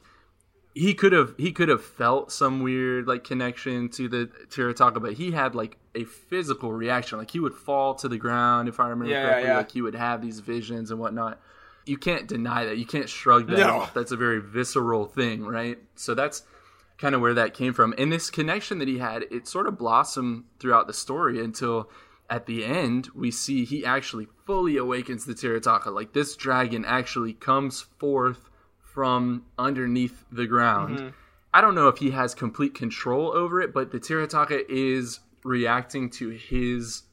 he 0.74 0.94
could 0.94 1.12
have 1.14 1.34
he 1.38 1.52
could 1.52 1.70
have 1.70 1.84
felt 1.84 2.32
some 2.32 2.62
weird 2.62 3.08
like 3.08 3.24
connection 3.24 3.90
to 3.90 4.08
the 4.08 4.30
Tirataka, 4.50 5.02
but 5.02 5.14
he 5.14 5.32
had 5.32 5.56
like 5.56 5.78
a 5.96 6.04
physical 6.06 6.72
reaction. 6.72 7.18
Like 7.18 7.32
he 7.32 7.40
would 7.40 7.54
fall 7.54 7.96
to 7.96 8.08
the 8.08 8.18
ground 8.18 8.70
if 8.70 8.80
I 8.80 8.90
remember 8.90 9.14
Yeah, 9.14 9.24
correctly. 9.24 9.50
yeah. 9.50 9.58
Like 9.58 9.72
he 9.72 9.82
would 9.82 9.96
have 9.96 10.22
these 10.22 10.40
visions 10.40 10.92
and 10.92 11.00
whatnot. 11.00 11.40
You 11.86 11.98
can't 11.98 12.28
deny 12.28 12.66
that. 12.66 12.78
You 12.78 12.86
can't 12.86 13.10
shrug 13.10 13.48
that 13.48 13.58
No. 13.58 13.80
off. 13.80 13.94
That's 13.94 14.12
a 14.12 14.18
very 14.18 14.40
visceral 14.40 15.06
thing, 15.06 15.44
right? 15.46 15.80
So 15.96 16.14
that's 16.14 16.44
kind 17.00 17.16
of 17.16 17.22
where 17.22 17.34
that 17.34 17.54
came 17.54 17.74
from. 17.74 17.94
And 17.98 18.12
this 18.12 18.30
connection 18.30 18.80
that 18.80 18.88
he 18.88 18.98
had, 18.98 19.24
it 19.32 19.48
sort 19.48 19.68
of 19.68 19.78
blossomed 19.78 20.44
throughout 20.60 20.88
the 20.88 20.94
story 20.94 21.44
until 21.44 21.90
at 22.30 22.46
the 22.46 22.64
end 22.64 23.10
we 23.16 23.32
see 23.32 23.66
he 23.66 23.86
actually 23.86 24.28
fully 24.46 24.78
awakens 24.78 25.26
the 25.26 25.34
Tirataka. 25.34 25.94
Like 25.94 26.14
this 26.14 26.36
dragon 26.36 26.86
actually 26.86 27.34
comes 27.34 27.82
forth 27.82 28.50
from 28.82 29.46
underneath 29.58 30.26
the 30.32 30.46
ground. 30.46 30.98
Mm-hmm. 30.98 31.08
I 31.54 31.62
don't 31.62 31.74
know 31.76 31.88
if 31.88 31.98
he 31.98 32.12
has 32.12 32.36
complete 32.36 32.76
control 32.76 33.32
over 33.36 33.60
it, 33.62 33.74
but 33.74 33.92
the 33.92 34.00
Tirataka 34.00 34.64
is 34.70 35.20
reacting 35.44 36.10
to 36.12 36.30
his 36.30 37.04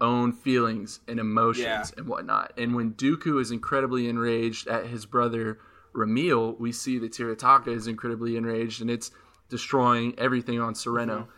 own 0.00 0.32
feelings 0.32 1.00
and 1.06 1.20
emotions 1.20 1.62
Yeah. 1.64 1.84
and 1.96 2.06
whatnot. 2.08 2.52
And 2.58 2.74
when 2.74 2.94
Dooku 2.94 3.40
is 3.40 3.50
incredibly 3.50 4.08
enraged 4.08 4.66
at 4.66 4.86
his 4.86 5.06
brother 5.06 5.58
Ramil, 5.94 6.58
we 6.58 6.72
see 6.72 6.98
the 6.98 7.08
Tirataka 7.08 7.68
is 7.68 7.86
incredibly 7.86 8.36
enraged 8.36 8.80
and 8.80 8.90
it's 8.90 9.10
destroying 9.48 10.14
everything 10.18 10.60
on 10.60 10.74
Sereno. 10.74 11.20
Mm-hmm. 11.20 11.30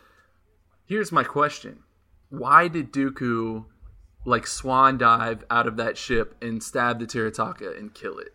Here's 0.87 1.13
my 1.13 1.25
question. 1.25 1.81
Why 2.31 2.69
did 2.69 2.93
Dooku 2.93 3.65
like 4.25 4.47
swan 4.47 4.99
dive 4.99 5.45
out 5.51 5.67
of 5.67 5.77
that 5.77 5.97
ship 5.97 6.37
and 6.43 6.63
stab 6.63 6.99
the 6.99 7.07
Tirataka 7.07 7.79
and 7.79 7.95
kill 7.95 8.19
it? 8.19 8.35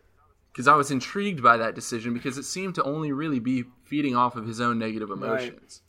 Because 0.51 0.67
I 0.67 0.75
was 0.75 0.91
intrigued 0.91 1.41
by 1.41 1.57
that 1.57 1.73
decision 1.73 2.13
because 2.13 2.37
it 2.37 2.43
seemed 2.43 2.75
to 2.75 2.83
only 2.83 3.11
really 3.11 3.39
be 3.39 3.63
feeding 3.85 4.15
off 4.15 4.35
of 4.35 4.45
his 4.45 4.61
own 4.61 4.77
negative 4.77 5.09
emotions. 5.09 5.81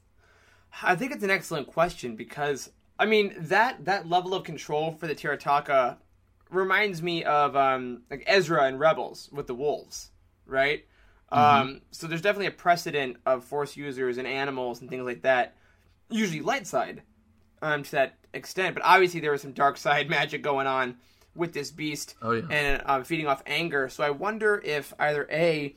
I 0.82 0.96
think 0.96 1.12
it's 1.12 1.22
an 1.22 1.30
excellent 1.30 1.66
question 1.66 2.16
because 2.16 2.70
I 2.98 3.06
mean 3.06 3.34
that 3.38 3.84
that 3.84 4.08
level 4.08 4.34
of 4.34 4.44
control 4.44 4.92
for 4.92 5.06
the 5.06 5.14
Tirataka 5.14 5.98
reminds 6.50 7.02
me 7.02 7.24
of 7.24 7.56
um, 7.56 8.02
like 8.10 8.24
Ezra 8.26 8.64
and 8.64 8.80
Rebels 8.80 9.28
with 9.32 9.46
the 9.46 9.54
wolves, 9.54 10.10
right? 10.46 10.84
Um, 11.30 11.80
so 11.90 12.06
there's 12.06 12.22
definitely 12.22 12.46
a 12.46 12.50
precedent 12.52 13.16
of 13.26 13.44
Force 13.44 13.76
users 13.76 14.18
and 14.18 14.26
animals 14.28 14.80
and 14.80 14.88
things 14.88 15.04
like 15.04 15.22
that, 15.22 15.56
usually 16.10 16.40
light 16.40 16.66
side, 16.66 17.02
um, 17.62 17.82
to 17.82 17.90
that 17.92 18.18
extent. 18.32 18.74
But 18.74 18.84
obviously, 18.84 19.20
there 19.20 19.32
was 19.32 19.42
some 19.42 19.52
dark 19.52 19.76
side 19.76 20.08
magic 20.18 20.42
going 20.42 20.66
on 20.66 20.96
with 21.34 21.52
this 21.52 21.72
beast, 21.72 22.14
Oh, 22.22 22.30
yeah. 22.32 22.42
and 22.50 22.82
um, 22.86 23.02
feeding 23.04 23.26
off 23.26 23.42
anger. 23.46 23.88
So 23.88 24.04
I 24.04 24.10
wonder 24.10 24.62
if 24.64 24.94
either 25.00 25.26
a 25.30 25.74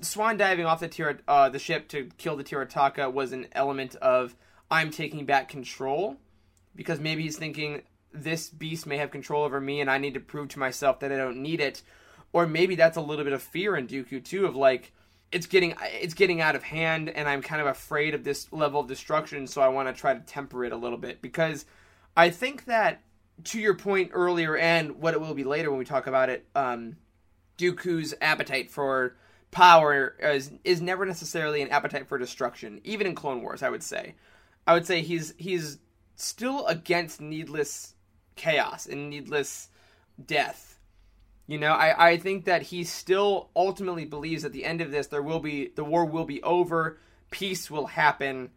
swan 0.00 0.36
diving 0.36 0.66
off 0.66 0.80
the 0.80 0.88
Tira, 0.88 1.18
uh, 1.28 1.48
the 1.48 1.58
ship 1.60 1.88
to 1.88 2.10
kill 2.18 2.36
the 2.36 2.44
Tirataka 2.44 3.12
was 3.12 3.32
an 3.32 3.46
element 3.52 3.94
of 3.96 4.34
I'm 4.70 4.90
taking 4.90 5.24
back 5.24 5.48
control, 5.48 6.16
because 6.74 6.98
maybe 6.98 7.22
he's 7.22 7.36
thinking 7.36 7.82
this 8.12 8.48
beast 8.48 8.86
may 8.86 8.96
have 8.96 9.10
control 9.12 9.44
over 9.44 9.60
me, 9.60 9.80
and 9.80 9.88
I 9.90 9.98
need 9.98 10.14
to 10.14 10.20
prove 10.20 10.48
to 10.50 10.58
myself 10.58 11.00
that 11.00 11.12
I 11.12 11.16
don't 11.16 11.40
need 11.42 11.60
it, 11.60 11.82
or 12.34 12.46
maybe 12.48 12.74
that's 12.74 12.96
a 12.96 13.00
little 13.00 13.24
bit 13.24 13.32
of 13.32 13.40
fear 13.40 13.76
in 13.76 13.86
Dooku 13.86 14.22
too, 14.22 14.44
of 14.44 14.56
like 14.56 14.92
it's 15.30 15.46
getting 15.46 15.74
it's 15.80 16.14
getting 16.14 16.40
out 16.40 16.56
of 16.56 16.64
hand, 16.64 17.08
and 17.08 17.28
I'm 17.28 17.40
kind 17.40 17.62
of 17.62 17.68
afraid 17.68 18.12
of 18.12 18.24
this 18.24 18.52
level 18.52 18.80
of 18.80 18.88
destruction, 18.88 19.46
so 19.46 19.62
I 19.62 19.68
want 19.68 19.88
to 19.88 19.98
try 19.98 20.12
to 20.12 20.20
temper 20.20 20.64
it 20.64 20.72
a 20.72 20.76
little 20.76 20.98
bit 20.98 21.22
because 21.22 21.64
I 22.16 22.30
think 22.30 22.66
that 22.66 23.02
to 23.44 23.60
your 23.60 23.74
point 23.74 24.10
earlier 24.12 24.56
and 24.56 25.00
what 25.00 25.14
it 25.14 25.20
will 25.20 25.34
be 25.34 25.44
later 25.44 25.70
when 25.70 25.78
we 25.78 25.84
talk 25.84 26.08
about 26.08 26.28
it, 26.28 26.44
um, 26.56 26.96
Dooku's 27.56 28.14
appetite 28.20 28.68
for 28.68 29.16
power 29.52 30.16
is, 30.20 30.50
is 30.64 30.80
never 30.82 31.06
necessarily 31.06 31.62
an 31.62 31.68
appetite 31.68 32.08
for 32.08 32.18
destruction, 32.18 32.80
even 32.82 33.06
in 33.06 33.14
Clone 33.14 33.42
Wars. 33.42 33.62
I 33.62 33.70
would 33.70 33.82
say, 33.84 34.16
I 34.66 34.74
would 34.74 34.86
say 34.86 35.02
he's 35.02 35.34
he's 35.36 35.78
still 36.16 36.66
against 36.66 37.20
needless 37.20 37.94
chaos 38.34 38.86
and 38.86 39.08
needless 39.08 39.68
death. 40.26 40.73
You 41.46 41.58
know, 41.58 41.72
I, 41.72 42.10
I 42.12 42.16
think 42.16 42.46
that 42.46 42.62
he 42.62 42.84
still 42.84 43.50
ultimately 43.54 44.04
believes 44.06 44.44
at 44.44 44.52
the 44.52 44.64
end 44.64 44.80
of 44.80 44.90
this 44.90 45.08
there 45.08 45.22
will 45.22 45.40
be 45.40 45.68
the 45.74 45.84
war 45.84 46.04
will 46.06 46.24
be 46.24 46.42
over, 46.42 46.98
peace 47.30 47.70
will 47.70 47.86
happen, 47.86 48.50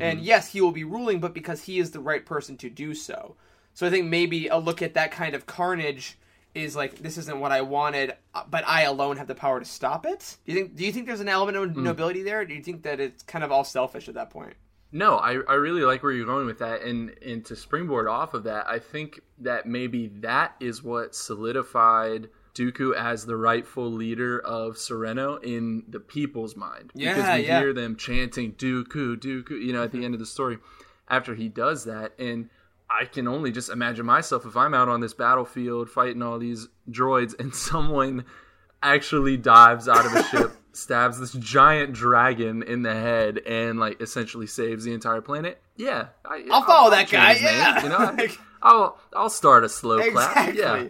and 0.00 0.20
yes, 0.20 0.48
he 0.52 0.60
will 0.60 0.72
be 0.72 0.82
ruling, 0.84 1.20
but 1.20 1.34
because 1.34 1.62
he 1.64 1.78
is 1.78 1.92
the 1.92 2.00
right 2.00 2.24
person 2.26 2.56
to 2.58 2.70
do 2.70 2.94
so. 2.94 3.36
So 3.74 3.86
I 3.86 3.90
think 3.90 4.06
maybe 4.06 4.48
a 4.48 4.56
look 4.56 4.82
at 4.82 4.94
that 4.94 5.12
kind 5.12 5.34
of 5.34 5.46
carnage 5.46 6.16
is 6.54 6.74
like 6.74 6.98
this 6.98 7.18
isn't 7.18 7.38
what 7.40 7.52
I 7.52 7.60
wanted, 7.62 8.14
uh, 8.34 8.44
but 8.48 8.66
I 8.66 8.82
alone 8.82 9.16
have 9.18 9.26
the 9.26 9.34
power 9.34 9.58
to 9.60 9.64
stop 9.66 10.06
it. 10.06 10.36
Do 10.44 10.52
you 10.52 10.58
think? 10.58 10.76
Do 10.76 10.84
you 10.84 10.92
think 10.92 11.06
there's 11.06 11.20
an 11.20 11.28
element 11.28 11.56
of 11.56 11.76
nobility 11.76 12.22
there? 12.22 12.40
Or 12.40 12.44
do 12.44 12.54
you 12.54 12.62
think 12.62 12.82
that 12.84 12.98
it's 13.00 13.22
kind 13.24 13.44
of 13.44 13.52
all 13.52 13.64
selfish 13.64 14.08
at 14.08 14.14
that 14.14 14.30
point? 14.30 14.54
No, 14.94 15.16
I, 15.16 15.40
I 15.48 15.54
really 15.54 15.82
like 15.82 16.04
where 16.04 16.12
you're 16.12 16.24
going 16.24 16.46
with 16.46 16.60
that, 16.60 16.82
and 16.82 17.16
and 17.20 17.44
to 17.46 17.56
springboard 17.56 18.06
off 18.06 18.32
of 18.32 18.44
that, 18.44 18.68
I 18.68 18.78
think 18.78 19.20
that 19.40 19.66
maybe 19.66 20.06
that 20.20 20.54
is 20.60 20.84
what 20.84 21.16
solidified 21.16 22.28
Dooku 22.54 22.94
as 22.94 23.26
the 23.26 23.36
rightful 23.36 23.90
leader 23.90 24.38
of 24.38 24.78
Sereno 24.78 25.34
in 25.38 25.82
the 25.88 25.98
people's 25.98 26.54
mind. 26.54 26.92
Yeah, 26.94 27.14
because 27.14 27.38
we 27.38 27.46
yeah. 27.48 27.58
hear 27.58 27.72
them 27.72 27.96
chanting 27.96 28.52
Dooku, 28.52 29.16
Dooku, 29.16 29.60
you 29.60 29.72
know, 29.72 29.82
at 29.82 29.90
the 29.90 30.04
end 30.04 30.14
of 30.14 30.20
the 30.20 30.26
story. 30.26 30.58
After 31.08 31.34
he 31.34 31.48
does 31.48 31.84
that, 31.86 32.12
and 32.16 32.48
I 32.88 33.06
can 33.06 33.26
only 33.26 33.50
just 33.50 33.70
imagine 33.70 34.06
myself 34.06 34.46
if 34.46 34.56
I'm 34.56 34.74
out 34.74 34.88
on 34.88 35.00
this 35.00 35.12
battlefield 35.12 35.90
fighting 35.90 36.22
all 36.22 36.38
these 36.38 36.68
droids, 36.88 37.36
and 37.40 37.52
someone 37.54 38.24
actually 38.80 39.38
dives 39.38 39.88
out 39.88 40.06
of 40.06 40.14
a 40.14 40.22
ship, 40.22 40.52
stabs 40.76 41.18
this 41.18 41.32
giant 41.32 41.92
dragon 41.92 42.62
in 42.62 42.82
the 42.82 42.92
head, 42.94 43.38
and 43.46 43.78
like 43.78 44.00
essentially 44.00 44.46
saves 44.46 44.84
the 44.84 44.92
entire 44.92 45.20
planet. 45.20 45.60
Yeah, 45.76 46.08
I, 46.24 46.46
I'll 46.50 46.62
follow 46.64 46.90
that 46.90 47.10
guy, 47.10 47.34
his 47.34 47.42
name, 47.42 47.54
yeah. 47.54 47.82
you 47.82 47.88
know, 47.88 47.96
I, 47.98 48.36
I'll 48.62 48.98
I'll 49.14 49.30
start 49.30 49.64
a 49.64 49.68
slow 49.68 50.10
clap. 50.10 50.54
Yeah. 50.54 50.86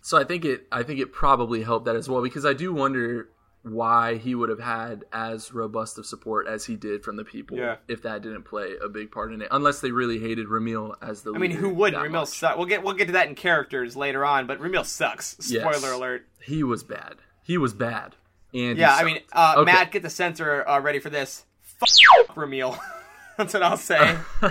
So 0.00 0.16
I 0.18 0.24
think 0.24 0.44
it 0.44 0.66
I 0.70 0.82
think 0.82 1.00
it 1.00 1.12
probably 1.12 1.62
helped 1.62 1.86
that 1.86 1.96
as 1.96 2.08
well 2.08 2.22
because 2.22 2.44
I 2.46 2.52
do 2.52 2.72
wonder 2.72 3.28
why 3.62 4.14
he 4.16 4.32
would 4.36 4.48
have 4.48 4.60
had 4.60 5.04
as 5.12 5.52
robust 5.52 5.98
of 5.98 6.06
support 6.06 6.46
as 6.46 6.64
he 6.66 6.76
did 6.76 7.02
from 7.02 7.16
the 7.16 7.24
people 7.24 7.56
Yeah. 7.58 7.76
if 7.88 8.02
that 8.02 8.22
didn't 8.22 8.44
play 8.44 8.74
a 8.80 8.88
big 8.88 9.10
part 9.10 9.32
in 9.32 9.42
it 9.42 9.48
unless 9.50 9.80
they 9.80 9.90
really 9.90 10.20
hated 10.20 10.46
Ramil 10.46 10.94
as 11.02 11.22
the 11.22 11.34
I 11.34 11.38
mean, 11.38 11.50
who 11.50 11.70
wouldn't? 11.70 12.00
Ramil 12.00 12.28
sucks. 12.28 12.56
We'll 12.56 12.66
get 12.66 12.84
we'll 12.84 12.94
get 12.94 13.06
to 13.06 13.12
that 13.14 13.26
in 13.28 13.34
characters 13.34 13.96
later 13.96 14.24
on, 14.24 14.46
but 14.46 14.60
Ramil 14.60 14.84
sucks. 14.84 15.36
Spoiler 15.40 15.72
Yes. 15.72 15.92
alert. 15.92 16.26
He 16.40 16.62
was 16.62 16.84
bad. 16.84 17.16
He 17.42 17.58
was 17.58 17.74
bad. 17.74 18.14
And 18.56 18.76
he 18.76 18.80
Yeah, 18.80 18.94
I 18.94 19.04
mean, 19.04 19.20
uh, 19.32 19.54
Okay. 19.58 19.72
Matt, 19.72 19.90
get 19.92 20.02
the 20.02 20.10
censor 20.10 20.66
uh, 20.68 20.80
ready 20.80 20.98
for 20.98 21.10
this. 21.10 21.44
F- 21.82 22.26
Ramil. 22.34 22.78
That's 23.36 23.52
what 23.54 23.62
I'll 23.62 23.76
say. 23.76 24.16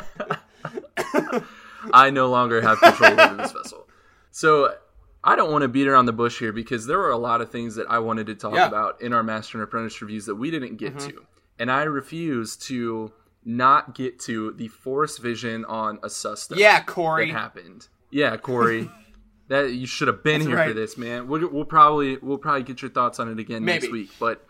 I 1.94 2.10
no 2.10 2.30
longer 2.30 2.62
have 2.62 2.80
control 2.80 3.20
over 3.20 3.36
this 3.36 3.52
vessel. 3.52 3.88
So 4.32 4.76
I 5.24 5.36
don't 5.36 5.52
want 5.52 5.62
to 5.63 5.68
beat 5.68 5.88
around 5.88 6.06
the 6.08 6.13
bush 6.13 6.39
here 6.39 6.52
because 6.52 6.86
there 6.88 6.98
were 6.98 7.12
a 7.12 7.18
lot 7.18 7.41
of 7.41 7.52
things 7.52 7.76
that 7.76 7.88
I 7.89 8.00
wanted 8.00 8.28
to 8.28 8.36
talk 8.36 8.56
Yeah. 8.56 8.68
about 8.68 9.02
in 9.02 9.13
our 9.13 9.24
Master 9.24 9.58
and 9.58 9.63
Apprentice 9.63 10.02
reviews 10.02 10.26
that 10.26 10.36
we 10.36 10.52
didn't 10.52 10.78
get 10.78 11.00
to. 11.00 11.26
And 11.60 11.72
I 11.72 11.84
refuse 11.84 12.58
to 12.58 13.12
not 13.44 13.96
get 13.96 14.20
to 14.22 14.52
the 14.54 14.68
Force 14.68 15.18
vision 15.20 15.63
on 15.65 15.98
a 16.04 16.08
Asusta. 16.08 16.56
yeah, 16.58 16.82
Corey. 16.84 17.32
that 17.32 17.38
happened. 17.38 17.88
Yeah, 18.12 18.38
Corey. 18.38 18.89
that 19.47 19.71
you 19.71 19.88
should 19.88 20.08
have 20.08 20.23
been 20.23 20.39
That's 20.41 20.47
here 20.47 20.67
for 20.67 20.73
this, 20.73 20.97
man. 20.97 21.27
We'll, 21.27 21.47
we'll 21.49 21.65
probably 21.65 22.17
we'll 22.17 22.38
probably 22.38 22.63
get 22.63 22.81
your 22.81 22.91
thoughts 22.91 23.19
on 23.19 23.29
it 23.29 23.39
again 23.39 23.63
next 23.65 23.91
week, 23.91 24.10
but 24.19 24.45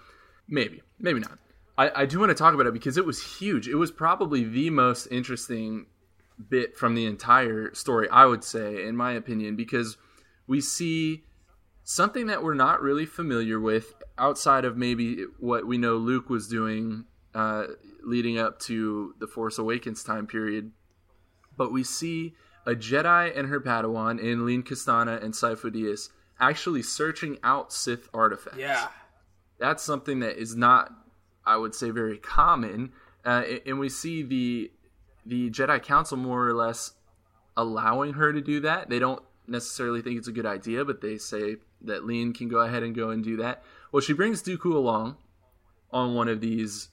maybe, 0.48 0.82
maybe 1.00 1.20
not. 1.20 1.38
I, 1.78 2.04
I 2.04 2.06
do 2.06 2.20
want 2.20 2.30
to 2.30 2.36
talk 2.36 2.54
about 2.54 2.68
it 2.68 2.74
because 2.74 2.98
it 2.98 3.06
was 3.06 3.22
huge. 3.22 3.68
It 3.68 3.76
was 3.76 3.92
probably 3.92 4.44
the 4.44 4.70
most 4.70 5.08
interesting 5.08 5.88
bit 6.50 6.78
from 6.78 6.96
the 6.96 7.06
entire 7.06 7.74
story, 7.74 8.10
I 8.10 8.26
would 8.26 8.44
say, 8.44 8.86
in 8.86 8.96
my 8.96 9.14
opinion, 9.14 9.56
because 9.56 9.98
we 10.48 10.62
see 10.62 11.24
something 11.84 12.28
that 12.28 12.44
we're 12.44 12.54
not 12.54 12.82
really 12.82 13.06
familiar 13.06 13.60
with 13.60 13.94
outside 14.18 14.66
of 14.66 14.78
maybe 14.78 15.26
what 15.40 15.68
we 15.68 15.78
know 15.78 15.96
Luke 15.96 16.30
was 16.30 16.48
doing 16.48 17.06
uh, 17.34 17.66
leading 18.04 18.40
up 18.40 18.60
to 18.60 19.14
the 19.20 19.28
Force 19.28 19.58
Awakens 19.58 20.04
time 20.04 20.28
period. 20.28 20.72
But 21.58 21.72
we 21.72 21.84
see 21.84 22.36
a 22.66 22.72
Jedi 22.76 23.38
and 23.38 23.48
her 23.48 23.60
Padawan 23.60 24.20
in 24.20 24.46
Lene 24.46 24.64
Kostana 24.64 25.22
and 25.24 25.34
Sifo 25.34 25.70
Dyas 25.72 26.10
actually 26.40 26.82
searching 26.82 27.38
out 27.44 27.72
Sith 27.72 28.10
artifacts 28.14 28.58
Yeah. 28.58 28.88
that's 29.60 29.84
something 29.84 30.20
that 30.20 30.38
is 30.38 30.56
not, 30.56 30.92
I 31.46 31.58
would 31.58 31.74
say, 31.76 31.92
very 31.92 32.18
common. 32.18 32.92
Uh, 33.24 33.44
and 33.66 33.80
we 33.80 33.90
see 33.90 34.22
the 34.24 34.72
the 35.26 35.50
Jedi 35.50 35.82
Council 35.82 36.18
more 36.18 36.48
or 36.48 36.54
less 36.54 36.92
allowing 37.58 38.14
her 38.14 38.32
to 38.34 38.42
do 38.42 38.60
that. 38.62 38.90
They 38.90 39.00
don't 39.00 39.24
necessarily 39.48 40.02
think 40.02 40.18
it's 40.18 40.28
a 40.28 40.32
good 40.32 40.46
idea, 40.46 40.86
but 40.86 41.02
they 41.02 41.18
say 41.18 41.56
that 41.82 42.06
Lene 42.06 42.34
can 42.34 42.48
go 42.48 42.60
ahead 42.60 42.84
and 42.84 42.94
go 42.96 43.10
and 43.12 43.24
do 43.24 43.38
that. 43.38 43.64
Well, 43.92 44.02
she 44.02 44.14
brings 44.14 44.44
Dooku 44.44 44.74
along 44.76 45.18
on 45.92 46.14
one 46.16 46.28
of 46.28 46.42
these 46.42 46.90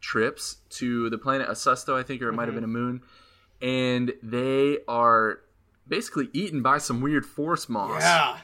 trips 0.00 0.58
to 0.70 1.10
the 1.10 1.18
planet 1.18 1.48
Asusto, 1.48 1.98
I 1.98 2.02
think, 2.04 2.22
or 2.22 2.28
it 2.28 2.32
might 2.34 2.46
have 2.46 2.54
been 2.54 2.64
a 2.64 2.68
moon, 2.68 3.02
and 3.62 4.12
they 4.22 4.78
are 4.88 5.40
basically 5.86 6.28
eaten 6.32 6.62
by 6.62 6.78
some 6.78 7.00
weird 7.00 7.24
force 7.26 7.68
moss. 7.68 8.02
Yeah. 8.02 8.38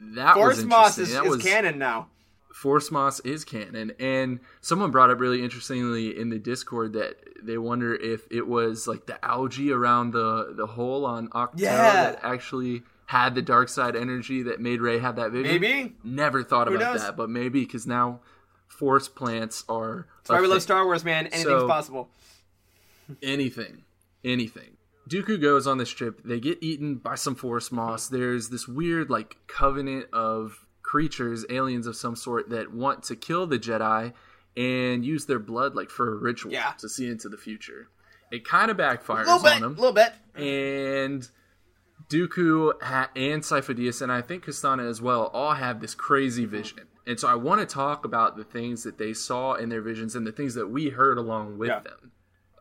That 0.00 0.34
Force 0.34 0.56
was 0.56 0.64
Moss 0.66 0.98
is, 0.98 1.12
That 1.12 1.24
is 1.24 1.30
was- 1.36 1.42
canon 1.42 1.78
now. 1.78 2.08
Force 2.52 2.90
Moss 2.92 3.18
is 3.20 3.44
canon, 3.44 3.92
and 3.98 4.38
someone 4.60 4.90
brought 4.92 5.10
up 5.10 5.18
really 5.18 5.42
interestingly 5.42 6.16
in 6.18 6.28
the 6.30 6.38
Discord 6.38 6.92
that 6.92 7.16
they 7.42 7.58
wonder 7.58 7.94
if 7.94 8.26
it 8.30 8.46
was 8.46 8.86
like 8.86 9.06
the 9.06 9.22
algae 9.24 9.72
around 9.72 10.12
the 10.12 10.52
the 10.56 10.66
hole 10.66 11.04
on 11.04 11.28
Ahch-To 11.30 11.62
Yeah. 11.62 11.76
that 11.92 12.20
actually 12.22 12.82
had 13.06 13.34
the 13.34 13.42
dark 13.42 13.68
side 13.68 13.96
energy 13.96 14.44
that 14.44 14.60
made 14.60 14.80
Rey 14.80 14.98
have 15.00 15.16
that 15.16 15.32
vision. 15.32 15.60
Maybe. 15.60 15.96
Never 16.04 16.44
thought 16.44 16.68
Who 16.68 16.76
about 16.76 16.92
knows? 16.92 17.02
that, 17.02 17.16
but 17.16 17.28
maybe 17.28 17.64
because 17.64 17.86
now 17.88 18.20
Force 18.68 19.08
plants 19.08 19.64
are 19.68 20.06
That's 20.18 20.30
why 20.30 20.40
we 20.40 20.46
love. 20.46 20.62
Star 20.62 20.84
Wars, 20.84 21.04
man. 21.04 21.26
Anything's 21.26 21.44
So- 21.44 21.66
possible. 21.68 22.08
anything, 23.22 23.83
anything. 24.24 24.76
Dooku 25.08 25.40
goes 25.40 25.66
on 25.66 25.78
this 25.78 25.90
trip. 25.90 26.22
They 26.24 26.40
get 26.40 26.58
eaten 26.62 26.94
by 26.96 27.14
some 27.14 27.34
forest 27.34 27.70
moss. 27.72 28.08
There's 28.08 28.48
this 28.48 28.66
weird 28.66 29.10
like 29.10 29.36
covenant 29.46 30.06
of 30.12 30.66
creatures, 30.82 31.44
aliens 31.50 31.86
of 31.86 31.96
some 31.96 32.16
sort 32.16 32.48
that 32.50 32.72
want 32.72 33.02
to 33.04 33.16
kill 33.16 33.46
the 33.46 33.58
Jedi 33.58 34.12
and 34.56 35.04
use 35.04 35.26
their 35.26 35.38
blood 35.38 35.74
like 35.74 35.90
for 35.90 36.12
a 36.12 36.16
ritual 36.16 36.52
Yeah. 36.52 36.72
to 36.78 36.88
see 36.88 37.08
into 37.08 37.28
the 37.28 37.36
future. 37.36 37.88
It 38.30 38.44
kind 38.46 38.70
of 38.70 38.76
backfires 38.76 39.26
little 39.26 39.42
bit. 39.42 39.52
on 39.52 39.62
A 39.64 39.68
little 39.68 39.92
bit. 39.92 40.12
and 40.34 41.28
Dooku 42.08 42.80
ha- 42.82 43.10
and 43.16 43.42
Sifo-Dyas, 43.42 44.02
and 44.02 44.12
I 44.12 44.20
think 44.22 44.44
Kostana 44.44 44.88
as 44.88 45.00
well, 45.00 45.26
all 45.32 45.54
have 45.54 45.80
this 45.80 45.94
crazy 45.94 46.44
vision. 46.44 46.80
And 47.06 47.18
so 47.20 47.28
I 47.28 47.34
want 47.34 47.60
to 47.60 47.66
talk 47.66 48.04
about 48.04 48.36
the 48.36 48.44
things 48.44 48.82
that 48.84 48.98
they 48.98 49.12
saw 49.12 49.54
in 49.54 49.68
their 49.68 49.82
visions 49.82 50.14
and 50.16 50.26
the 50.26 50.32
things 50.32 50.54
that 50.54 50.68
we 50.68 50.88
heard 50.90 51.18
along 51.18 51.58
with 51.58 51.68
Yeah. 51.68 51.80
them. 51.80 52.12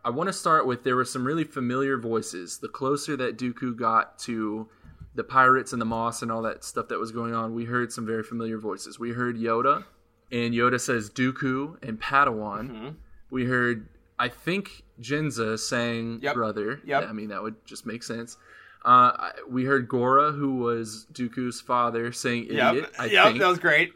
I 0.05 0.09
want 0.09 0.27
to 0.27 0.33
start 0.33 0.65
with 0.67 0.83
there 0.83 0.95
were 0.95 1.05
some 1.05 1.25
really 1.25 1.43
familiar 1.45 1.97
voices. 1.97 2.57
The 2.59 2.67
closer 2.67 3.15
that 3.17 3.37
Dooku 3.37 3.75
got 3.77 4.19
to 4.19 4.67
the 5.15 5.23
pirates 5.23 5.71
and 5.73 5.81
the 5.81 5.85
moss 5.85 6.21
and 6.21 6.31
all 6.31 6.41
that 6.41 6.63
stuff 6.63 6.87
that 6.89 6.99
was 6.99 7.11
going 7.11 7.33
on, 7.33 7.53
we 7.53 7.65
heard 7.65 7.91
some 7.93 8.05
very 8.05 8.23
familiar 8.23 8.57
voices. 8.57 8.99
We 8.99 9.11
heard 9.11 9.37
Yoda, 9.37 9.85
and 10.31 10.53
Yoda 10.53 10.79
says 10.79 11.09
Dooku 11.09 11.81
and 11.87 11.99
Padawan. 12.01 12.69
Mm-hmm. 12.69 12.89
We 13.29 13.45
heard, 13.45 13.87
I 14.19 14.27
think, 14.29 14.83
Jenza 15.01 15.57
saying 15.57 16.19
Yep. 16.21 16.33
brother. 16.35 16.81
Yep. 16.85 17.09
I 17.09 17.13
mean, 17.13 17.29
that 17.29 17.41
would 17.41 17.63
just 17.65 17.85
make 17.85 18.03
sense. 18.03 18.37
Uh, 18.83 19.29
we 19.47 19.63
heard 19.63 19.87
Gora, 19.87 20.31
who 20.33 20.55
was 20.57 21.05
Dooku's 21.13 21.61
father, 21.61 22.11
saying 22.11 22.45
idiot. 22.45 22.75
Yep. 22.75 22.93
I 22.99 23.05
Yep. 23.05 23.25
think. 23.27 23.39
That 23.39 23.47
was 23.47 23.59
great. 23.59 23.93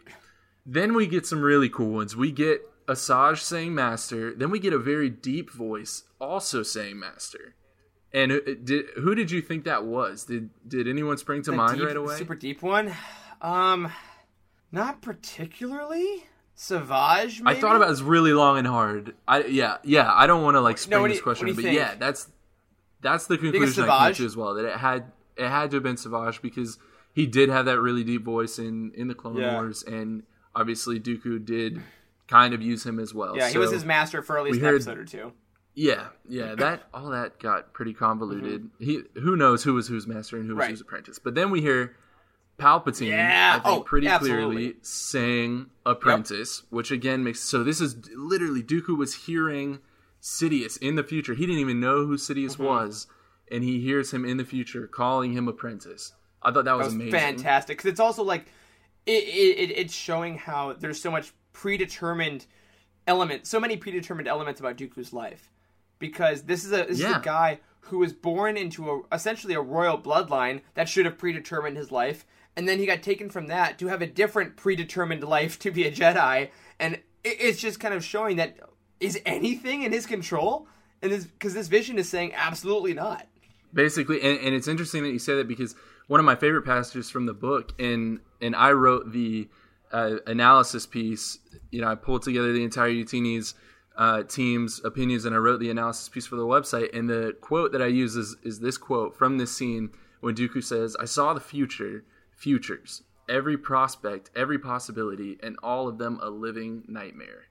Then 0.65 0.93
we 0.93 1.07
get 1.07 1.25
some 1.25 1.41
really 1.41 1.69
cool 1.69 1.91
ones. 1.93 2.15
We 2.15 2.31
get 2.31 2.61
Asajj 2.87 3.39
saying 3.39 3.75
master. 3.75 4.33
Then 4.33 4.49
we 4.49 4.59
get 4.59 4.73
a 4.73 4.79
very 4.79 5.09
deep 5.09 5.51
voice 5.51 6.03
also 6.19 6.63
saying 6.63 6.99
master. 6.99 7.55
And 8.13 8.31
did, 8.63 8.85
who 8.95 9.13
did 9.15 9.29
you 9.31 9.41
think 9.41 9.65
that 9.65 9.85
was? 9.85 10.23
Did 10.23 10.49
did 10.67 10.87
anyone 10.87 11.17
spring 11.17 11.41
to 11.43 11.51
The 11.51 11.57
mind 11.57 11.77
deep- 11.77 11.87
right 11.87 11.97
away? 11.97 12.15
Super 12.17 12.35
deep 12.35 12.61
one. 12.61 12.93
Um, 13.41 13.91
not 14.71 15.01
particularly. 15.01 16.23
Savage. 16.55 17.41
I 17.45 17.53
thought 17.53 17.75
about 17.75 17.89
this 17.89 18.01
really 18.01 18.33
long 18.33 18.57
and 18.57 18.65
hard. 18.65 19.13
I 19.27 19.43
yeah 19.43 19.77
yeah. 19.83 20.11
I 20.11 20.25
don't 20.25 20.41
want 20.43 20.55
to 20.55 20.61
like 20.61 20.77
spring 20.79 21.03
do 21.03 21.07
this 21.09 21.17
you- 21.17 21.23
question, 21.23 21.47
but 21.53 21.63
think? 21.63 21.75
yeah, 21.77 21.93
that's 21.99 22.29
that's 23.01 23.27
the 23.27 23.37
conclusion 23.37 23.87
I 23.87 24.07
came 24.07 24.15
to 24.15 24.25
as 24.25 24.35
well. 24.35 24.55
That 24.55 24.65
it 24.65 24.77
had 24.77 25.11
it 25.35 25.47
had 25.49 25.69
to 25.71 25.75
have 25.77 25.83
been 25.83 25.97
Savage 25.97 26.41
because 26.41 26.79
he 27.13 27.27
did 27.27 27.49
have 27.49 27.65
that 27.65 27.79
really 27.79 28.03
deep 28.03 28.23
voice 28.23 28.57
in 28.57 28.91
in 28.95 29.07
the 29.07 29.13
Clone 29.13 29.37
Yeah. 29.37 29.53
Wars, 29.53 29.83
and 29.83 30.23
obviously 30.55 30.99
Dooku 30.99 31.45
did 31.45 31.79
kind 32.27 32.53
of 32.53 32.61
use 32.61 32.85
him 32.85 32.99
as 32.99 33.13
well. 33.13 33.35
Yeah, 33.37 33.49
he 33.49 33.57
was 33.57 33.71
his 33.71 33.85
master 33.85 34.21
for 34.21 34.37
at 34.37 34.43
least 34.43 34.59
an 34.59 34.65
heard- 34.65 34.75
episode 34.75 34.97
or 34.97 35.05
two. 35.05 35.33
Yeah, 35.79 36.07
yeah, 36.27 36.55
that 36.55 36.83
all 36.91 37.11
that 37.11 37.37
got 37.39 37.71
pretty 37.71 37.93
convoluted. 37.93 38.67
He 38.79 39.03
who 39.13 39.35
knows 39.35 39.63
who 39.63 39.75
was 39.75 39.87
whose 39.87 40.07
master 40.07 40.37
and 40.37 40.47
who 40.49 40.55
was 40.55 40.55
Mm-hmm. 40.55 40.59
Right. 40.61 40.69
whose 40.71 40.81
apprentice. 40.81 41.19
But 41.19 41.35
then 41.35 41.51
we 41.51 41.61
hear 41.61 41.95
Palpatine, 42.57 43.09
Yeah, 43.09 43.57
I 43.59 43.59
think 43.63 43.77
oh, 43.81 43.81
pretty 43.83 44.07
absolutely. 44.07 44.55
clearly 44.55 44.75
saying 44.81 45.67
apprentice, 45.85 46.63
which 46.71 46.89
again 46.89 47.23
makes 47.23 47.41
so 47.41 47.63
this 47.63 47.79
is 47.79 47.95
literally 48.15 48.63
Dooku 48.63 48.97
was 48.97 49.13
hearing 49.25 49.77
Sidious 50.19 50.79
in 50.81 50.95
the 50.95 51.03
future. 51.03 51.35
He 51.35 51.45
didn't 51.45 51.61
even 51.61 51.79
know 51.79 52.07
who 52.07 52.17
Sidious 52.17 52.53
Mm-hmm. 52.53 52.63
was, 52.63 53.05
and 53.51 53.63
he 53.63 53.79
hears 53.79 54.11
him 54.11 54.25
in 54.25 54.37
the 54.37 54.45
future 54.45 54.87
calling 54.87 55.33
him 55.33 55.47
apprentice. 55.47 56.13
I 56.41 56.51
thought 56.51 56.65
that 56.65 56.73
was, 56.75 56.85
That 56.85 56.85
was 56.85 56.95
amazing. 56.95 57.11
fantastic 57.19 57.77
because 57.77 57.91
it's 57.91 57.99
also 57.99 58.23
like 58.23 58.47
it, 59.05 59.11
it 59.11 59.71
it's 59.77 59.93
showing 59.93 60.39
how 60.39 60.73
there's 60.73 60.99
so 60.99 61.11
much 61.11 61.33
predetermined 61.57 62.45
element, 63.07 63.47
so 63.47 63.59
many 63.59 63.75
predetermined 63.77 64.27
elements 64.27 64.59
about 64.59 64.77
Dooku's 64.77 65.11
life. 65.11 65.49
Because 65.97 66.43
this 66.43 66.63
is 66.63 66.71
a 66.71 66.85
this 66.85 66.99
is 66.99 67.05
a 67.05 67.19
guy 67.23 67.59
who 67.79 67.97
was 67.97 68.13
born 68.13 68.55
into 68.55 68.91
a 68.91 69.15
essentially 69.15 69.55
a 69.55 69.61
royal 69.61 69.97
bloodline 69.97 70.61
that 70.75 70.87
should 70.87 71.05
have 71.05 71.17
predetermined 71.17 71.75
his 71.75 71.91
life, 71.91 72.23
and 72.55 72.69
then 72.69 72.77
he 72.77 72.85
got 72.85 73.01
taken 73.01 73.31
from 73.31 73.47
that 73.47 73.79
to 73.79 73.87
have 73.87 74.03
a 74.03 74.05
different 74.05 74.55
predetermined 74.55 75.23
life 75.23 75.57
to 75.57 75.71
be 75.71 75.87
a 75.87 75.91
Jedi, 75.91 76.51
and 76.79 76.93
it, 76.93 77.01
it's 77.23 77.59
just 77.59 77.79
kind 77.79 77.95
of 77.95 78.03
showing 78.03 78.35
that 78.37 78.57
is 78.99 79.19
anything 79.25 79.81
in 79.81 79.91
his 79.91 80.05
control, 80.05 80.67
and 81.01 81.11
this 81.11 81.25
because 81.25 81.55
this 81.55 81.67
vision 81.67 81.97
is 81.97 82.07
saying 82.07 82.31
absolutely 82.35 82.93
not. 82.93 83.25
basically 83.73 84.21
and, 84.21 84.39
and 84.41 84.53
it's 84.53 84.67
interesting 84.67 85.01
that 85.01 85.09
you 85.09 85.19
say 85.19 85.35
that 85.35 85.47
because 85.47 85.73
one 86.05 86.19
of 86.19 86.25
my 86.27 86.35
favorite 86.35 86.65
passages 86.65 87.09
from 87.09 87.25
the 87.25 87.33
book 87.33 87.73
and 87.79 88.19
and 88.41 88.55
i 88.55 88.71
wrote 88.71 89.11
the 89.11 89.47
uh, 89.91 90.17
analysis 90.25 90.85
piece. 90.85 91.39
You 91.71 91.81
know 91.81 91.87
i 91.87 91.95
pulled 91.95 92.23
together 92.23 92.53
the 92.53 92.63
entire 92.63 92.89
Youtini's 92.89 93.53
uh, 93.97 94.23
team's 94.23 94.79
opinions 94.85 95.25
and 95.25 95.33
i 95.33 95.37
wrote 95.37 95.59
the 95.59 95.71
analysis 95.71 96.09
piece 96.09 96.27
for 96.27 96.35
the 96.35 96.45
website. 96.45 96.95
And 96.97 97.09
the 97.09 97.35
quote 97.41 97.71
that 97.71 97.81
i 97.81 97.87
use 97.87 98.15
is, 98.15 98.35
is 98.43 98.59
this 98.59 98.77
quote 98.77 99.15
from 99.15 99.37
this 99.37 99.55
scene 99.55 99.89
when 100.19 100.35
dooku 100.35 100.63
says 100.63 100.95
i 100.99 101.05
saw 101.05 101.33
the 101.33 101.39
future 101.39 102.03
futures 102.31 103.03
every 103.29 103.57
prospect 103.57 104.29
every 104.35 104.59
possibility 104.59 105.37
and 105.41 105.57
all 105.61 105.87
of 105.87 105.97
them 105.97 106.19
a 106.21 106.29
living 106.29 106.83
nightmare. 106.87 107.45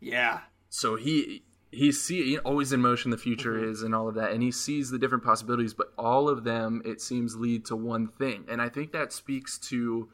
Yeah, 0.00 0.40
so 0.70 0.96
he 0.96 1.44
he 1.70 1.92
see 1.92 2.38
always 2.38 2.72
in 2.72 2.80
motion 2.80 3.10
the 3.10 3.18
future 3.18 3.62
is 3.62 3.82
and 3.82 3.94
all 3.94 4.08
of 4.08 4.14
that. 4.16 4.32
And 4.32 4.42
he 4.42 4.50
sees 4.50 4.90
the 4.90 4.98
different 4.98 5.24
possibilities 5.24 5.74
but 5.74 5.92
all 5.98 6.28
of 6.28 6.44
them 6.44 6.82
it 6.84 7.00
seems 7.00 7.36
lead 7.36 7.64
to 7.66 7.76
one 7.76 8.08
thing. 8.08 8.44
And 8.48 8.62
i 8.62 8.68
think 8.68 8.92
that 8.92 9.12
speaks 9.12 9.58
to 9.68 10.08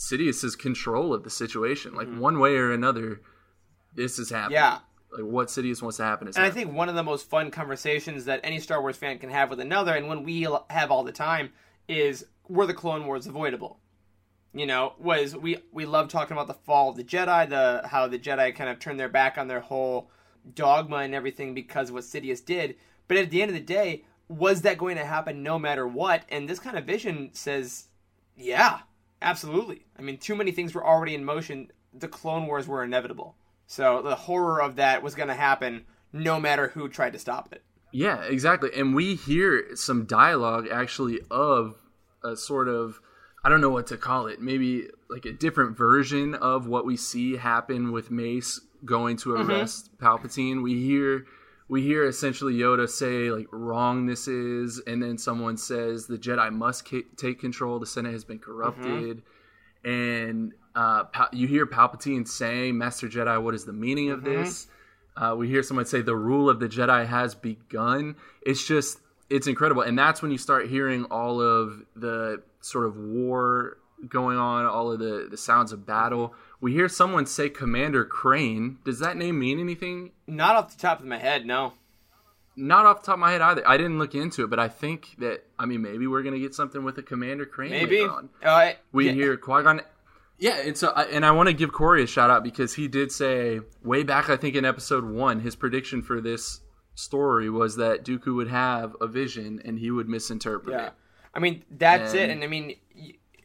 sidious's 0.00 0.56
control 0.56 1.12
of 1.12 1.24
the 1.24 1.30
situation 1.30 1.94
like 1.94 2.08
mm-hmm. 2.08 2.20
one 2.20 2.38
way 2.38 2.56
or 2.56 2.72
another 2.72 3.20
this 3.94 4.18
is 4.18 4.30
happening 4.30 4.54
Yeah. 4.54 4.78
like 5.12 5.24
what 5.24 5.48
sidious 5.48 5.82
wants 5.82 5.98
to 5.98 6.04
happen 6.04 6.26
is 6.26 6.36
And 6.36 6.46
I 6.46 6.50
think 6.50 6.72
one 6.72 6.88
of 6.88 6.94
the 6.94 7.02
most 7.02 7.28
fun 7.28 7.50
conversations 7.50 8.24
that 8.24 8.40
any 8.42 8.60
Star 8.60 8.80
Wars 8.80 8.96
fan 8.96 9.18
can 9.18 9.28
have 9.28 9.50
with 9.50 9.60
another, 9.60 9.94
and 9.94 10.08
when 10.08 10.22
we 10.22 10.48
have 10.70 10.90
all 10.90 11.04
the 11.04 11.12
time, 11.12 11.52
is 11.86 12.24
were 12.48 12.64
the 12.64 12.72
Clone 12.72 13.06
Wars 13.06 13.26
avoidable? 13.26 13.78
You 14.54 14.64
know, 14.64 14.94
was 14.98 15.36
we 15.36 15.58
we 15.70 15.84
love 15.84 16.08
talking 16.08 16.34
about 16.34 16.46
the 16.46 16.54
fall 16.54 16.88
of 16.88 16.96
the 16.96 17.04
Jedi, 17.04 17.48
the 17.48 17.86
how 17.86 18.08
the 18.08 18.18
Jedi 18.18 18.54
kind 18.54 18.70
of 18.70 18.78
turned 18.78 18.98
their 18.98 19.08
back 19.08 19.36
on 19.36 19.48
their 19.48 19.60
whole 19.60 20.10
dogma 20.54 20.98
and 20.98 21.14
everything 21.14 21.52
because 21.52 21.90
of 21.90 21.94
what 21.94 22.04
Sidious 22.04 22.42
did. 22.42 22.76
But 23.06 23.18
at 23.18 23.30
the 23.30 23.42
end 23.42 23.50
of 23.50 23.54
the 23.54 23.60
day, 23.60 24.04
was 24.28 24.62
that 24.62 24.78
going 24.78 24.96
to 24.96 25.04
happen 25.04 25.42
no 25.42 25.58
matter 25.58 25.86
what? 25.86 26.22
And 26.30 26.48
this 26.48 26.58
kind 26.58 26.78
of 26.78 26.84
vision 26.86 27.30
says, 27.32 27.88
yeah, 28.36 28.80
absolutely. 29.22 29.86
I 29.98 30.02
mean, 30.02 30.18
too 30.18 30.34
many 30.34 30.52
things 30.52 30.74
were 30.74 30.86
already 30.86 31.14
in 31.14 31.24
motion. 31.24 31.70
The 31.92 32.08
Clone 32.08 32.46
Wars 32.46 32.66
were 32.66 32.84
inevitable. 32.84 33.36
So 33.66 34.02
the 34.02 34.16
horror 34.16 34.60
of 34.60 34.76
that 34.76 35.02
was 35.02 35.14
going 35.14 35.28
to 35.28 35.34
happen 35.34 35.84
no 36.12 36.40
matter 36.40 36.68
who 36.68 36.88
tried 36.88 37.12
to 37.12 37.18
stop 37.18 37.52
it. 37.52 37.62
Yeah, 37.92 38.22
exactly. 38.22 38.70
And 38.74 38.94
we 38.94 39.14
hear 39.14 39.76
some 39.76 40.06
dialogue 40.06 40.68
actually 40.70 41.20
of 41.30 41.76
a 42.22 42.36
sort 42.36 42.68
of 42.68 43.00
I 43.42 43.48
don't 43.48 43.60
know 43.60 43.70
what 43.70 43.86
to 43.86 43.96
call 43.96 44.26
it. 44.26 44.40
Maybe 44.40 44.88
like 45.08 45.24
a 45.24 45.32
different 45.32 45.76
version 45.76 46.34
of 46.34 46.66
what 46.66 46.84
we 46.84 46.96
see 46.96 47.36
happen 47.36 47.90
with 47.90 48.10
Mace 48.10 48.60
going 48.84 49.16
to 49.18 49.30
mm-hmm. 49.30 49.50
arrest 49.50 49.96
Palpatine. 49.98 50.62
We 50.62 50.74
hear 50.74 51.24
we 51.70 51.82
hear 51.82 52.04
essentially 52.04 52.54
Yoda 52.54 52.88
say 52.88 53.30
like 53.30 53.46
wrong 53.52 54.06
this 54.06 54.26
is 54.26 54.82
and 54.88 55.00
then 55.00 55.16
someone 55.16 55.56
says 55.56 56.06
the 56.08 56.18
Jedi 56.18 56.50
must 56.52 56.84
ca- 56.86 57.06
take 57.16 57.38
control. 57.38 57.78
The 57.78 57.86
Senate 57.86 58.12
has 58.12 58.24
been 58.24 58.40
corrupted. 58.40 59.22
And 59.84 60.52
uh, 60.74 61.04
Pa- 61.04 61.28
you 61.32 61.46
hear 61.46 61.66
Palpatine 61.66 62.26
saying, 62.26 62.76
"Master 62.76 63.08
Jedi, 63.08 63.40
what 63.40 63.54
is 63.54 63.64
the 63.64 63.72
meaning 63.72 64.10
of 64.10 64.24
this?" 64.24 64.66
Uh, 65.16 65.34
we 65.36 65.48
hear 65.48 65.62
someone 65.62 65.86
say 65.86 66.02
the 66.02 66.14
rule 66.16 66.50
of 66.50 66.60
the 66.60 66.68
Jedi 66.68 67.06
has 67.06 67.34
begun. 67.34 68.16
It's 68.44 68.66
just 68.66 68.98
it's 69.30 69.46
incredible, 69.46 69.82
and 69.82 69.96
that's 69.98 70.22
when 70.22 70.32
you 70.32 70.38
start 70.38 70.68
hearing 70.68 71.04
all 71.04 71.40
of 71.40 71.82
the 71.94 72.42
sort 72.60 72.86
of 72.86 72.96
war 72.96 73.78
going 74.08 74.38
on, 74.38 74.66
all 74.66 74.90
of 74.92 74.98
the 74.98 75.28
the 75.30 75.36
sounds 75.36 75.72
of 75.72 75.86
battle. 75.86 76.34
We 76.60 76.72
hear 76.72 76.88
someone 76.88 77.26
say 77.26 77.48
Commander 77.48 78.04
Crane. 78.04 78.78
Does 78.84 78.98
that 78.98 79.16
name 79.16 79.38
mean 79.38 79.58
anything? 79.58 80.12
Not 80.26 80.56
off 80.56 80.74
the 80.76 80.80
top 80.80 81.00
of 81.00 81.06
my 81.06 81.18
head, 81.18 81.46
no. 81.46 81.72
Not 82.56 82.84
off 82.84 83.00
the 83.00 83.06
top 83.06 83.14
of 83.14 83.20
my 83.20 83.32
head 83.32 83.40
either. 83.40 83.66
I 83.66 83.76
didn't 83.78 83.98
look 83.98 84.14
into 84.14 84.44
it, 84.44 84.50
but 84.50 84.58
I 84.58 84.68
think 84.68 85.16
that 85.18 85.44
I 85.58 85.64
mean 85.66 85.80
maybe 85.80 86.06
we're 86.06 86.22
gonna 86.22 86.38
get 86.38 86.54
something 86.54 86.84
with 86.84 86.98
a 86.98 87.02
Commander 87.02 87.46
Crane 87.46 87.70
Maybe. 87.70 88.00
later 88.00 88.12
on 88.12 88.28
Uh, 88.42 88.72
we 88.92 89.06
yeah. 89.06 89.12
hear 89.12 89.36
Qui 89.38 89.62
Gon. 89.62 89.80
Yeah, 90.38 90.58
and 90.58 90.76
so 90.76 90.88
I- 90.88 91.04
and 91.04 91.24
I 91.24 91.30
want 91.30 91.48
to 91.48 91.52
give 91.54 91.72
Corey 91.72 92.02
a 92.02 92.06
shout 92.06 92.30
out 92.30 92.42
because 92.42 92.74
he 92.74 92.88
did 92.88 93.12
say 93.12 93.60
way 93.82 94.02
back 94.02 94.28
I 94.28 94.36
think 94.36 94.54
in 94.56 94.64
episode 94.64 95.04
one 95.04 95.40
his 95.40 95.54
prediction 95.56 96.02
for 96.02 96.20
this 96.20 96.60
story 96.94 97.48
was 97.48 97.76
that 97.76 98.04
Dooku 98.04 98.34
would 98.34 98.48
have 98.48 98.94
a 99.00 99.06
vision 99.06 99.62
and 99.64 99.78
he 99.78 99.90
would 99.90 100.08
misinterpret 100.08 100.74
Yeah. 100.74 100.86
it. 100.88 100.92
I 101.32 101.38
mean, 101.38 101.62
that's 101.70 102.12
it. 102.12 102.22
And- 102.24 102.32
And 102.32 102.44
I 102.44 102.46
mean, 102.48 102.76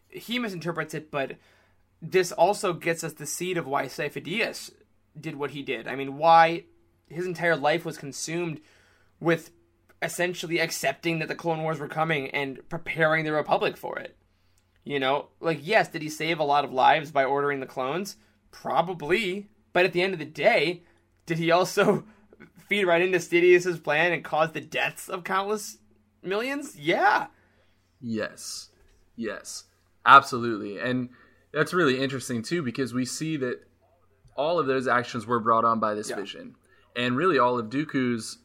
he 0.10 0.40
misinterprets 0.40 0.94
it, 0.94 1.12
but 1.12 1.34
this 2.12 2.32
also 2.32 2.74
gets 2.74 3.04
us 3.04 3.14
the 3.14 3.26
seed 3.26 3.58
of 3.58 3.68
why 3.68 3.86
Sifo-Dyas 3.86 4.72
did 5.20 5.36
what 5.36 5.52
he 5.52 5.62
did. 5.62 5.88
I 5.88 5.96
mean, 5.96 6.18
why 6.18 6.66
his 7.10 7.26
entire 7.26 7.56
life 7.56 7.86
was 7.86 7.98
consumed 7.98 8.62
with 9.20 9.52
essentially 10.02 10.60
accepting 10.60 11.20
that 11.20 11.28
the 11.28 11.36
Clone 11.36 11.64
Wars 11.64 11.80
were 11.80 11.88
coming 11.88 12.30
and 12.30 12.68
preparing 12.70 13.26
the 13.26 13.32
Republic 13.32 13.78
for 13.78 13.98
it. 13.98 14.18
You 14.84 15.00
know, 15.00 15.30
like, 15.40 15.60
yes, 15.62 15.88
did 15.88 16.02
he 16.02 16.10
save 16.10 16.40
a 16.40 16.44
lot 16.44 16.64
of 16.64 16.72
lives 16.72 17.12
by 17.12 17.24
ordering 17.24 17.60
the 17.60 17.66
clones? 17.66 18.18
Probably. 18.52 19.48
But 19.74 19.86
at 19.86 19.94
the 19.94 20.02
end 20.02 20.14
of 20.14 20.20
the 20.20 20.26
day, 20.26 20.84
did 21.26 21.40
he 21.40 21.50
also 21.50 22.06
feed 22.70 22.86
right 22.86 23.02
into 23.02 23.20
Sidious's 23.20 23.80
plan 23.80 24.14
and 24.14 24.24
cause 24.24 24.52
the 24.52 24.62
deaths 24.62 25.10
of 25.10 25.24
countless 25.24 25.78
millions? 26.22 26.78
Yeah. 26.78 27.28
Yes. 28.00 28.70
Yes. 29.16 29.64
Absolutely. 30.06 30.78
And 30.78 31.10
that's 31.56 31.74
really 31.74 32.00
interesting 32.00 32.44
too 32.44 32.62
because 32.62 32.94
we 32.94 33.06
see 33.06 33.38
that 33.38 33.62
all 34.38 34.60
of 34.60 34.68
those 34.68 34.88
actions 34.88 35.26
were 35.26 35.40
brought 35.40 35.66
on 35.66 35.80
by 35.80 35.94
this 35.96 36.10
Yeah. 36.10 36.18
vision. 36.18 36.56
And 36.96 37.18
really 37.18 37.40
all 37.40 37.58
of 37.58 37.68
Dooku's 37.70 38.38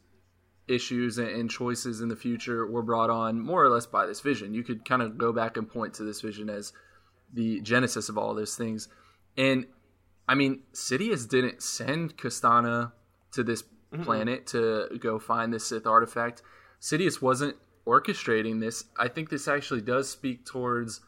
issues 0.69 1.19
and, 1.19 1.29
and 1.29 1.51
choices 1.51 2.01
in 2.01 2.09
the 2.09 2.17
future 2.17 2.65
were 2.67 2.83
brought 2.83 3.11
on 3.11 3.41
more 3.41 3.63
or 3.63 3.69
less 3.69 3.87
by 3.87 4.07
this 4.07 4.21
vision. 4.21 4.55
You 4.55 4.63
could 4.63 4.85
kind 4.85 5.03
of 5.03 5.19
go 5.19 5.33
back 5.33 5.57
and 5.57 5.69
point 5.69 5.95
to 5.95 6.05
this 6.05 6.21
vision 6.21 6.49
as 6.49 6.73
the 7.33 7.61
genesis 7.61 8.09
of 8.09 8.17
all 8.17 8.35
those 8.35 8.55
things. 8.57 8.89
And 9.37 9.67
I 10.29 10.37
mean, 10.37 10.63
Sidious 10.73 11.29
didn't 11.29 11.63
send 11.63 12.17
Kostana 12.17 12.93
to 13.33 13.43
this 13.43 13.65
planet 14.03 14.47
to 14.49 14.87
go 15.01 15.19
find 15.19 15.53
this 15.53 15.67
Sith 15.67 15.87
artifact. 15.87 16.43
Sidious 16.81 17.21
wasn't 17.21 17.57
orchestrating 17.85 18.61
this. 18.61 18.85
I 18.97 19.09
think 19.09 19.31
this 19.31 19.49
actually 19.49 19.81
does 19.81 20.09
speak 20.09 20.47
towards 20.47 21.01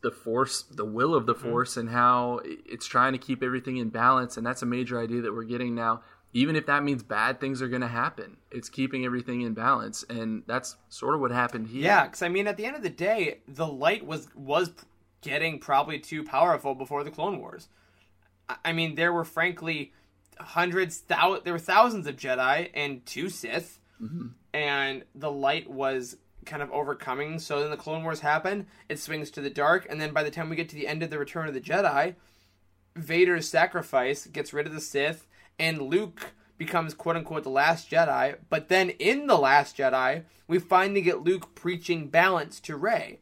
the 0.00 0.10
force, 0.10 0.62
the 0.62 0.84
will 0.84 1.14
of 1.14 1.26
the 1.26 1.34
mm-hmm. 1.34 1.50
force, 1.50 1.76
and 1.76 1.90
how 1.90 2.40
it's 2.44 2.86
trying 2.86 3.12
to 3.12 3.18
keep 3.18 3.42
everything 3.42 3.76
in 3.76 3.88
balance. 3.88 4.36
And 4.36 4.46
that's 4.46 4.62
a 4.62 4.66
major 4.66 5.00
idea 5.00 5.22
that 5.22 5.32
we're 5.32 5.44
getting 5.44 5.74
now. 5.74 6.02
Even 6.34 6.56
if 6.56 6.66
that 6.66 6.84
means 6.84 7.02
bad 7.02 7.40
things 7.40 7.62
are 7.62 7.68
going 7.68 7.80
to 7.80 7.88
happen, 7.88 8.36
it's 8.50 8.68
keeping 8.68 9.04
everything 9.06 9.40
in 9.40 9.54
balance, 9.54 10.04
and 10.10 10.42
that's 10.46 10.76
sort 10.90 11.14
of 11.14 11.20
what 11.20 11.30
happened 11.30 11.68
here. 11.68 11.84
Yeah, 11.84 12.04
because 12.04 12.22
I 12.22 12.28
mean, 12.28 12.46
at 12.46 12.58
the 12.58 12.66
end 12.66 12.76
of 12.76 12.82
the 12.82 12.90
day, 12.90 13.38
the 13.48 13.66
light 13.66 14.06
was 14.06 14.28
was 14.34 14.70
getting 15.22 15.58
probably 15.58 15.98
too 15.98 16.22
powerful 16.22 16.74
before 16.74 17.02
the 17.02 17.10
Clone 17.10 17.38
Wars. 17.40 17.68
I- 18.64 18.72
mean, 18.72 18.94
there 18.94 19.12
were 19.12 19.24
frankly 19.24 19.92
hundreds, 20.38 21.00
thou- 21.02 21.40
there 21.40 21.52
were 21.52 21.58
thousands 21.58 22.06
of 22.06 22.16
Jedi 22.16 22.70
and 22.74 23.04
two 23.04 23.28
Sith, 23.28 23.80
mm-hmm. 24.00 24.28
and 24.54 25.04
the 25.14 25.30
light 25.30 25.68
was 25.70 26.16
kind 26.48 26.62
of 26.62 26.72
overcoming. 26.72 27.38
So 27.38 27.60
then 27.60 27.70
the 27.70 27.76
Clone 27.76 28.02
Wars 28.02 28.20
happen. 28.20 28.66
It 28.88 28.98
swings 28.98 29.30
to 29.30 29.40
the 29.40 29.50
dark, 29.50 29.86
and 29.88 30.00
then 30.00 30.12
by 30.12 30.22
the 30.22 30.30
time 30.30 30.48
we 30.48 30.56
get 30.56 30.68
to 30.70 30.76
the 30.76 30.88
end 30.88 31.02
of 31.02 31.10
the 31.10 31.18
Return 31.18 31.46
of 31.46 31.54
the 31.54 31.60
Jedi, 31.60 32.14
Vader's 32.96 33.48
sacrifice 33.48 34.26
gets 34.26 34.52
rid 34.52 34.66
of 34.66 34.72
the 34.72 34.80
Sith, 34.80 35.26
and 35.58 35.82
Luke 35.82 36.32
becomes 36.56 36.94
quote 36.94 37.16
unquote 37.16 37.44
the 37.44 37.50
last 37.50 37.90
Jedi. 37.90 38.36
But 38.50 38.68
then 38.68 38.90
in 38.90 39.26
the 39.26 39.38
last 39.38 39.76
Jedi, 39.76 40.24
we 40.48 40.58
finally 40.58 41.02
get 41.02 41.22
Luke 41.22 41.54
preaching 41.54 42.08
balance 42.08 42.58
to 42.60 42.76
Rey. 42.76 43.20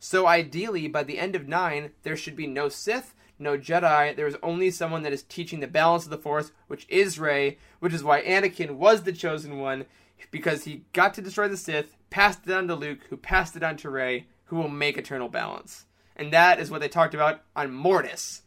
So 0.00 0.26
ideally, 0.26 0.88
by 0.88 1.02
the 1.02 1.18
end 1.18 1.34
of 1.34 1.48
nine, 1.48 1.90
there 2.02 2.16
should 2.16 2.36
be 2.36 2.46
no 2.46 2.68
Sith, 2.68 3.14
no 3.38 3.56
Jedi. 3.56 4.14
There 4.14 4.26
is 4.26 4.36
only 4.42 4.70
someone 4.70 5.02
that 5.02 5.12
is 5.12 5.22
teaching 5.22 5.60
the 5.60 5.66
balance 5.66 6.04
of 6.04 6.10
the 6.10 6.18
Force, 6.18 6.52
which 6.66 6.86
is 6.90 7.18
Rey, 7.18 7.58
which 7.80 7.94
is 7.94 8.04
why 8.04 8.22
Anakin 8.22 8.72
was 8.72 9.04
the 9.04 9.12
chosen 9.12 9.58
one, 9.60 9.86
because 10.30 10.64
he 10.64 10.84
got 10.92 11.14
to 11.14 11.22
destroy 11.22 11.48
the 11.48 11.56
Sith, 11.56 11.96
passed 12.14 12.46
it 12.46 12.52
on 12.52 12.68
to 12.68 12.76
Luke, 12.76 13.00
who 13.10 13.16
passed 13.16 13.56
it 13.56 13.64
on 13.64 13.76
to 13.78 13.90
Rey, 13.90 14.26
who 14.44 14.54
will 14.56 14.68
make 14.68 14.96
eternal 14.96 15.28
balance. 15.28 15.86
And 16.14 16.32
that 16.32 16.60
is 16.60 16.70
what 16.70 16.80
they 16.80 16.86
talked 16.86 17.12
about 17.12 17.42
on 17.56 17.72
Mortis. 17.72 18.42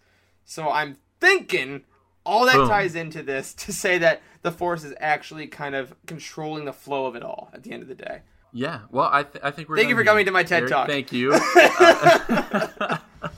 So 0.46 0.70
I'm 0.70 0.96
thinking 1.20 1.84
all 2.26 2.46
that 2.46 2.56
Boom. 2.56 2.70
ties 2.70 2.96
into 2.96 3.22
this 3.22 3.54
to 3.56 3.74
say 3.74 3.98
that 3.98 4.22
the 4.42 4.54
Force 4.54 4.86
is 4.86 4.94
actually 5.02 5.48
kind 5.48 5.76
of 5.76 5.94
controlling 6.06 6.64
the 6.64 6.72
flow 6.72 7.08
of 7.08 7.16
it 7.18 7.24
all 7.24 7.50
at 7.54 7.64
the 7.64 7.74
end 7.74 7.82
of 7.82 7.90
the 7.90 7.96
day. 7.96 8.22
Yeah. 8.54 8.84
Well, 8.90 9.10
I, 9.12 9.24
th- 9.24 9.44
I 9.44 9.52
think 9.52 9.68
we're. 9.68 9.76
Thank 9.76 9.90
you 9.90 9.96
for 9.98 10.06
coming 10.06 10.26
to 10.28 10.32
my 10.32 10.44
TED 10.44 10.60
Eric. 10.60 10.72
Talk. 10.72 10.88
Thank 10.88 11.12
you. 11.12 11.34
Uh, 11.34 12.98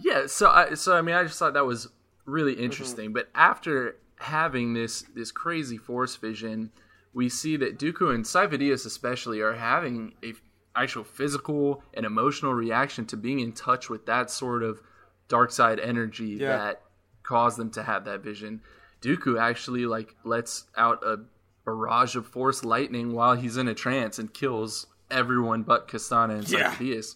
yeah. 0.00 0.26
So 0.26 0.48
I 0.48 0.72
so 0.74 0.96
I 0.96 1.02
mean 1.02 1.14
I 1.14 1.24
just 1.24 1.38
thought 1.38 1.52
that 1.52 1.66
was 1.66 1.88
really 2.24 2.54
Mm-hmm. 2.54 2.64
interesting. 2.64 3.12
But 3.12 3.28
after 3.34 3.96
having 4.20 4.72
this 4.72 5.02
this 5.14 5.30
crazy 5.30 5.76
force 5.76 6.16
vision, 6.16 6.70
we 7.14 7.28
see 7.28 7.56
that 7.56 7.78
Dooku 7.78 8.14
and 8.14 8.24
Sifo-Dyas 8.24 8.84
especially 8.84 9.40
are 9.40 9.54
having 9.54 10.14
a 10.22 10.34
actual 10.76 11.04
physical 11.04 11.82
and 11.94 12.04
emotional 12.04 12.52
reaction 12.52 13.06
to 13.06 13.16
being 13.16 13.38
in 13.38 13.52
touch 13.52 13.88
with 13.88 14.06
that 14.06 14.28
sort 14.30 14.62
of 14.64 14.80
dark 15.28 15.52
side 15.52 15.78
energy 15.78 16.30
Yeah. 16.40 16.56
that 16.56 16.82
caused 17.22 17.56
them 17.58 17.70
to 17.70 17.82
have 17.84 18.04
that 18.06 18.20
vision. 18.22 18.60
Dooku 19.00 19.40
actually 19.40 19.86
like 19.86 20.16
lets 20.24 20.64
out 20.76 21.02
a 21.06 21.20
barrage 21.64 22.16
of 22.16 22.26
force 22.26 22.64
lightning 22.64 23.12
while 23.12 23.36
he's 23.36 23.56
in 23.56 23.68
a 23.68 23.74
trance 23.74 24.18
and 24.18 24.34
kills 24.34 24.86
everyone 25.10 25.62
but 25.62 25.86
Kostana 25.86 26.38
and 26.38 26.50
Yeah. 26.50 26.72
Sifo-Dyas. 26.74 27.14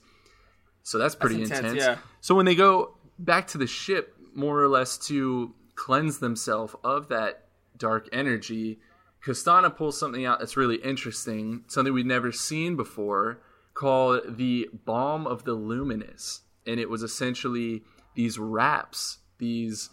So 0.85 0.97
that's 0.99 1.15
pretty 1.17 1.43
intense, 1.43 1.59
intense. 1.59 1.79
yeah. 1.81 1.99
So 2.21 2.35
when 2.37 2.47
they 2.47 2.55
go 2.55 2.95
back 3.19 3.49
to 3.49 3.59
the 3.59 3.67
ship, 3.67 4.15
more 4.35 4.63
or 4.63 4.69
less 4.69 4.97
to 5.09 5.53
cleanse 5.75 6.19
themselves 6.19 6.77
of 6.85 7.09
that 7.09 7.49
dark 7.77 8.09
energy, 8.13 8.79
Kostana 9.25 9.75
pulls 9.75 9.99
something 9.99 10.25
out 10.25 10.39
that's 10.39 10.57
really 10.57 10.77
interesting, 10.77 11.65
something 11.67 11.93
we'd 11.93 12.07
never 12.07 12.33
seen 12.33 12.77
before, 12.77 13.41
called 13.75 14.37
the 14.37 14.69
Balm 14.85 15.27
of 15.27 15.45
the 15.45 15.55
Luminous. 15.55 16.43
And 16.67 16.79
it 16.81 16.89
was 16.89 17.03
essentially 17.03 17.83
these 18.15 18.39
wraps, 18.39 19.19
these, 19.39 19.91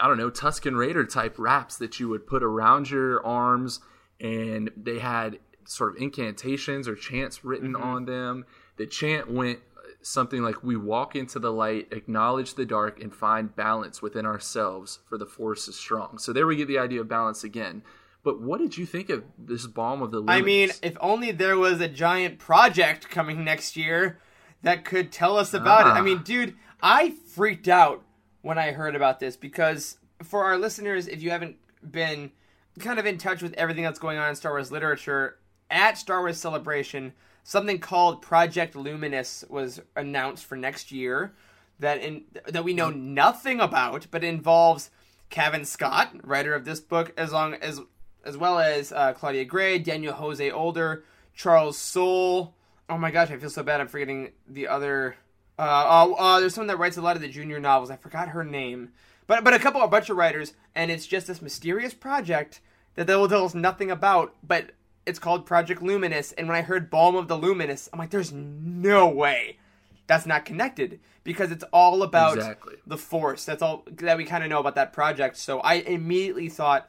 I 0.00 0.08
don't 0.08 0.18
know, 0.18 0.30
Tuscan 0.30 0.76
Raider 0.76 1.04
type 1.04 1.38
wraps 1.38 1.76
that 1.78 2.00
you 2.00 2.08
would 2.08 2.26
put 2.26 2.42
around 2.42 2.90
your 2.90 3.24
arms, 3.24 3.80
and 4.20 4.70
they 4.76 4.98
had 4.98 5.38
sort 5.64 5.94
of 5.94 6.02
incantations 6.02 6.88
or 6.88 6.94
chants 6.94 7.44
written 7.44 7.72
mm-hmm. 7.72 7.82
on 7.82 8.04
them. 8.04 8.46
The 8.76 8.86
chant 8.86 9.30
went 9.30 9.60
something 10.02 10.42
like 10.42 10.62
we 10.62 10.76
walk 10.76 11.16
into 11.16 11.38
the 11.38 11.52
light 11.52 11.88
acknowledge 11.90 12.54
the 12.54 12.64
dark 12.64 13.02
and 13.02 13.12
find 13.12 13.56
balance 13.56 14.00
within 14.00 14.24
ourselves 14.24 15.00
for 15.08 15.18
the 15.18 15.26
force 15.26 15.66
is 15.66 15.76
strong 15.76 16.16
so 16.16 16.32
there 16.32 16.46
we 16.46 16.54
get 16.54 16.68
the 16.68 16.78
idea 16.78 17.00
of 17.00 17.08
balance 17.08 17.42
again 17.42 17.82
but 18.26 18.40
what 18.40 18.58
did 18.58 18.76
you 18.76 18.84
think 18.84 19.08
of 19.08 19.22
this 19.38 19.68
Balm 19.68 20.02
of 20.02 20.10
the 20.10 20.20
I 20.26 20.42
mean, 20.42 20.70
if 20.82 20.96
only 21.00 21.30
there 21.30 21.56
was 21.56 21.80
a 21.80 21.86
giant 21.86 22.40
project 22.40 23.08
coming 23.08 23.44
next 23.44 23.76
year 23.76 24.18
that 24.62 24.84
could 24.84 25.12
tell 25.12 25.36
us 25.36 25.54
about 25.54 25.82
it. 25.86 25.90
I 25.90 26.00
Ah. 26.00 26.02
mean, 26.02 26.24
dude, 26.24 26.56
I 26.82 27.10
freaked 27.10 27.68
out 27.68 28.02
when 28.42 28.58
I 28.58 28.72
heard 28.72 28.96
about 28.96 29.20
this 29.20 29.36
because 29.36 29.98
for 30.24 30.42
our 30.42 30.58
listeners, 30.58 31.06
if 31.06 31.22
you 31.22 31.30
haven't 31.30 31.54
been 31.88 32.32
kind 32.80 32.98
of 32.98 33.06
in 33.06 33.16
touch 33.16 33.42
with 33.42 33.54
everything 33.54 33.84
that's 33.84 34.00
going 34.00 34.18
on 34.18 34.28
in 34.28 34.34
Star 34.34 34.50
Wars 34.54 34.72
literature, 34.72 35.38
at 35.70 35.96
Star 35.96 36.18
Wars 36.20 36.36
Celebration, 36.36 37.12
something 37.44 37.78
called 37.78 38.22
Project 38.22 38.74
Luminous 38.74 39.44
was 39.48 39.80
announced 39.94 40.44
for 40.44 40.56
next 40.56 40.90
year 40.90 41.32
that 41.78 42.00
in 42.00 42.24
that 42.48 42.64
we 42.64 42.74
know 42.74 42.90
nothing 42.90 43.60
about, 43.60 44.08
but 44.10 44.24
involves 44.24 44.90
Cavan 45.30 45.64
Scott, 45.64 46.10
writer 46.26 46.54
of 46.56 46.64
this 46.64 46.80
book, 46.80 47.12
as 47.16 47.32
long 47.32 47.54
as 47.54 47.80
as 48.26 48.36
well 48.36 48.58
as 48.58 48.92
uh, 48.92 49.12
Claudia 49.12 49.44
Gray, 49.44 49.78
Daniel 49.78 50.12
Jose 50.14 50.50
Older, 50.50 51.04
Charles 51.34 51.78
Soule. 51.78 52.54
Oh 52.88 52.98
my 52.98 53.10
gosh, 53.10 53.30
I 53.30 53.36
feel 53.36 53.50
so 53.50 53.62
bad. 53.62 53.80
I'm 53.80 53.88
forgetting 53.88 54.32
the 54.48 54.68
other. 54.68 55.16
Uh, 55.58 55.62
uh, 55.62 56.12
uh, 56.18 56.40
there's 56.40 56.54
someone 56.54 56.68
that 56.68 56.78
writes 56.78 56.96
a 56.96 57.02
lot 57.02 57.16
of 57.16 57.22
the 57.22 57.28
junior 57.28 57.58
novels. 57.58 57.90
I 57.90 57.96
forgot 57.96 58.28
her 58.28 58.44
name, 58.44 58.90
but 59.26 59.44
but 59.44 59.54
a 59.54 59.58
couple, 59.58 59.80
a 59.82 59.88
bunch 59.88 60.10
of 60.10 60.16
writers, 60.16 60.52
and 60.74 60.90
it's 60.90 61.06
just 61.06 61.26
this 61.26 61.40
mysterious 61.40 61.94
project 61.94 62.60
that 62.96 63.06
they 63.06 63.16
will 63.16 63.28
tell 63.28 63.44
us 63.44 63.54
nothing 63.54 63.90
about. 63.90 64.34
But 64.46 64.72
it's 65.06 65.18
called 65.18 65.46
Project 65.46 65.82
Luminous, 65.82 66.32
and 66.32 66.48
when 66.48 66.56
I 66.56 66.62
heard 66.62 66.90
Balm 66.90 67.16
of 67.16 67.28
the 67.28 67.38
Luminous, 67.38 67.88
I'm 67.92 67.98
like, 67.98 68.10
there's 68.10 68.32
no 68.32 69.08
way 69.08 69.58
that's 70.06 70.26
not 70.26 70.44
connected 70.44 71.00
because 71.24 71.50
it's 71.50 71.64
all 71.72 72.02
about 72.02 72.36
Exactly. 72.36 72.74
the 72.86 72.96
Force. 72.96 73.44
That's 73.44 73.62
all 73.62 73.84
that 73.90 74.16
we 74.16 74.24
kind 74.24 74.44
of 74.44 74.50
know 74.50 74.60
about 74.60 74.76
that 74.76 74.92
project. 74.92 75.36
So 75.36 75.60
I 75.60 75.74
immediately 75.74 76.48
thought, 76.48 76.88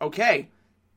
okay, 0.00 0.48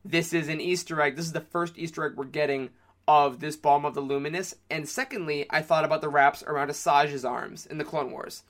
this 0.04 0.32
is 0.32 0.48
an 0.48 0.60
Easter 0.60 1.00
egg. 1.00 1.16
This 1.16 1.26
is 1.26 1.32
the 1.32 1.40
first 1.40 1.78
Easter 1.78 2.04
egg 2.04 2.12
we're 2.16 2.24
getting 2.24 2.70
of 3.08 3.40
this 3.40 3.56
Balm 3.56 3.84
of 3.84 3.94
the 3.94 4.00
Luminous. 4.00 4.54
And 4.70 4.88
secondly, 4.88 5.46
I 5.50 5.60
thought 5.62 5.84
about 5.84 6.00
the 6.00 6.08
wraps 6.08 6.42
around 6.44 6.68
Asajj's 6.70 7.24
arms 7.24 7.66
in 7.66 7.78
the 7.78 7.84
Clone 7.84 8.10
Wars 8.10 8.44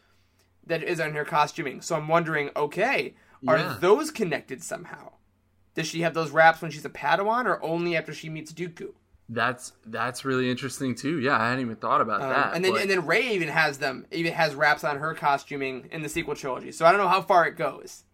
that 0.66 0.82
is 0.82 1.00
on 1.00 1.12
her 1.14 1.24
costuming. 1.24 1.80
So 1.80 1.96
I'm 1.96 2.08
wondering, 2.08 2.50
okay, 2.54 3.14
are 3.48 3.58
Yeah. 3.58 3.76
those 3.80 4.10
connected 4.10 4.62
somehow? 4.62 5.12
Does 5.74 5.86
she 5.86 6.02
have 6.02 6.14
those 6.14 6.30
wraps 6.30 6.60
when 6.60 6.70
she's 6.70 6.84
a 6.84 6.90
Padawan 6.90 7.46
or 7.46 7.62
only 7.64 7.96
after 7.96 8.12
she 8.12 8.28
meets 8.28 8.52
Dooku? 8.52 8.92
that's 9.28 9.72
that's 9.86 10.26
really 10.26 10.50
interesting 10.50 10.94
too 10.94 11.18
yeah 11.20 11.38
i 11.40 11.48
hadn't 11.48 11.60
even 11.64 11.76
thought 11.76 12.02
about 12.02 12.20
Um, 12.20 12.28
that 12.28 12.54
and 12.54 12.62
then 12.64 12.72
but- 12.72 12.82
and 12.82 12.90
then 12.90 13.06
Rey 13.06 13.30
even 13.34 13.48
has 13.48 13.78
them, 13.78 14.04
even 14.10 14.32
has 14.34 14.54
wraps 14.54 14.84
on 14.84 14.98
her 14.98 15.14
costuming 15.14 15.88
in 15.90 16.02
the 16.02 16.08
sequel 16.10 16.34
trilogy. 16.34 16.70
So 16.72 16.84
I 16.84 16.90
don't 16.90 17.00
know 17.00 17.08
how 17.08 17.22
far 17.22 17.46
it 17.46 17.56
goes, 17.56 18.04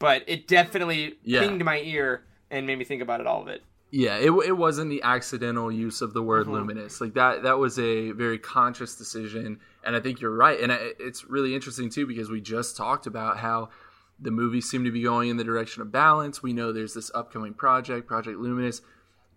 but 0.00 0.24
it 0.26 0.48
definitely 0.48 1.18
Yeah. 1.22 1.40
pinged 1.42 1.64
my 1.64 1.78
ear 1.80 2.24
and 2.50 2.66
made 2.66 2.78
me 2.78 2.84
think 2.84 3.02
about 3.02 3.20
it 3.20 3.26
all 3.26 3.42
of 3.42 3.48
it. 3.48 3.62
Yeah, 3.90 4.16
it, 4.18 4.30
it 4.46 4.52
wasn't 4.56 4.90
the 4.90 5.00
accidental 5.02 5.72
use 5.72 6.02
of 6.02 6.12
the 6.12 6.22
word 6.22 6.44
Mm-hmm. 6.46 6.54
luminous. 6.54 7.00
Like 7.00 7.14
that 7.14 7.42
that 7.44 7.58
was 7.58 7.78
a 7.78 8.10
very 8.12 8.38
conscious 8.38 8.94
decision 8.96 9.60
and 9.84 9.96
I 9.96 10.00
think 10.00 10.20
you're 10.20 10.34
right. 10.34 10.60
And 10.60 10.70
I, 10.72 10.90
it's 10.98 11.24
really 11.24 11.54
interesting 11.54 11.88
too 11.88 12.06
because 12.06 12.28
we 12.30 12.40
just 12.42 12.76
talked 12.76 13.06
about 13.06 13.38
how 13.38 13.70
the 14.20 14.30
movies 14.30 14.68
seem 14.68 14.84
to 14.84 14.90
be 14.90 15.02
going 15.02 15.30
in 15.30 15.36
the 15.38 15.44
direction 15.44 15.80
of 15.80 15.90
balance. 15.92 16.42
We 16.42 16.52
know 16.52 16.72
there's 16.72 16.92
this 16.92 17.10
upcoming 17.14 17.54
project, 17.54 18.06
Project 18.06 18.38
Luminous. 18.38 18.82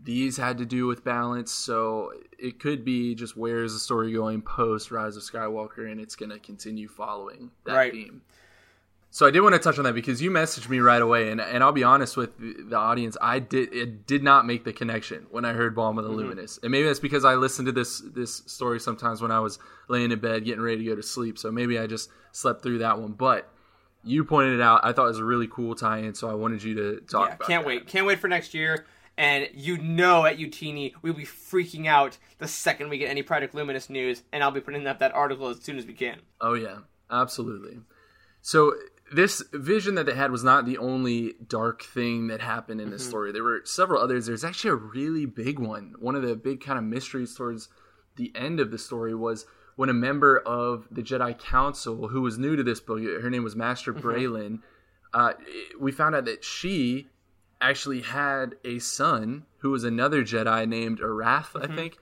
These 0.04 0.38
had 0.38 0.58
to 0.58 0.66
do 0.66 0.88
with 0.88 1.04
balance, 1.04 1.52
so 1.52 2.12
it 2.40 2.60
could 2.60 2.84
be 2.84 3.14
just 3.14 3.38
where 3.38 3.64
is 3.64 3.74
the 3.74 3.80
story 3.80 4.12
going 4.12 4.42
post 4.42 4.90
Rise 4.90 5.16
of 5.16 5.22
Skywalker, 5.22 5.92
and 5.92 6.02
it's 6.02 6.16
going 6.16 6.32
to 6.32 6.40
continue 6.40 6.88
following 6.88 7.52
that 7.66 7.76
Right. 7.76 7.92
theme. 7.94 8.24
So 9.14 9.28
I 9.28 9.32
did 9.32 9.42
want 9.42 9.54
to 9.54 9.60
touch 9.60 9.78
on 9.78 9.84
that 9.84 9.94
because 9.94 10.22
you 10.22 10.32
messaged 10.32 10.70
me 10.70 10.80
right 10.80 11.02
away, 11.02 11.32
and, 11.32 11.42
and 11.42 11.62
I'll 11.62 11.74
be 11.74 11.84
honest 11.84 12.16
with 12.16 12.32
the 12.40 12.78
audience, 12.78 13.18
I 13.22 13.40
did 13.40 13.74
it 13.74 14.08
did 14.08 14.24
not 14.24 14.46
make 14.46 14.64
the 14.64 14.72
connection 14.72 15.28
when 15.32 15.44
I 15.44 15.52
heard 15.52 15.76
Balm 15.76 15.98
of 15.98 16.06
the 16.06 16.12
Mm-hmm. 16.12 16.20
Luminous, 16.20 16.60
and 16.64 16.72
maybe 16.72 16.88
that's 16.88 17.00
because 17.00 17.26
I 17.26 17.36
listened 17.36 17.66
to 17.66 17.74
this 17.74 18.00
this 18.00 18.42
story 18.46 18.80
sometimes 18.80 19.22
when 19.22 19.32
I 19.32 19.40
was 19.40 19.60
laying 19.90 20.14
in 20.14 20.20
bed 20.20 20.46
getting 20.46 20.62
ready 20.62 20.78
to 20.78 20.90
go 20.92 20.96
to 20.96 21.04
sleep, 21.04 21.38
so 21.38 21.52
maybe 21.52 21.78
I 21.78 21.88
just 21.88 22.10
slept 22.32 22.64
through 22.64 22.78
that 22.80 23.00
one. 23.00 23.12
But 23.12 23.52
you 24.04 24.24
pointed 24.24 24.54
it 24.54 24.62
out, 24.62 24.80
I 24.84 24.94
thought 24.94 25.06
it 25.06 25.10
was 25.10 25.20
a 25.20 25.26
really 25.26 25.48
cool 25.48 25.76
tie-in, 25.76 26.14
so 26.16 26.30
I 26.30 26.34
wanted 26.34 26.64
you 26.64 26.76
to 26.76 27.02
talk 27.02 27.28
yeah, 27.28 27.36
about. 27.36 27.48
can't 27.48 27.64
that. 27.64 27.68
wait. 27.68 27.88
Can't 27.88 28.06
wait 28.06 28.20
for 28.20 28.30
next 28.30 28.54
year. 28.54 28.86
And 29.18 29.50
you 29.54 29.78
know 29.78 30.26
at 30.26 30.38
Youtini, 30.38 30.94
we'll 31.02 31.14
be 31.14 31.26
freaking 31.26 31.86
out 31.86 32.18
the 32.38 32.48
second 32.48 32.90
we 32.90 32.98
get 32.98 33.10
any 33.10 33.24
Project 33.24 33.54
Luminous 33.54 33.90
news, 33.90 34.24
and 34.32 34.42
I'll 34.42 34.52
be 34.52 34.62
putting 34.62 34.88
up 34.88 35.00
that 35.00 35.14
article 35.14 35.50
as 35.50 35.62
soon 35.62 35.78
as 35.78 35.86
we 35.86 35.94
can. 35.94 36.20
Oh 36.40 36.54
yeah, 36.54 36.78
absolutely. 37.12 37.80
So 38.42 38.74
this 39.12 39.44
vision 39.54 39.96
that 39.96 40.06
they 40.06 40.16
had 40.16 40.32
was 40.32 40.44
not 40.44 40.66
the 40.66 40.78
only 40.78 41.34
dark 41.46 41.84
thing 41.84 42.28
that 42.28 42.42
happened 42.42 42.80
in 42.80 42.90
this 42.90 43.02
mm-hmm. 43.02 43.10
story. 43.10 43.32
There 43.32 43.44
were 43.44 43.62
several 43.66 44.02
others. 44.02 44.26
There's 44.26 44.46
actually 44.46 44.72
a 44.72 44.76
really 44.76 45.26
big 45.26 45.60
one. 45.60 45.96
One 46.00 46.16
of 46.16 46.22
the 46.22 46.36
big 46.36 46.62
kind 46.62 46.80
of 46.80 46.86
mysteries 46.86 47.36
towards 47.36 47.68
the 48.16 48.32
end 48.36 48.60
of 48.60 48.72
the 48.72 48.78
story 48.78 49.14
was 49.14 49.46
when 49.76 49.90
a 49.90 49.94
member 49.94 50.40
of 50.40 50.88
the 50.90 51.02
Jedi 51.02 51.38
Council, 51.38 52.08
who 52.08 52.22
was 52.22 52.38
new 52.38 52.56
to 52.56 52.64
this 52.64 52.80
book, 52.80 53.02
her 53.02 53.30
name 53.30 53.44
was 53.44 53.56
Master 53.56 53.94
mm-hmm. 53.94 54.08
Braylon, 54.08 54.60
uh, 55.14 55.34
we 55.80 55.92
found 55.92 56.16
out 56.16 56.26
that 56.26 56.44
she 56.44 57.08
actually 57.60 58.02
had 58.02 58.56
a 58.64 58.80
son 58.80 59.46
who 59.58 59.72
was 59.72 59.84
another 59.84 60.24
Jedi 60.24 60.68
named 60.68 61.00
Arath, 61.00 61.56
I 61.56 61.66
mm-hmm. 61.66 61.76
think, 61.76 61.98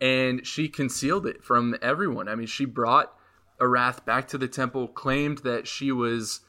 and 0.00 0.46
she 0.46 0.68
concealed 0.68 1.26
it 1.26 1.44
from 1.44 1.76
everyone. 1.82 2.28
I 2.28 2.34
mean, 2.34 2.46
she 2.46 2.64
brought 2.64 3.12
Arath 3.60 4.04
back 4.04 4.28
to 4.28 4.38
the 4.38 4.48
temple, 4.48 4.88
claimed 4.88 5.38
that 5.38 5.66
she 5.66 5.92
was 5.92 6.40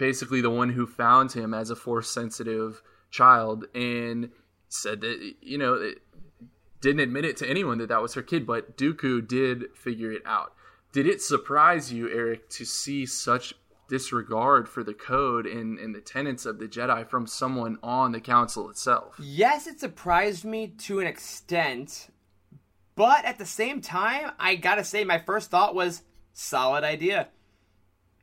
basically 0.00 0.40
the 0.40 0.50
one 0.50 0.70
who 0.70 0.86
found 0.86 1.30
him 1.30 1.52
as 1.52 1.68
a 1.70 1.76
force 1.76 2.10
sensitive 2.10 2.82
child, 3.10 3.66
and 3.74 4.30
said 4.68 5.02
that 5.02 5.34
you 5.42 5.58
know 5.58 5.74
it, 5.74 5.98
didn't 6.80 7.00
admit 7.00 7.26
it 7.26 7.36
to 7.36 7.48
anyone 7.48 7.78
that 7.78 7.90
that 7.90 8.00
was 8.02 8.14
her 8.14 8.22
kid, 8.22 8.46
but 8.46 8.76
Dooku 8.76 9.28
did 9.28 9.76
figure 9.76 10.10
it 10.10 10.22
out. 10.24 10.54
Did 10.92 11.06
it 11.06 11.20
surprise 11.20 11.92
you, 11.92 12.10
Eric, 12.10 12.48
to 12.50 12.64
see 12.64 13.04
such 13.04 13.54
disregard 13.88 14.68
for 14.68 14.82
the 14.82 14.94
code 14.94 15.46
and, 15.46 15.78
and 15.78 15.94
the 15.94 16.00
tenets 16.00 16.46
of 16.46 16.58
the 16.58 16.66
Jedi 16.66 17.06
from 17.06 17.26
someone 17.26 17.76
on 17.82 18.12
the 18.12 18.20
council 18.20 18.70
itself? 18.70 19.16
Yes, 19.20 19.66
it 19.66 19.78
surprised 19.78 20.44
me 20.44 20.68
to 20.78 21.00
an 21.00 21.06
extent, 21.06 22.08
but 22.96 23.24
at 23.26 23.36
the 23.36 23.44
same 23.44 23.82
time, 23.82 24.32
I 24.38 24.54
gotta 24.54 24.82
say, 24.82 25.04
my 25.04 25.18
first 25.18 25.50
thought 25.50 25.74
was 25.74 26.02
solid 26.32 26.84
idea. 26.84 27.28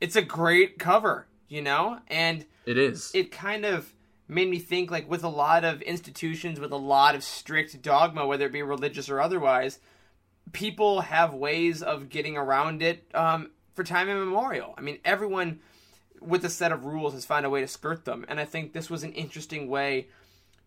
It's 0.01 0.15
a 0.15 0.21
great 0.21 0.79
cover, 0.79 1.27
you 1.47 1.61
know, 1.61 1.99
and 2.07 2.45
It 2.65 2.77
is. 2.77 3.11
it 3.13 3.31
kind 3.31 3.65
of 3.65 3.93
made 4.27 4.49
me 4.49 4.59
think 4.59 4.91
like 4.91 5.09
with 5.09 5.23
a 5.23 5.29
lot 5.29 5.63
of 5.63 5.81
institutions 5.83 6.59
with 6.59 6.71
a 6.71 6.77
lot 6.77 7.15
of 7.15 7.23
strict 7.23 7.81
dogma 7.81 8.27
whether 8.27 8.45
it 8.45 8.51
be 8.51 8.61
religious 8.61 9.07
or 9.09 9.21
otherwise 9.21 9.79
people 10.51 10.99
have 11.01 11.33
ways 11.33 11.81
of 11.81 12.09
getting 12.09 12.35
around 12.35 12.81
it 12.81 13.09
um, 13.13 13.51
for 13.73 13.83
time 13.83 14.09
immemorial. 14.09 14.73
I 14.77 14.81
mean 14.81 14.99
everyone 15.05 15.59
with 16.19 16.43
a 16.43 16.49
set 16.49 16.71
of 16.71 16.83
rules 16.85 17.13
has 17.13 17.25
found 17.25 17.45
a 17.45 17.49
way 17.49 17.61
to 17.61 17.67
skirt 17.67 18.03
them. 18.05 18.25
And 18.27 18.39
i 18.39 18.45
think 18.45 18.73
this 18.73 18.89
was 18.89 19.03
an 19.03 19.13
interesting 19.13 19.69
way 19.69 20.07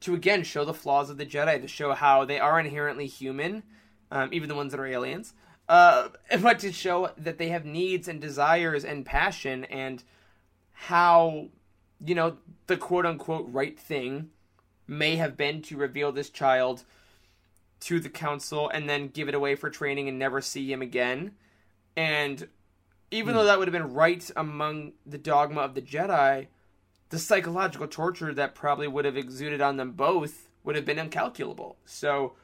to 0.01 0.14
again 0.14 0.43
show 0.43 0.64
the 0.64 0.72
flaws 0.74 1.11
of 1.11 1.18
the 1.18 1.26
jedi 1.26 1.61
to 1.61 1.68
show 1.68 1.93
how 1.93 2.24
they 2.24 2.39
are 2.41 2.59
inherently 2.59 3.07
human 3.07 3.62
um, 4.11 4.31
even 4.33 4.49
the 4.49 4.55
ones 4.55 4.72
that 4.72 4.81
are 4.81 4.87
aliens 4.87 5.35
uh, 5.68 6.09
but 6.41 6.59
to 6.61 6.72
show 6.72 7.11
that 7.18 7.37
they 7.39 7.49
have 7.49 7.64
needs 7.66 8.09
and 8.09 8.20
desires 8.20 8.85
and 8.85 9.05
passion 9.05 9.64
and 9.64 10.03
how 10.87 11.49
you 12.05 12.14
know, 12.14 12.37
the 12.66 12.76
quote 12.76 13.07
unquote 13.07 13.47
right 13.51 13.78
thing 13.78 14.31
may 14.87 15.16
have 15.16 15.37
been 15.37 15.62
to 15.62 15.76
reveal 15.76 16.11
this 16.11 16.31
child 16.31 16.85
to 17.81 18.01
the 18.01 18.09
council 18.09 18.68
and 18.68 18.89
then 18.89 19.09
give 19.09 19.28
it 19.28 19.35
away 19.35 19.55
for 19.55 19.70
training 19.70 20.09
and 20.09 20.18
never 20.18 20.41
see 20.41 20.70
him 20.70 20.83
again. 20.83 21.33
And 21.97 22.49
even 23.11 23.33
hmm. 23.33 23.39
though 23.39 23.45
that 23.45 23.59
would 23.59 23.68
have 23.68 23.72
been 23.72 23.95
right 23.95 24.28
among 24.37 24.93
the 25.07 25.18
dogma 25.18 25.61
of 25.61 25.74
the 25.74 25.83
Jedi, 25.83 26.47
the 27.11 27.18
psychological 27.18 27.87
torture 27.87 28.33
that 28.35 28.55
probably 28.55 28.89
would 28.89 29.05
have 29.05 29.16
exuded 29.16 29.61
on 29.61 29.76
them 29.76 29.93
both 29.93 30.49
would 30.64 30.76
have 30.76 30.85
been 30.85 30.99
incalculable. 30.99 31.76
So, 31.85 32.35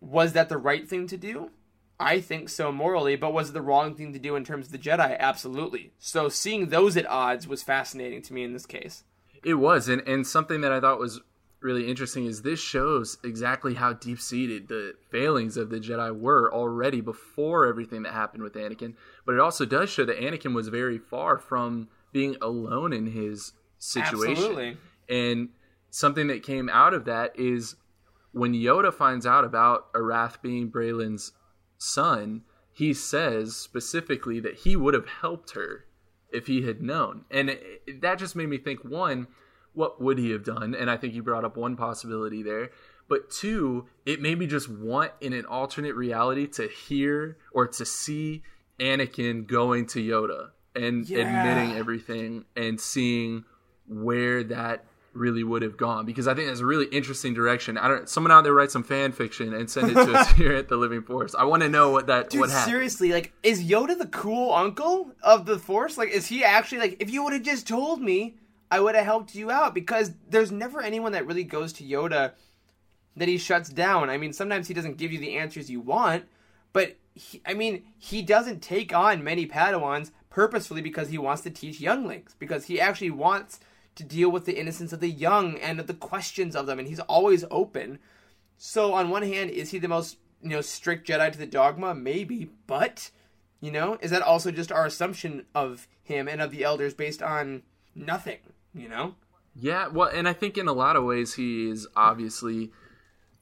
was 0.00 0.32
that 0.32 0.48
the 0.48 0.58
right 0.58 0.88
thing 0.88 1.06
to 1.08 1.16
do? 1.16 1.50
I 1.98 2.20
think 2.20 2.48
so 2.48 2.72
morally, 2.72 3.16
but 3.16 3.32
was 3.32 3.50
it 3.50 3.52
the 3.52 3.62
wrong 3.62 3.94
thing 3.94 4.12
to 4.12 4.18
do 4.18 4.36
in 4.36 4.44
terms 4.44 4.66
of 4.66 4.72
the 4.72 4.78
Jedi? 4.78 5.18
Absolutely. 5.18 5.92
So 5.98 6.28
seeing 6.28 6.68
those 6.68 6.96
at 6.96 7.08
odds 7.08 7.46
was 7.46 7.62
fascinating 7.62 8.22
to 8.22 8.32
me 8.32 8.42
in 8.42 8.52
this 8.52 8.66
case. 8.66 9.04
It 9.44 9.54
was, 9.54 9.88
and, 9.88 10.02
and 10.08 10.26
something 10.26 10.62
that 10.62 10.72
I 10.72 10.80
thought 10.80 10.98
was 10.98 11.20
really 11.60 11.88
interesting 11.88 12.26
is 12.26 12.42
this 12.42 12.60
shows 12.60 13.16
exactly 13.24 13.74
how 13.74 13.94
deep 13.94 14.20
seated 14.20 14.68
the 14.68 14.94
failings 15.10 15.56
of 15.56 15.70
the 15.70 15.80
Jedi 15.80 16.18
were 16.18 16.52
already 16.52 17.00
before 17.00 17.66
everything 17.66 18.02
that 18.02 18.12
happened 18.12 18.42
with 18.42 18.54
Anakin. 18.54 18.94
But 19.24 19.34
it 19.34 19.40
also 19.40 19.64
does 19.64 19.88
show 19.88 20.04
that 20.04 20.20
Anakin 20.20 20.54
was 20.54 20.68
very 20.68 20.98
far 20.98 21.38
from 21.38 21.88
being 22.12 22.36
alone 22.42 22.92
in 22.92 23.06
his 23.06 23.52
situation. 23.78 24.30
Absolutely. 24.32 24.76
And 25.08 25.48
something 25.90 26.26
that 26.26 26.42
came 26.42 26.68
out 26.68 26.92
of 26.92 27.06
that 27.06 27.38
is 27.38 27.76
when 28.32 28.52
Yoda 28.52 28.92
finds 28.92 29.26
out 29.26 29.44
about 29.44 29.92
Arath 29.94 30.42
being 30.42 30.70
Braylon's 30.70 31.32
son, 31.84 32.42
he 32.72 32.92
says 32.92 33.56
specifically 33.56 34.40
that 34.40 34.56
he 34.60 34.74
would 34.76 34.94
have 34.94 35.06
helped 35.06 35.52
her 35.52 35.84
if 36.30 36.46
he 36.48 36.62
had 36.62 36.82
known. 36.82 37.24
And 37.30 37.50
it, 37.50 38.00
that 38.02 38.18
just 38.18 38.34
made 38.34 38.48
me 38.48 38.58
think 38.58 38.84
one, 38.84 39.28
what 39.72 40.00
would 40.00 40.18
he 40.18 40.30
have 40.30 40.44
done? 40.44 40.74
And 40.74 40.90
I 40.90 40.96
think 40.96 41.14
you 41.14 41.22
brought 41.22 41.44
up 41.44 41.56
one 41.56 41.76
possibility 41.76 42.42
there. 42.42 42.70
But 43.08 43.30
two, 43.30 43.86
it 44.06 44.20
made 44.20 44.38
me 44.38 44.46
just 44.46 44.68
want 44.68 45.12
in 45.20 45.32
an 45.32 45.44
alternate 45.44 45.94
reality 45.94 46.46
to 46.48 46.66
hear 46.68 47.36
or 47.52 47.68
to 47.68 47.84
see 47.84 48.42
Anakin 48.80 49.46
going 49.46 49.86
to 49.88 50.00
Yoda 50.00 50.50
and 50.74 51.08
Yeah. 51.08 51.18
admitting 51.18 51.76
everything 51.76 52.46
and 52.56 52.80
seeing 52.80 53.44
where 53.86 54.42
that 54.44 54.86
really 55.14 55.44
would 55.44 55.62
have 55.62 55.76
gone 55.76 56.04
because 56.04 56.26
I 56.28 56.34
think 56.34 56.48
that's 56.48 56.60
a 56.60 56.66
really 56.66 56.86
interesting 56.86 57.34
direction. 57.34 57.78
I 57.78 57.88
don't 57.88 58.08
someone 58.08 58.32
out 58.32 58.44
there 58.44 58.52
write 58.52 58.70
some 58.70 58.82
fan 58.82 59.12
fiction 59.12 59.54
and 59.54 59.70
send 59.70 59.90
it 59.90 59.94
to 59.94 60.12
us 60.12 60.30
here 60.36 60.52
at 60.52 60.68
the 60.68 60.76
Living 60.76 61.02
Force. 61.02 61.34
I 61.34 61.44
want 61.44 61.62
to 61.62 61.68
know 61.68 61.90
what 61.90 62.06
that 62.08 62.30
Dude, 62.30 62.40
what 62.40 62.50
happened. 62.50 62.70
seriously, 62.70 63.12
like, 63.12 63.32
is 63.42 63.62
Yoda 63.64 63.96
the 63.96 64.06
cool 64.06 64.52
uncle 64.52 65.12
of 65.22 65.46
the 65.46 65.58
Force? 65.58 65.96
Like, 65.96 66.10
is 66.10 66.26
he 66.26 66.44
actually 66.44 66.78
like? 66.78 66.96
If 67.00 67.10
you 67.10 67.22
would 67.24 67.32
have 67.32 67.42
just 67.42 67.66
told 67.66 68.00
me, 68.00 68.36
I 68.70 68.80
would 68.80 68.94
have 68.94 69.04
helped 69.04 69.34
you 69.34 69.50
out 69.50 69.74
because 69.74 70.12
there's 70.28 70.52
never 70.52 70.82
anyone 70.82 71.12
that 71.12 71.26
really 71.26 71.44
goes 71.44 71.72
to 71.74 71.84
Yoda 71.84 72.32
that 73.16 73.28
he 73.28 73.38
shuts 73.38 73.68
down. 73.68 74.10
I 74.10 74.16
mean, 74.16 74.32
sometimes 74.32 74.68
he 74.68 74.74
doesn't 74.74 74.96
give 74.96 75.12
you 75.12 75.18
the 75.18 75.36
answers 75.36 75.70
you 75.70 75.80
want, 75.80 76.24
but 76.72 76.96
he, 77.14 77.40
I 77.46 77.54
mean, 77.54 77.84
he 77.96 78.22
doesn't 78.22 78.60
take 78.60 78.94
on 78.94 79.22
many 79.22 79.46
Padawans 79.46 80.10
purposefully 80.30 80.82
because 80.82 81.08
he 81.08 81.18
wants 81.18 81.42
to 81.42 81.50
teach 81.50 81.80
younglings 81.80 82.34
because 82.38 82.64
he 82.66 82.80
actually 82.80 83.10
wants 83.10 83.60
to 83.96 84.04
deal 84.04 84.30
with 84.30 84.44
the 84.44 84.58
innocence 84.58 84.92
of 84.92 85.00
the 85.00 85.10
young 85.10 85.58
and 85.58 85.78
the 85.78 85.94
questions 85.94 86.56
of 86.56 86.66
them, 86.66 86.78
and 86.78 86.88
he's 86.88 87.00
always 87.00 87.44
open. 87.50 87.98
So 88.56 88.94
on 88.94 89.10
one 89.10 89.22
hand, 89.22 89.50
is 89.50 89.70
he 89.70 89.78
the 89.78 89.88
most 89.88 90.18
you 90.42 90.50
know 90.50 90.60
strict 90.60 91.08
Jedi 91.08 91.32
to 91.32 91.38
the 91.38 91.46
dogma? 91.46 91.94
Maybe, 91.94 92.50
but 92.66 93.10
you 93.60 93.70
know, 93.70 93.98
is 94.00 94.10
that 94.10 94.22
also 94.22 94.50
just 94.50 94.72
our 94.72 94.86
assumption 94.86 95.46
of 95.54 95.88
him 96.02 96.28
and 96.28 96.40
of 96.40 96.50
the 96.50 96.64
elders 96.64 96.94
based 96.94 97.22
on 97.22 97.62
nothing? 97.94 98.38
You 98.74 98.88
know, 98.88 99.14
Yeah, 99.54 99.88
well, 99.88 100.08
and 100.08 100.28
I 100.28 100.32
think 100.32 100.58
in 100.58 100.66
a 100.66 100.72
lot 100.72 100.96
of 100.96 101.04
ways 101.04 101.34
he 101.34 101.70
is 101.70 101.86
obviously 101.96 102.72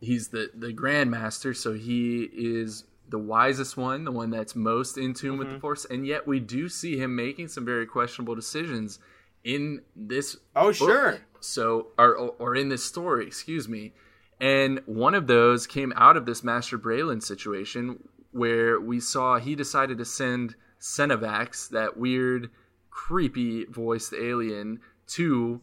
he's 0.01 0.29
the 0.29 0.51
the 0.55 0.73
grandmaster, 0.73 1.57
so 1.57 1.73
he 1.73 2.25
is 2.33 2.85
the 3.09 3.19
wisest 3.19 3.77
one, 3.77 4.05
the 4.05 4.13
one 4.13 4.31
that's 4.31 4.55
most 4.57 4.97
in 4.97 5.15
tune 5.15 5.39
with 5.39 5.47
mm-hmm. 5.47 5.57
the 5.57 5.61
force, 5.61 5.85
and 5.87 6.07
yet 6.07 6.27
we 6.27 6.41
do 6.41 6.69
see 6.69 6.99
him 6.99 7.17
making 7.17 7.49
some 7.49 7.65
very 7.65 7.87
questionable 7.87 8.35
decisions 8.35 8.99
in 9.45 9.83
this 9.97 10.37
Oh, 10.55 10.67
book. 10.67 10.75
sure. 10.77 11.21
So 11.41 11.89
or 11.99 12.15
or 12.17 12.55
in 12.55 12.69
this 12.69 12.85
story, 12.85 13.27
excuse 13.27 13.69
me. 13.69 13.93
And 14.41 14.81
one 14.87 15.15
of 15.15 15.27
those 15.27 15.67
came 15.67 15.93
out 15.97 16.17
of 16.17 16.27
this 16.27 16.43
Master 16.43 16.79
Braylon 16.79 17.23
situation 17.23 18.09
where 18.33 18.81
we 18.81 18.99
saw 18.99 19.39
he 19.39 19.55
decided 19.55 19.99
to 19.99 20.05
send 20.05 20.57
Cenovax, 20.81 21.69
that 21.71 21.97
weird, 21.97 22.51
creepy 22.91 23.65
voiced 23.67 24.13
alien, 24.15 24.81
to 25.09 25.61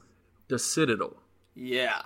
the 0.48 0.60
Citadel, 0.60 1.18
yeah, 1.56 2.02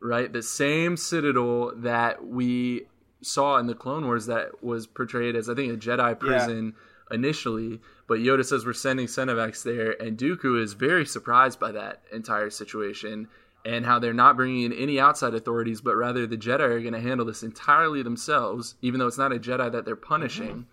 right? 0.00 0.32
The 0.32 0.42
same 0.42 0.96
Citadel 0.96 1.72
that 1.76 2.26
we 2.26 2.86
saw 3.22 3.58
in 3.58 3.66
the 3.66 3.74
Clone 3.74 4.04
Wars 4.06 4.26
that 4.26 4.62
was 4.64 4.86
portrayed 4.86 5.36
as, 5.36 5.48
I 5.48 5.54
think, 5.54 5.72
a 5.72 5.76
Jedi 5.76 6.18
prison 6.18 6.74
initially. 7.10 7.80
But 8.06 8.18
Yoda 8.18 8.44
says 8.44 8.66
we're 8.66 8.74
sending 8.74 9.06
Cenovax 9.06 9.62
there, 9.62 10.00
and 10.00 10.18
Dooku 10.18 10.60
is 10.60 10.74
very 10.74 11.06
surprised 11.06 11.58
by 11.58 11.72
that 11.72 12.02
entire 12.12 12.50
situation 12.50 13.28
and 13.64 13.86
how 13.86 13.98
they're 13.98 14.12
not 14.12 14.36
bringing 14.36 14.64
in 14.64 14.72
any 14.74 15.00
outside 15.00 15.34
authorities, 15.34 15.80
but 15.80 15.96
rather 15.96 16.26
the 16.26 16.36
Jedi 16.36 16.60
are 16.60 16.80
going 16.80 16.92
to 16.92 17.00
handle 17.00 17.24
this 17.24 17.42
entirely 17.42 18.02
themselves, 18.02 18.74
even 18.82 19.00
though 19.00 19.06
it's 19.06 19.16
not 19.16 19.32
a 19.32 19.38
Jedi 19.38 19.72
that 19.72 19.86
they're 19.86 19.96
punishing. 19.96 20.66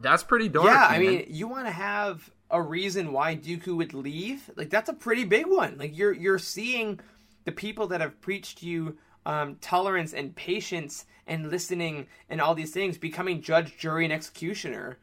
That's 0.00 0.22
pretty 0.22 0.48
dark. 0.48 0.66
yeah. 0.66 0.86
I 0.88 0.98
mean, 0.98 1.26
you 1.28 1.48
want 1.48 1.66
to 1.66 1.72
have 1.72 2.30
a 2.50 2.62
reason 2.62 3.12
why 3.12 3.34
Dooku 3.34 3.76
would 3.76 3.94
leave? 3.94 4.50
Like 4.54 4.70
that's 4.70 4.88
a 4.88 4.94
pretty 4.94 5.24
big 5.24 5.46
one. 5.46 5.76
Like 5.78 5.96
you're 5.96 6.12
you're 6.12 6.38
seeing 6.38 7.00
the 7.44 7.52
people 7.52 7.88
that 7.88 8.00
have 8.00 8.20
preached 8.20 8.62
you 8.62 8.96
um, 9.24 9.56
tolerance 9.60 10.12
and 10.12 10.34
patience 10.36 11.06
and 11.26 11.50
listening 11.50 12.06
and 12.28 12.40
all 12.40 12.54
these 12.54 12.72
things 12.72 12.98
becoming 12.98 13.42
judge, 13.42 13.76
jury, 13.78 14.04
and 14.04 14.12
executioner. 14.12 14.98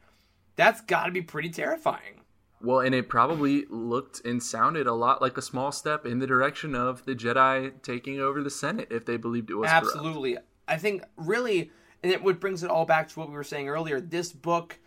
That's 0.56 0.80
got 0.80 1.06
to 1.06 1.12
be 1.12 1.22
pretty 1.22 1.50
terrifying. 1.50 2.20
Well, 2.60 2.80
and 2.80 2.94
it 2.94 3.08
probably 3.08 3.66
looked 3.68 4.24
and 4.24 4.42
sounded 4.42 4.86
a 4.86 4.94
lot 4.94 5.20
like 5.20 5.36
a 5.36 5.42
small 5.42 5.70
step 5.70 6.06
in 6.06 6.18
the 6.18 6.26
direction 6.26 6.74
of 6.74 7.04
the 7.04 7.14
Jedi 7.14 7.82
taking 7.82 8.20
over 8.20 8.42
the 8.42 8.50
Senate 8.50 8.88
if 8.90 9.04
they 9.04 9.18
believed 9.18 9.50
it 9.50 9.54
was 9.54 9.68
corrupt. 9.68 9.86
Absolutely. 9.86 10.38
I 10.66 10.78
think 10.78 11.02
really, 11.16 11.70
and 12.02 12.10
it 12.10 12.22
what 12.22 12.40
brings 12.40 12.62
it 12.62 12.70
all 12.70 12.86
back 12.86 13.08
to 13.08 13.18
what 13.18 13.28
we 13.28 13.34
were 13.34 13.44
saying 13.44 13.68
earlier. 13.68 14.00
This 14.00 14.32
book, 14.32 14.78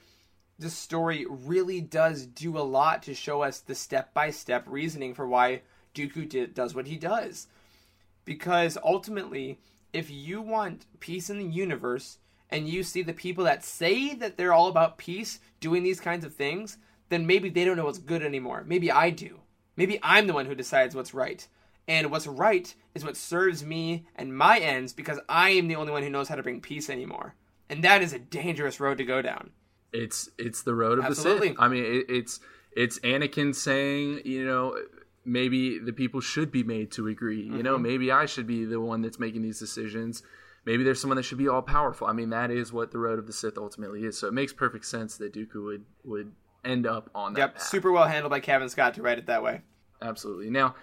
this 0.57 0.74
story 0.74 1.28
really 1.30 1.80
does 1.80 2.26
do 2.26 2.57
a 2.57 2.65
lot 2.65 3.03
to 3.03 3.13
show 3.13 3.43
us 3.43 3.59
the 3.59 3.76
step 3.76 4.11
by 4.13 4.32
step 4.32 4.65
reasoning 4.68 5.13
for 5.13 5.28
why 5.28 5.61
Dooku 5.93 6.28
did, 6.28 6.55
does 6.55 6.74
what 6.74 6.88
he 6.88 6.95
does. 6.95 7.47
Because 8.26 8.76
ultimately, 8.84 9.59
if 9.93 10.09
you 10.09 10.41
want 10.41 10.88
peace 10.99 11.30
in 11.30 11.38
the 11.38 11.45
universe 11.45 12.18
and 12.50 12.68
you 12.70 12.84
see 12.84 13.02
the 13.02 13.14
people 13.14 13.43
that 13.45 13.64
say 13.64 14.14
that 14.16 14.38
they're 14.38 14.54
all 14.54 14.68
about 14.68 14.98
peace 14.98 15.39
doing 15.60 15.84
these 15.84 16.00
kinds 16.00 16.24
of 16.26 16.34
things, 16.34 16.78
then 17.10 17.26
maybe 17.28 17.50
they 17.50 17.66
don't 17.66 17.78
know 17.78 17.86
what's 17.86 17.98
good 18.00 18.24
anymore. 18.24 18.64
Maybe 18.68 18.91
I 18.91 19.10
do. 19.10 19.39
Maybe 19.76 20.00
I'm 20.02 20.28
the 20.28 20.34
one 20.34 20.45
who 20.45 20.56
decides 20.56 20.95
what's 20.95 21.14
right. 21.14 21.48
And 21.88 22.12
what's 22.12 22.28
right 22.28 22.74
is 22.95 23.06
what 23.06 23.16
serves 23.16 23.64
me 23.64 24.06
and 24.16 24.36
my 24.38 24.60
ends 24.60 24.91
because 24.91 25.20
I 25.30 25.52
am 25.52 25.68
the 25.68 25.76
only 25.78 25.91
one 25.91 26.04
who 26.04 26.10
knows 26.10 26.28
how 26.28 26.36
to 26.36 26.43
bring 26.43 26.60
peace 26.60 26.89
anymore. 26.89 27.36
And 27.70 27.84
that 27.84 28.02
is 28.02 28.12
a 28.14 28.20
dangerous 28.20 28.80
road 28.80 28.98
to 28.98 29.06
go 29.06 29.22
down. 29.22 29.52
it's 29.93 30.30
it's 30.38 30.64
the 30.64 30.74
road 30.76 31.00
of 31.00 31.06
Absolutely. 31.06 31.50
the 31.50 31.54
Sith. 31.54 31.62
I 31.62 31.68
mean, 31.70 31.84
it, 31.86 32.06
it's 32.10 32.39
it's 32.76 33.00
Anakin 33.00 33.56
saying, 33.56 34.22
you 34.26 34.45
know, 34.45 34.78
maybe 35.26 35.80
the 35.80 35.93
people 35.93 36.22
should 36.22 36.52
be 36.52 36.64
made 36.64 36.91
to 36.91 37.08
agree. 37.08 37.41
You 37.43 37.52
Mm-hmm. 37.54 37.62
know, 37.62 37.78
maybe 37.78 38.12
I 38.12 38.26
should 38.26 38.48
be 38.48 38.66
the 38.66 38.80
one 38.82 39.02
that's 39.02 39.20
making 39.20 39.41
these 39.43 39.60
decisions. 39.60 40.24
Maybe 40.68 40.84
there's 40.84 40.99
someone 40.99 41.15
that 41.15 41.24
should 41.24 41.38
be 41.38 41.47
all 41.47 41.61
powerful. 41.61 42.07
I 42.07 42.11
mean, 42.11 42.30
that 42.32 42.51
is 42.51 42.74
what 42.74 42.91
the 42.91 42.97
road 42.97 43.20
of 43.20 43.26
the 43.26 43.32
Sith 43.32 43.57
ultimately 43.57 44.03
is. 44.03 44.18
So 44.18 44.28
it 44.28 44.34
makes 44.34 44.51
perfect 44.51 44.84
sense 44.84 45.15
that 45.15 45.32
Dooku 45.32 45.63
would 45.63 45.86
would 46.03 46.34
end 46.65 46.86
up 46.86 47.09
on 47.15 47.32
that. 47.34 47.39
Yep, 47.39 47.53
path. 47.53 47.63
super 47.63 47.89
well 47.89 48.05
handled 48.05 48.32
by 48.32 48.41
Cavan 48.41 48.68
Scott 48.68 48.93
to 48.95 49.01
write 49.01 49.18
it 49.18 49.28
that 49.28 49.41
way. 49.41 49.61
Absolutely. 50.01 50.49
Now, 50.49 50.76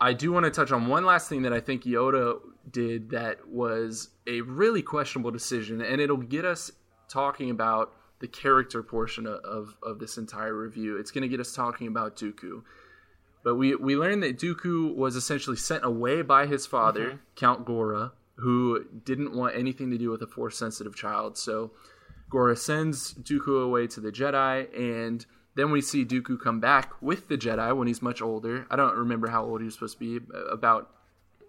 I 0.00 0.12
do 0.12 0.32
want 0.32 0.42
to 0.42 0.50
touch 0.50 0.72
on 0.72 0.88
one 0.88 1.06
last 1.06 1.28
thing 1.28 1.42
that 1.42 1.52
I 1.52 1.60
think 1.60 1.84
Yoda 1.84 2.40
did 2.68 3.10
that 3.10 3.46
was 3.46 4.08
a 4.26 4.40
really 4.40 4.82
questionable 4.82 5.30
decision, 5.30 5.82
and 5.82 6.00
it'll 6.00 6.16
get 6.16 6.44
us 6.44 6.72
talking 7.08 7.50
about 7.50 7.92
the 8.18 8.26
character 8.26 8.82
portion 8.82 9.24
of, 9.28 9.76
of, 9.84 10.00
this 10.00 10.18
entire 10.18 10.52
review. 10.52 10.96
It's 10.96 11.12
going 11.12 11.22
to 11.22 11.28
get 11.28 11.38
us 11.38 11.52
talking 11.52 11.86
about 11.86 12.16
Dooku. 12.16 12.62
But 13.44 13.54
we, 13.54 13.76
we 13.76 13.94
learned 13.94 14.24
that 14.24 14.36
Dooku 14.36 14.96
was 14.96 15.14
essentially 15.14 15.56
sent 15.56 15.84
away 15.84 16.22
by 16.22 16.46
his 16.46 16.66
father, 16.66 17.06
mm-hmm. 17.06 17.16
Count 17.36 17.64
Gora, 17.64 18.12
who 18.38 18.84
didn't 19.04 19.34
want 19.34 19.56
anything 19.56 19.90
to 19.90 19.98
do 19.98 20.10
with 20.10 20.22
a 20.22 20.26
force 20.26 20.56
sensitive 20.56 20.94
child. 20.94 21.36
So 21.36 21.72
Gora 22.30 22.56
sends 22.56 23.14
Dooku 23.14 23.64
away 23.64 23.86
to 23.88 24.00
the 24.00 24.12
Jedi, 24.12 24.68
and 24.76 25.24
then 25.56 25.70
we 25.70 25.80
see 25.80 26.04
Dooku 26.04 26.40
come 26.40 26.60
back 26.60 26.92
with 27.02 27.28
the 27.28 27.36
Jedi 27.36 27.76
when 27.76 27.88
he's 27.88 28.02
much 28.02 28.22
older. 28.22 28.66
I 28.70 28.76
don't 28.76 28.96
remember 28.96 29.28
how 29.28 29.44
old 29.44 29.60
he 29.60 29.64
was 29.64 29.74
supposed 29.74 29.98
to 29.98 30.20
be, 30.20 30.26
about 30.50 30.90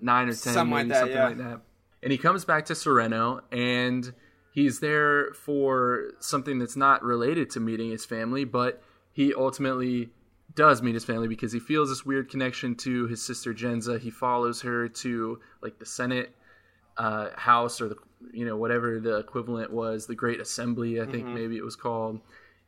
nine 0.01 0.29
or 0.29 0.33
ten, 0.33 0.53
Something 0.53 0.71
like 0.71 0.87
that, 0.87 0.99
something 0.99 1.15
yeah. 1.15 1.27
like 1.27 1.37
that. 1.37 1.61
And 2.01 2.11
he 2.11 2.17
comes 2.17 2.45
back 2.45 2.65
to 2.65 2.75
Sereno, 2.75 3.41
and 3.51 4.13
he's 4.51 4.79
there 4.79 5.33
for 5.33 6.11
something 6.19 6.59
that's 6.59 6.75
not 6.75 7.03
related 7.03 7.49
to 7.51 7.59
meeting 7.59 7.91
his 7.91 8.05
family, 8.05 8.45
but 8.45 8.81
he 9.11 9.33
ultimately 9.33 10.09
does 10.55 10.81
meet 10.81 10.95
his 10.95 11.05
family 11.05 11.27
because 11.27 11.51
he 11.51 11.59
feels 11.59 11.89
this 11.89 12.05
weird 12.05 12.29
connection 12.29 12.73
to 12.75 13.05
his 13.07 13.21
sister 13.21 13.53
Jenza. 13.53 13.99
He 13.99 14.09
follows 14.09 14.61
her 14.61 14.87
to 14.89 15.39
like 15.61 15.77
the 15.77 15.85
Senate 15.85 16.33
uh, 16.97 17.29
house 17.35 17.81
or 17.81 17.89
the 17.89 17.95
you 18.33 18.45
know 18.45 18.57
whatever 18.57 18.99
the 18.99 19.17
equivalent 19.17 19.71
was, 19.71 20.07
the 20.07 20.15
Great 20.15 20.39
Assembly, 20.39 20.99
I 21.01 21.05
think 21.05 21.25
Mm-hmm. 21.25 21.33
maybe 21.33 21.57
it 21.57 21.63
was 21.63 21.75
called. 21.75 22.19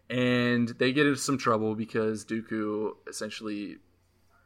And 0.09 0.69
they 0.77 0.91
get 0.91 1.07
into 1.07 1.19
some 1.19 1.37
trouble 1.37 1.73
because 1.75 2.25
Dooku 2.25 2.91
essentially 3.07 3.77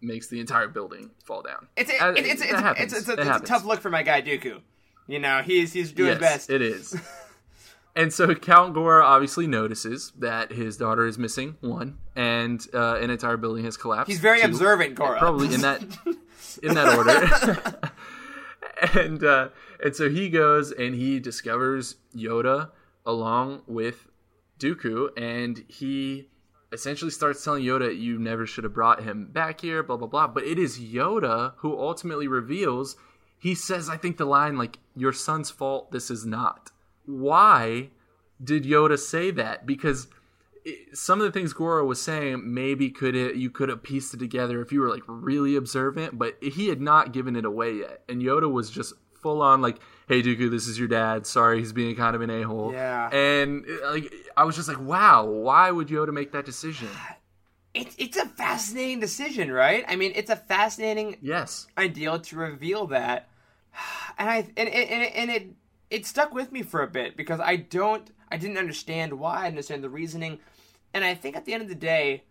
makes 0.01 0.27
the 0.27 0.39
entire 0.39 0.67
building 0.67 1.09
fall 1.23 1.41
down. 1.41 1.67
It's 1.75 1.89
a, 1.89 2.11
it's, 2.11 2.19
it's, 2.19 2.41
it's, 2.43 2.93
it's, 2.93 3.09
a, 3.09 3.13
it's 3.13 3.29
a 3.29 3.39
tough 3.39 3.65
look 3.65 3.81
for 3.81 3.89
my 3.89 4.03
guy 4.03 4.21
Dooku. 4.21 4.61
You 5.07 5.19
know, 5.19 5.41
he's 5.43 5.73
he's 5.73 5.91
doing 5.91 6.09
yes, 6.09 6.19
his 6.19 6.29
best. 6.29 6.49
It 6.49 6.61
is. 6.61 6.95
and 7.95 8.11
so 8.13 8.33
Count 8.35 8.73
Gora 8.73 9.03
obviously 9.03 9.47
notices 9.47 10.11
that 10.19 10.51
his 10.51 10.77
daughter 10.77 11.05
is 11.05 11.17
missing, 11.17 11.57
one, 11.61 11.97
and 12.15 12.65
uh, 12.73 12.95
an 12.95 13.09
entire 13.09 13.37
building 13.37 13.65
has 13.65 13.77
collapsed. 13.77 14.09
He's 14.09 14.19
very 14.19 14.41
two. 14.41 14.47
observant, 14.47 14.95
Gora. 14.95 15.19
Probably 15.19 15.53
in 15.53 15.61
that 15.61 15.81
in 16.63 16.73
that 16.73 16.97
order. 16.97 17.81
and 18.93 19.23
uh, 19.23 19.49
and 19.83 19.95
so 19.95 20.09
he 20.09 20.29
goes 20.29 20.71
and 20.71 20.95
he 20.95 21.19
discovers 21.19 21.95
Yoda 22.15 22.71
along 23.05 23.61
with 23.67 24.07
Dooku, 24.59 25.09
and 25.17 25.63
he 25.67 26.29
essentially 26.71 27.11
starts 27.11 27.43
telling 27.43 27.63
Yoda, 27.63 27.97
"You 27.97 28.17
never 28.17 28.45
should 28.45 28.63
have 28.63 28.73
brought 28.73 29.03
him 29.03 29.27
back 29.27 29.61
here." 29.61 29.83
Blah 29.83 29.97
blah 29.97 30.07
blah. 30.07 30.27
But 30.27 30.43
it 30.43 30.59
is 30.59 30.79
Yoda 30.79 31.53
who 31.57 31.79
ultimately 31.79 32.27
reveals. 32.27 32.95
He 33.37 33.55
says, 33.55 33.89
"I 33.89 33.97
think 33.97 34.17
the 34.17 34.25
line 34.25 34.57
like 34.57 34.79
your 34.95 35.13
son's 35.13 35.49
fault. 35.49 35.91
This 35.91 36.09
is 36.09 36.25
not." 36.25 36.71
Why 37.05 37.91
did 38.43 38.63
Yoda 38.63 38.97
say 38.97 39.31
that? 39.31 39.65
Because 39.65 40.07
it- 40.65 40.97
some 40.97 41.19
of 41.21 41.25
the 41.25 41.31
things 41.31 41.53
Gora 41.53 41.85
was 41.85 42.01
saying 42.01 42.41
maybe 42.53 42.89
could 42.89 43.15
it 43.15 43.35
you 43.35 43.49
could 43.49 43.69
have 43.69 43.83
pieced 43.83 44.13
it 44.13 44.17
together 44.19 44.61
if 44.61 44.71
you 44.71 44.81
were 44.81 44.89
like 44.89 45.03
really 45.07 45.55
observant, 45.55 46.17
but 46.17 46.35
he 46.41 46.67
had 46.69 46.81
not 46.81 47.11
given 47.13 47.35
it 47.35 47.45
away 47.45 47.75
yet, 47.77 48.03
and 48.09 48.21
Yoda 48.21 48.51
was 48.51 48.69
just 48.69 48.93
full 49.21 49.41
on 49.41 49.61
like, 49.61 49.77
"Hey 50.07 50.21
Dooku, 50.21 50.49
this 50.51 50.67
is 50.67 50.77
your 50.77 50.87
dad. 50.87 51.25
Sorry, 51.25 51.59
he's 51.59 51.73
being 51.73 51.95
kind 51.95 52.15
of 52.15 52.21
an 52.21 52.29
a 52.29 52.41
hole." 52.43 52.71
Yeah. 52.73 53.09
and 53.09 53.65
uh, 53.83 53.91
like 53.91 54.11
I 54.37 54.43
was 54.43 54.55
just 54.55 54.67
like, 54.67 54.79
"Wow, 54.79 55.25
why 55.25 55.71
would 55.71 55.87
Yoda 55.87 56.11
make 56.13 56.31
that 56.33 56.45
decision?" 56.45 56.89
It's 57.73 57.93
it's 57.97 58.15
a 58.15 58.25
fascinating 58.25 59.01
decision, 59.01 59.51
right? 59.51 59.83
I 59.85 59.97
mean, 59.97 60.13
it's 60.15 60.29
a 60.29 60.37
fascinating 60.37 61.17
Yes, 61.21 61.67
ideal 61.77 62.19
to 62.19 62.37
reveal 62.37 62.87
that, 62.87 63.27
and 64.17 64.29
I 64.29 64.37
and 64.55 64.69
it, 64.69 64.89
and 64.89 65.03
it, 65.03 65.11
and 65.13 65.29
it 65.31 65.47
it 65.89 66.05
stuck 66.05 66.33
with 66.33 66.53
me 66.53 66.61
for 66.63 66.81
a 66.81 66.87
bit 66.87 67.17
because 67.17 67.41
I 67.41 67.57
don't 67.57 68.09
I 68.31 68.37
didn't 68.37 68.57
understand 68.57 69.13
why 69.19 69.33
I 69.33 69.41
didn't 69.41 69.55
understand 69.57 69.83
the 69.83 69.89
reasoning, 69.89 70.39
and 70.95 71.03
I 71.03 71.13
think 71.13 71.35
at 71.35 71.43
the 71.43 71.53
end 71.53 71.61
of 71.61 71.67
the 71.69 71.75
day, 71.75 72.23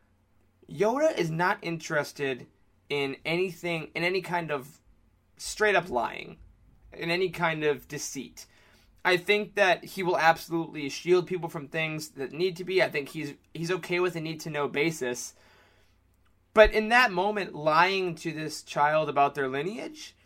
Yoda 0.69 1.17
is 1.17 1.31
not 1.31 1.59
interested 1.61 2.47
in 2.89 3.17
anything 3.27 3.91
in 3.95 4.03
any 4.03 4.23
kind 4.23 4.51
of 4.51 4.81
straight 5.37 5.77
up 5.77 5.91
lying, 5.91 6.39
in 6.95 7.11
any 7.11 7.29
kind 7.29 7.63
of 7.63 7.87
deceit. 7.87 8.47
I 9.05 9.19
think 9.19 9.55
that 9.57 9.85
he 9.85 10.03
will 10.03 10.17
absolutely 10.17 10.89
shield 10.89 11.27
people 11.27 11.51
from 11.51 11.69
things 11.69 12.09
that 12.11 12.33
need 12.33 12.57
to 12.57 12.65
be. 12.65 12.83
I 12.83 12.89
think 12.89 13.11
he's 13.11 13.35
he's 13.53 13.71
okay 13.71 14.01
with 14.01 14.17
a 14.17 14.21
need 14.21 14.41
to 14.41 14.51
know 14.51 14.67
basis. 14.67 15.35
But 16.55 16.73
in 16.73 16.89
that 16.89 17.13
moment, 17.13 17.55
lying 17.55 18.15
to 18.17 18.33
this 18.33 18.63
child 18.63 19.11
about 19.11 19.35
their 19.35 19.49
lineage, 19.49 20.17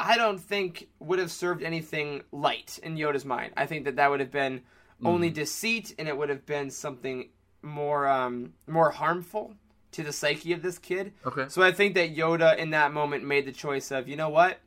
I 0.00 0.16
don't 0.16 0.40
think 0.40 0.88
would 0.98 1.20
have 1.20 1.30
served 1.30 1.62
anything 1.62 2.22
light 2.32 2.80
in 2.82 2.96
Yoda's 2.96 3.24
mind. 3.24 3.52
I 3.56 3.66
think 3.66 3.84
that 3.84 3.96
that 3.96 4.10
would 4.10 4.18
have 4.18 4.32
been 4.32 4.62
only 5.04 5.30
mm. 5.30 5.34
deceit, 5.34 5.94
and 5.96 6.08
it 6.08 6.16
would 6.16 6.28
have 6.28 6.44
been 6.44 6.70
something 6.70 7.28
more 7.62 8.06
um, 8.08 8.52
more 8.66 8.90
harmful 8.90 9.54
to 9.92 10.02
the 10.02 10.12
psyche 10.12 10.52
of 10.52 10.62
this 10.62 10.78
kid. 10.78 11.12
Okay. 11.26 11.46
So 11.48 11.62
I 11.62 11.70
think 11.72 11.94
that 11.94 12.16
Yoda 12.16 12.56
in 12.56 12.70
that 12.70 12.92
moment 12.92 13.24
made 13.24 13.46
the 13.46 13.52
choice 13.52 13.90
of, 13.90 14.08
you 14.08 14.16
know 14.16 14.30
what, 14.30 14.58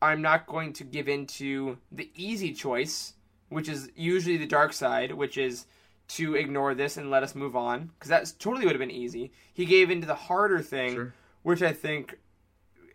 I'm 0.00 0.22
not 0.22 0.46
going 0.46 0.72
to 0.74 0.84
give 0.84 1.08
in 1.08 1.26
to 1.26 1.76
the 1.92 2.10
easy 2.14 2.52
choice, 2.54 3.12
which 3.50 3.68
is 3.68 3.90
usually 3.94 4.38
the 4.38 4.46
dark 4.46 4.72
side, 4.72 5.12
which 5.12 5.36
is 5.36 5.66
to 6.08 6.34
ignore 6.34 6.74
this 6.74 6.96
and 6.96 7.10
let 7.10 7.22
us 7.22 7.34
move 7.34 7.54
on, 7.56 7.90
because 7.98 8.08
that 8.08 8.32
totally 8.38 8.64
would 8.64 8.74
have 8.74 8.80
been 8.80 8.90
easy. 8.90 9.32
He 9.52 9.64
gave 9.66 9.90
into 9.90 10.06
the 10.06 10.14
harder 10.14 10.60
thing, 10.60 10.94
Sure. 10.94 11.14
which 11.42 11.62
I 11.62 11.72
think 11.72 12.18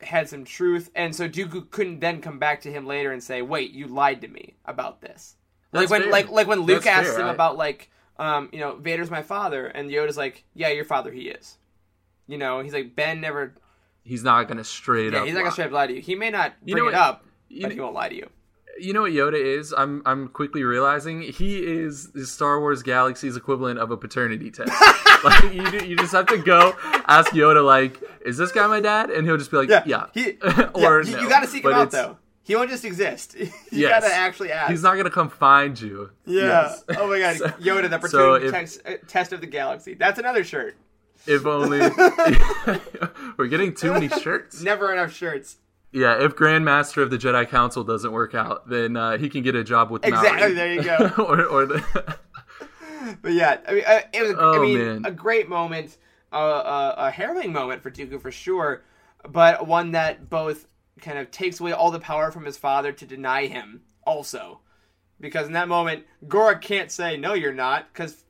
had 0.02 0.30
some 0.30 0.46
truth, 0.46 0.90
and 0.96 1.16
so 1.16 1.28
Dooku 1.30 1.70
couldn't 1.72 2.00
then 2.00 2.22
come 2.22 2.40
back 2.40 2.62
to 2.62 2.72
him 2.72 2.86
later 2.88 3.12
and 3.12 3.22
say, 3.22 3.42
"Wait, 3.42 3.72
you 3.72 3.86
lied 3.88 4.22
to 4.22 4.28
me 4.28 4.56
about 4.66 5.02
this." 5.02 5.36
That's 5.72 5.84
like 5.84 5.90
when 5.92 6.02
fair. 6.04 6.12
like 6.12 6.30
like 6.30 6.48
when 6.48 6.62
Luke 6.62 6.84
That's 6.84 7.08
asked 7.08 7.16
fair. 7.16 7.22
him 7.26 7.28
I- 7.28 7.34
about 7.34 7.58
like 7.58 7.92
um 8.20 8.50
you 8.54 8.60
know 8.60 8.76
Vader's 8.76 9.10
my 9.10 9.24
father, 9.24 9.66
and 9.66 9.90
Yoda's 9.90 10.18
like, 10.18 10.44
"Yeah, 10.54 10.70
your 10.70 10.86
father 10.86 11.12
he 11.12 11.30
is." 11.30 11.58
You 12.28 12.38
know, 12.38 12.60
he's 12.60 12.74
like 12.74 12.96
Ben 12.96 13.22
never. 13.22 13.56
he's 14.04 14.24
not 14.24 14.48
gonna 14.48 14.64
straight 14.64 15.14
Yeah, 15.14 15.20
up. 15.22 15.26
he's 15.26 15.34
not 15.34 15.42
gonna 15.42 15.52
straight 15.52 15.66
up 15.68 15.72
lie 15.72 15.88
to 15.88 15.94
you. 15.96 16.02
He 16.02 16.14
may 16.16 16.30
not 16.30 16.54
You 16.64 16.74
bring 16.76 16.84
know 16.84 16.90
it 16.90 16.94
what- 16.94 17.02
up, 17.02 17.26
you 17.48 17.64
but 17.64 17.72
he 17.72 17.80
won't 17.80 17.96
lie 17.96 18.10
to 18.10 18.16
you. 18.16 18.30
You 18.80 18.94
know 18.94 19.02
what 19.02 19.12
Yoda 19.12 19.34
is? 19.44 19.74
I'm 19.76 20.02
I'm 20.06 20.30
quickly 20.30 20.64
realizing 20.64 21.22
he 21.22 21.58
is 21.60 22.12
the 22.12 22.26
Star 22.26 22.60
Wars 22.62 22.82
galaxy's 22.82 23.36
equivalent 23.36 23.78
of 23.80 23.92
a 23.92 23.98
paternity 23.98 24.52
test. 24.52 24.72
like 25.24 25.54
you, 25.54 25.70
do- 25.72 25.86
you 25.86 25.96
just 25.98 26.14
have 26.14 26.28
to 26.28 26.38
go 26.38 26.74
ask 27.08 27.32
Yoda 27.32 27.66
like, 27.66 28.00
"Is 28.26 28.38
this 28.38 28.52
guy 28.54 28.68
my 28.68 28.80
dad?" 28.80 29.10
And 29.10 29.26
he'll 29.28 29.36
just 29.38 29.52
be 29.52 29.58
like, 29.58 29.70
"Yeah." 29.86 30.06
He, 30.14 30.38
or 30.76 31.02
yeah, 31.02 31.10
you, 31.10 31.16
no. 31.18 31.22
you 31.24 31.28
got 31.30 31.42
to 31.42 31.48
seek 31.48 31.66
him 31.66 31.72
But 31.72 31.74
out 31.74 31.92
though. 31.92 32.18
He 32.50 32.56
won't 32.56 32.72
just 32.72 32.84
exist. 32.84 33.36
you 33.40 33.48
Yes. 33.72 34.02
got 34.02 34.08
to 34.10 34.14
actually 34.14 34.52
ask. 34.52 34.72
He's 34.72 34.82
not 34.82 34.98
gonna 34.98 35.12
come 35.12 35.30
find 35.30 35.80
you. 35.80 36.10
Yeah. 36.26 36.42
Yes. 36.44 36.84
Oh 36.98 37.08
my 37.08 37.20
God, 37.20 37.36
So- 37.38 37.48
Yoda, 37.62 37.90
the 38.02 38.08
so 38.08 38.34
if- 38.34 38.52
test, 38.52 38.82
uh, 38.86 38.94
test 39.08 39.32
of 39.34 39.40
the 39.42 39.46
galaxy. 39.48 39.94
That's 39.94 40.18
another 40.18 40.44
shirt. 40.44 40.76
If 41.28 41.46
only 41.46 41.80
we're 43.38 43.48
getting 43.48 43.76
too 43.76 43.94
many 43.94 44.08
shirts. 44.10 44.62
Never 44.64 44.92
enough 44.92 45.14
shirts. 45.14 45.58
Yeah, 45.92 46.24
if 46.24 46.36
Grandmaster 46.36 47.04
of 47.04 47.12
the 47.12 47.18
Jedi 47.18 47.48
Council 47.48 47.84
doesn't 47.84 48.12
work 48.12 48.34
out, 48.36 48.68
then 48.70 48.96
uh, 48.98 49.18
he 49.18 49.30
can 49.30 49.42
get 49.44 49.54
a 49.56 49.64
job 49.64 49.92
with 49.92 50.06
Exactly. 50.06 50.54
There 50.54 50.74
you 50.74 50.84
go. 50.84 51.12
or, 51.20 51.44
or 51.46 51.66
the 51.68 52.18
But 53.22 53.34
yeah, 53.34 53.58
I 53.68 53.74
mean, 53.74 53.84
uh, 53.86 54.02
it 54.14 54.22
was. 54.24 54.32
I 54.32 54.36
Oh, 54.40 54.62
mean, 54.62 54.78
man. 54.78 55.06
a 55.06 55.12
great 55.12 55.50
moment, 55.50 55.98
uh, 56.32 56.36
uh, 56.36 56.96
a 56.98 57.12
harrowing 57.12 57.52
moment 57.54 57.82
for 57.84 57.92
Dooku 57.92 58.22
for 58.22 58.32
sure, 58.32 58.84
but 59.28 59.68
one 59.68 59.92
that 59.92 60.30
both 60.30 60.68
kind 61.02 61.18
of 61.18 61.32
takes 61.32 61.60
away 61.60 61.72
all 61.72 61.92
the 61.92 62.00
power 62.00 62.32
from 62.32 62.46
his 62.46 62.58
father 62.58 62.92
to 62.92 63.06
deny 63.06 63.48
him 63.48 63.82
also, 64.06 64.60
because 65.20 65.48
in 65.48 65.54
that 65.54 65.68
moment, 65.68 66.06
Gora 66.28 66.58
can't 66.60 66.92
say 66.92 67.18
no, 67.18 67.34
you're 67.34 67.54
not, 67.54 67.92
because 67.92 68.24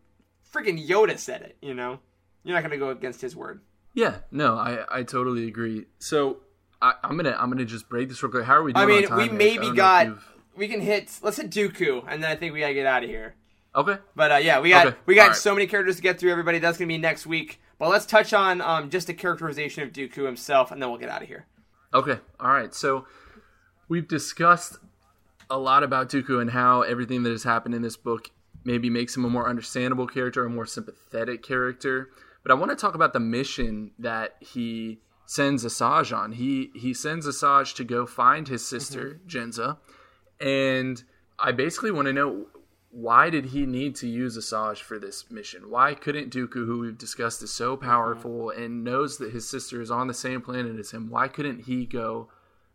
freaking 0.53 0.85
Yoda 0.87 1.17
said 1.17 1.41
it. 1.41 1.57
You 1.61 1.73
know, 1.73 1.99
you're 2.43 2.55
not 2.55 2.63
gonna 2.63 2.77
go 2.77 2.89
against 2.89 3.21
his 3.21 3.35
word. 3.35 3.61
Yeah, 3.93 4.17
no, 4.31 4.55
I, 4.55 4.99
I 4.99 5.03
totally 5.03 5.47
agree. 5.47 5.85
So 5.99 6.37
I, 6.81 6.93
I'm 7.03 7.17
gonna 7.17 7.35
I'm 7.37 7.49
gonna 7.49 7.65
just 7.65 7.89
break 7.89 8.09
this 8.09 8.21
real 8.23 8.31
quick. 8.31 8.45
How 8.45 8.55
are 8.55 8.63
we 8.63 8.73
doing? 8.73 9.07
I 9.09 9.17
mean, 9.17 9.31
we? 9.31 9.37
Maybe 9.37 9.55
don't 9.55 9.63
know 9.63 9.71
if 9.71 9.75
got. 9.75 10.07
We 10.55 10.67
can 10.67 10.81
hit. 10.81 11.19
Let's 11.21 11.37
hit 11.37 11.49
Dooku, 11.49 12.03
and 12.07 12.21
then 12.23 12.29
I 12.29 12.35
think 12.35 12.53
we 12.53 12.59
gotta 12.59 12.73
get 12.73 12.85
out 12.85 13.03
of 13.03 13.09
here. 13.09 13.35
okay. 13.75 13.97
But 14.15 14.31
uh, 14.31 14.35
yeah, 14.35 14.59
we 14.59 14.69
got 14.69 14.87
Okay, 14.87 14.97
we 15.05 15.15
got 15.15 15.35
so 15.35 15.53
many 15.53 15.67
characters 15.67 15.97
to 15.97 16.01
get 16.01 16.19
through. 16.19 16.31
Everybody, 16.31 16.59
that's 16.59 16.77
gonna 16.77 16.87
be 16.87 16.97
next 16.97 17.25
week. 17.25 17.61
But 17.77 17.89
let's 17.89 18.05
touch 18.05 18.33
on 18.33 18.59
um, 18.59 18.89
just 18.89 19.07
a 19.07 19.13
characterization 19.13 19.83
of 19.83 19.93
Dooku 19.93 20.25
himself, 20.25 20.71
and 20.71 20.81
then 20.81 20.89
we'll 20.89 20.99
get 20.99 21.09
out 21.09 21.21
of 21.21 21.27
here. 21.29 21.45
Okay. 21.93 22.19
All 22.39 22.51
right. 22.51 22.73
So 22.73 23.05
we've 23.87 24.07
discussed 24.07 24.77
a 25.49 25.57
lot 25.57 25.83
about 25.83 26.09
Dooku 26.09 26.41
and 26.41 26.51
how 26.51 26.81
everything 26.81 27.23
that 27.23 27.31
has 27.31 27.43
happened 27.43 27.73
in 27.73 27.81
this 27.81 27.97
book 27.97 28.29
maybe 28.63 28.89
makes 28.89 29.15
him 29.15 29.25
a 29.25 29.29
more 29.29 29.49
understandable 29.49 30.07
character, 30.07 30.45
a 30.45 30.49
more 30.49 30.65
sympathetic 30.65 31.41
character. 31.41 32.09
But 32.43 32.51
I 32.51 32.55
want 32.55 32.71
to 32.71 32.75
talk 32.75 32.95
about 32.95 33.13
the 33.13 33.19
mission 33.19 33.91
that 33.99 34.35
he 34.39 34.99
sends 35.25 35.65
Asajj 35.65 36.15
on. 36.15 36.31
He 36.33 36.71
he 36.75 36.93
sends 36.93 37.27
Asajj 37.27 37.75
to 37.75 37.83
go 37.83 38.05
find 38.05 38.47
his 38.47 38.65
sister 38.65 39.19
mm-hmm. 39.25 39.27
Jenza, 39.27 39.77
and 40.39 41.03
I 41.37 41.51
basically 41.51 41.91
want 41.91 42.07
to 42.07 42.13
know 42.13 42.47
why 42.91 43.29
did 43.29 43.45
he 43.45 43.65
need 43.65 43.95
to 43.95 44.07
use 44.07 44.37
Asajj 44.37 44.79
for 44.79 44.97
this 44.97 45.29
mission? 45.29 45.69
Why 45.69 45.93
couldn't 45.93 46.33
Dooku, 46.33 46.65
who 46.65 46.79
we've 46.79 46.97
discussed 46.97 47.43
is 47.43 47.51
so 47.51 47.75
mm-hmm. 47.75 47.85
powerful 47.85 48.49
and 48.49 48.83
knows 48.83 49.17
that 49.19 49.31
his 49.31 49.47
sister 49.47 49.81
is 49.81 49.91
on 49.91 50.07
the 50.07 50.13
same 50.13 50.41
planet 50.41 50.79
as 50.79 50.91
him, 50.91 51.09
why 51.09 51.27
couldn't 51.27 51.65
he 51.65 51.85
go 51.85 52.29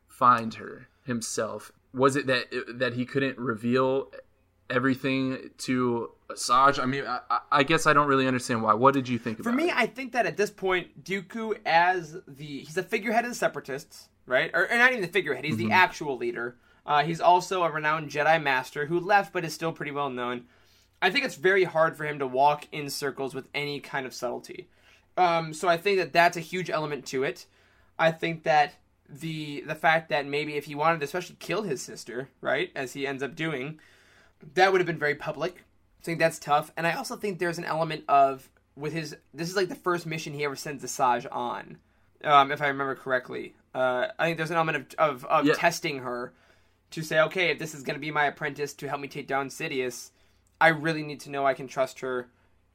find 0.06 0.54
her 0.54 0.88
himself? 1.04 1.72
Was 1.92 2.16
it 2.16 2.26
that 2.26 2.46
that 2.74 2.94
he 2.94 3.04
couldn't 3.04 3.38
reveal 3.38 4.10
everything 4.70 5.50
to 5.58 6.10
Asajj? 6.28 6.78
I 6.80 6.86
mean, 6.86 7.04
I, 7.06 7.20
I 7.50 7.62
guess 7.62 7.86
I 7.86 7.92
don't 7.92 8.08
really 8.08 8.26
understand 8.26 8.62
why. 8.62 8.74
What 8.74 8.94
did 8.94 9.08
you 9.08 9.18
think 9.18 9.42
For 9.42 9.52
me, 9.52 9.68
it? 9.68 9.76
I 9.76 9.86
think 9.86 10.12
that 10.12 10.26
at 10.26 10.36
this 10.36 10.50
point, 10.50 11.04
Dooku, 11.04 11.58
as 11.66 12.16
the 12.26 12.60
he's 12.60 12.74
the 12.74 12.82
figurehead 12.82 13.24
of 13.24 13.30
the 13.30 13.36
Separatists, 13.36 14.08
right? 14.26 14.50
Or, 14.54 14.70
or 14.70 14.76
not 14.76 14.90
even 14.90 15.02
the 15.02 15.08
figurehead; 15.08 15.44
he's 15.44 15.56
the 15.56 15.64
mm-hmm. 15.64 15.72
actual 15.72 16.16
leader. 16.16 16.56
Uh, 16.86 17.02
he's 17.04 17.20
also 17.20 17.62
a 17.62 17.70
renowned 17.70 18.10
Jedi 18.10 18.42
Master 18.42 18.86
who 18.86 19.00
left, 19.00 19.32
but 19.32 19.44
is 19.44 19.54
still 19.54 19.72
pretty 19.72 19.92
well 19.92 20.10
known. 20.10 20.44
I 21.00 21.10
think 21.10 21.24
it's 21.24 21.34
very 21.34 21.64
hard 21.64 21.96
for 21.96 22.04
him 22.04 22.18
to 22.18 22.26
walk 22.26 22.66
in 22.72 22.88
circles 22.90 23.34
with 23.34 23.48
any 23.54 23.80
kind 23.80 24.06
of 24.06 24.14
subtlety. 24.14 24.68
Um, 25.16 25.52
so 25.54 25.68
I 25.68 25.76
think 25.76 25.98
that 25.98 26.12
that's 26.12 26.36
a 26.36 26.40
huge 26.40 26.70
element 26.70 27.06
to 27.06 27.24
it. 27.24 27.46
I 27.98 28.10
think 28.10 28.42
that 28.44 28.74
the 29.08 29.62
the 29.66 29.74
fact 29.74 30.08
that 30.08 30.26
maybe 30.26 30.54
if 30.56 30.64
he 30.64 30.74
wanted 30.74 30.98
to 30.98 31.04
especially 31.04 31.36
kill 31.38 31.62
his 31.62 31.82
sister, 31.82 32.28
right, 32.40 32.70
as 32.74 32.94
he 32.94 33.06
ends 33.06 33.22
up 33.22 33.36
doing, 33.36 33.78
that 34.54 34.72
would 34.72 34.80
have 34.80 34.86
been 34.86 34.98
very 34.98 35.14
public. 35.14 35.64
I 36.00 36.04
think 36.04 36.18
that's 36.18 36.38
tough, 36.38 36.72
and 36.76 36.86
I 36.86 36.92
also 36.94 37.16
think 37.16 37.38
there's 37.38 37.58
an 37.58 37.64
element 37.64 38.04
of 38.08 38.48
with 38.76 38.92
his. 38.92 39.16
This 39.32 39.48
is 39.48 39.56
like 39.56 39.68
the 39.68 39.74
first 39.74 40.06
mission 40.06 40.34
he 40.34 40.44
ever 40.44 40.56
sends 40.56 40.82
Asajj 40.84 41.26
on, 41.30 41.78
um, 42.24 42.50
if 42.50 42.60
I 42.60 42.66
remember 42.68 42.94
correctly. 42.94 43.54
Uh, 43.74 44.08
I 44.18 44.24
think 44.26 44.36
there's 44.38 44.50
an 44.50 44.56
element 44.56 44.94
of 44.98 45.16
of, 45.16 45.24
of 45.26 45.46
Yeah. 45.46 45.54
testing 45.54 45.98
her 46.00 46.32
to 46.94 47.02
say, 47.02 47.20
okay, 47.20 47.50
if 47.50 47.58
this 47.58 47.74
is 47.74 47.82
going 47.82 47.94
to 47.94 48.00
be 48.00 48.10
my 48.10 48.26
apprentice 48.26 48.72
to 48.74 48.88
help 48.88 49.00
me 49.00 49.08
take 49.08 49.26
down 49.26 49.48
Sidious, 49.48 50.10
I 50.60 50.68
really 50.68 51.02
need 51.02 51.20
to 51.20 51.30
know 51.30 51.44
I 51.44 51.54
can 51.54 51.66
trust 51.66 52.00
her 52.00 52.28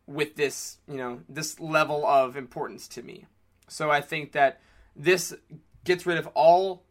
with 0.05 0.35
this, 0.35 0.77
you 0.87 0.97
know, 0.97 1.21
this 1.29 1.59
level 1.59 2.05
of 2.05 2.35
importance 2.35 2.87
to 2.89 3.01
me. 3.01 3.25
So 3.67 3.89
I 3.89 4.01
think 4.01 4.33
that 4.33 4.59
this 4.95 5.33
gets 5.85 6.05
rid 6.05 6.17
of 6.17 6.27
all 6.33 6.83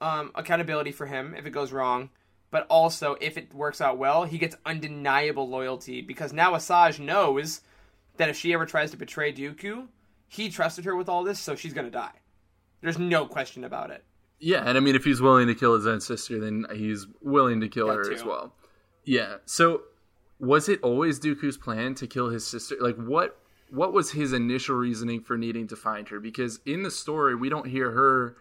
um, 0.00 0.30
accountability 0.34 0.92
for 0.92 1.06
him 1.06 1.34
if 1.36 1.46
it 1.46 1.50
goes 1.50 1.72
wrong, 1.72 2.10
but 2.50 2.66
also 2.68 3.16
if 3.20 3.36
it 3.36 3.52
works 3.52 3.80
out 3.80 3.98
well, 3.98 4.24
he 4.24 4.38
gets 4.38 4.56
undeniable 4.64 5.48
loyalty 5.48 6.00
because 6.00 6.32
now 6.32 6.52
Asajj 6.52 7.00
knows 7.00 7.62
that 8.18 8.28
if 8.28 8.36
she 8.36 8.52
ever 8.52 8.66
tries 8.66 8.90
to 8.92 8.96
betray 8.96 9.32
Dooku, 9.32 9.88
he 10.28 10.48
trusted 10.48 10.84
her 10.84 10.94
with 10.94 11.08
all 11.08 11.24
this, 11.24 11.40
so 11.40 11.56
she's 11.56 11.72
gonna 11.72 11.90
die. 11.90 12.20
There's 12.80 12.98
no 12.98 13.26
question 13.26 13.64
about 13.64 13.90
it. 13.90 14.04
Yeah, 14.40 14.62
and 14.64 14.76
I 14.78 14.80
mean, 14.80 14.94
if 14.94 15.04
he's 15.04 15.20
willing 15.20 15.46
to 15.48 15.54
kill 15.54 15.74
his 15.74 15.86
own 15.86 16.00
sister, 16.00 16.38
then 16.40 16.66
he's 16.74 17.06
willing 17.20 17.60
to 17.60 17.68
kill 17.68 17.88
That 17.88 17.96
her 17.96 18.04
too. 18.04 18.14
as 18.14 18.24
well. 18.24 18.54
Yeah. 19.04 19.36
So, 19.46 19.82
was 20.38 20.68
it 20.68 20.80
always 20.82 21.18
Dooku's 21.18 21.56
plan 21.56 21.94
to 21.96 22.06
kill 22.06 22.28
his 22.30 22.46
sister? 22.46 22.76
Like, 22.80 22.96
what 22.96 23.36
what 23.70 23.92
was 23.92 24.12
his 24.12 24.32
initial 24.32 24.76
reasoning 24.76 25.20
for 25.22 25.36
needing 25.36 25.66
to 25.68 25.76
find 25.76 26.08
her? 26.08 26.20
Because 26.20 26.60
in 26.64 26.82
the 26.84 26.90
story, 26.90 27.34
we 27.34 27.48
don't 27.48 27.66
hear 27.66 27.90
her 27.90 28.36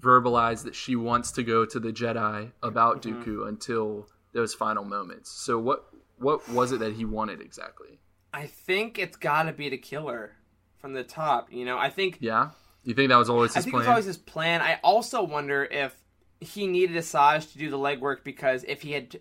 verbalize 0.00 0.64
that 0.64 0.74
she 0.74 0.96
wants 0.96 1.30
to 1.32 1.42
go 1.42 1.64
to 1.66 1.78
the 1.78 1.92
Jedi 1.92 2.52
about 2.62 3.02
Mm-hmm. 3.02 3.22
Dooku 3.22 3.48
until 3.48 4.08
those 4.32 4.54
final 4.54 4.84
moments. 4.84 5.30
So, 5.30 5.58
what 5.58 5.84
what 6.18 6.48
was 6.48 6.72
it 6.72 6.78
that 6.80 6.94
he 6.94 7.04
wanted 7.04 7.40
exactly? 7.40 7.98
I 8.32 8.46
think 8.46 8.98
it's 8.98 9.16
got 9.16 9.42
to 9.42 9.52
be 9.52 9.68
to 9.68 9.76
kill 9.76 10.08
her 10.08 10.36
from 10.78 10.94
the 10.94 11.04
top. 11.04 11.52
You 11.52 11.64
know, 11.66 11.76
I 11.76 11.90
think 11.90 12.18
Yeah. 12.20 12.50
You 12.84 12.94
think 12.94 13.08
that 13.10 13.16
was 13.16 13.30
always 13.30 13.54
his 13.54 13.62
plan? 13.62 13.62
I 13.62 13.64
think 13.64 13.74
it 13.74 13.78
was 13.78 13.88
always 13.88 14.04
his 14.06 14.18
plan. 14.18 14.60
I 14.60 14.80
also 14.82 15.22
wonder 15.22 15.64
if 15.64 15.96
he 16.40 16.66
needed 16.66 16.96
Asajj 16.96 17.52
to 17.52 17.58
do 17.58 17.70
the 17.70 17.78
legwork 17.78 18.24
because 18.24 18.64
if 18.66 18.82
he 18.82 18.92
had 18.92 19.20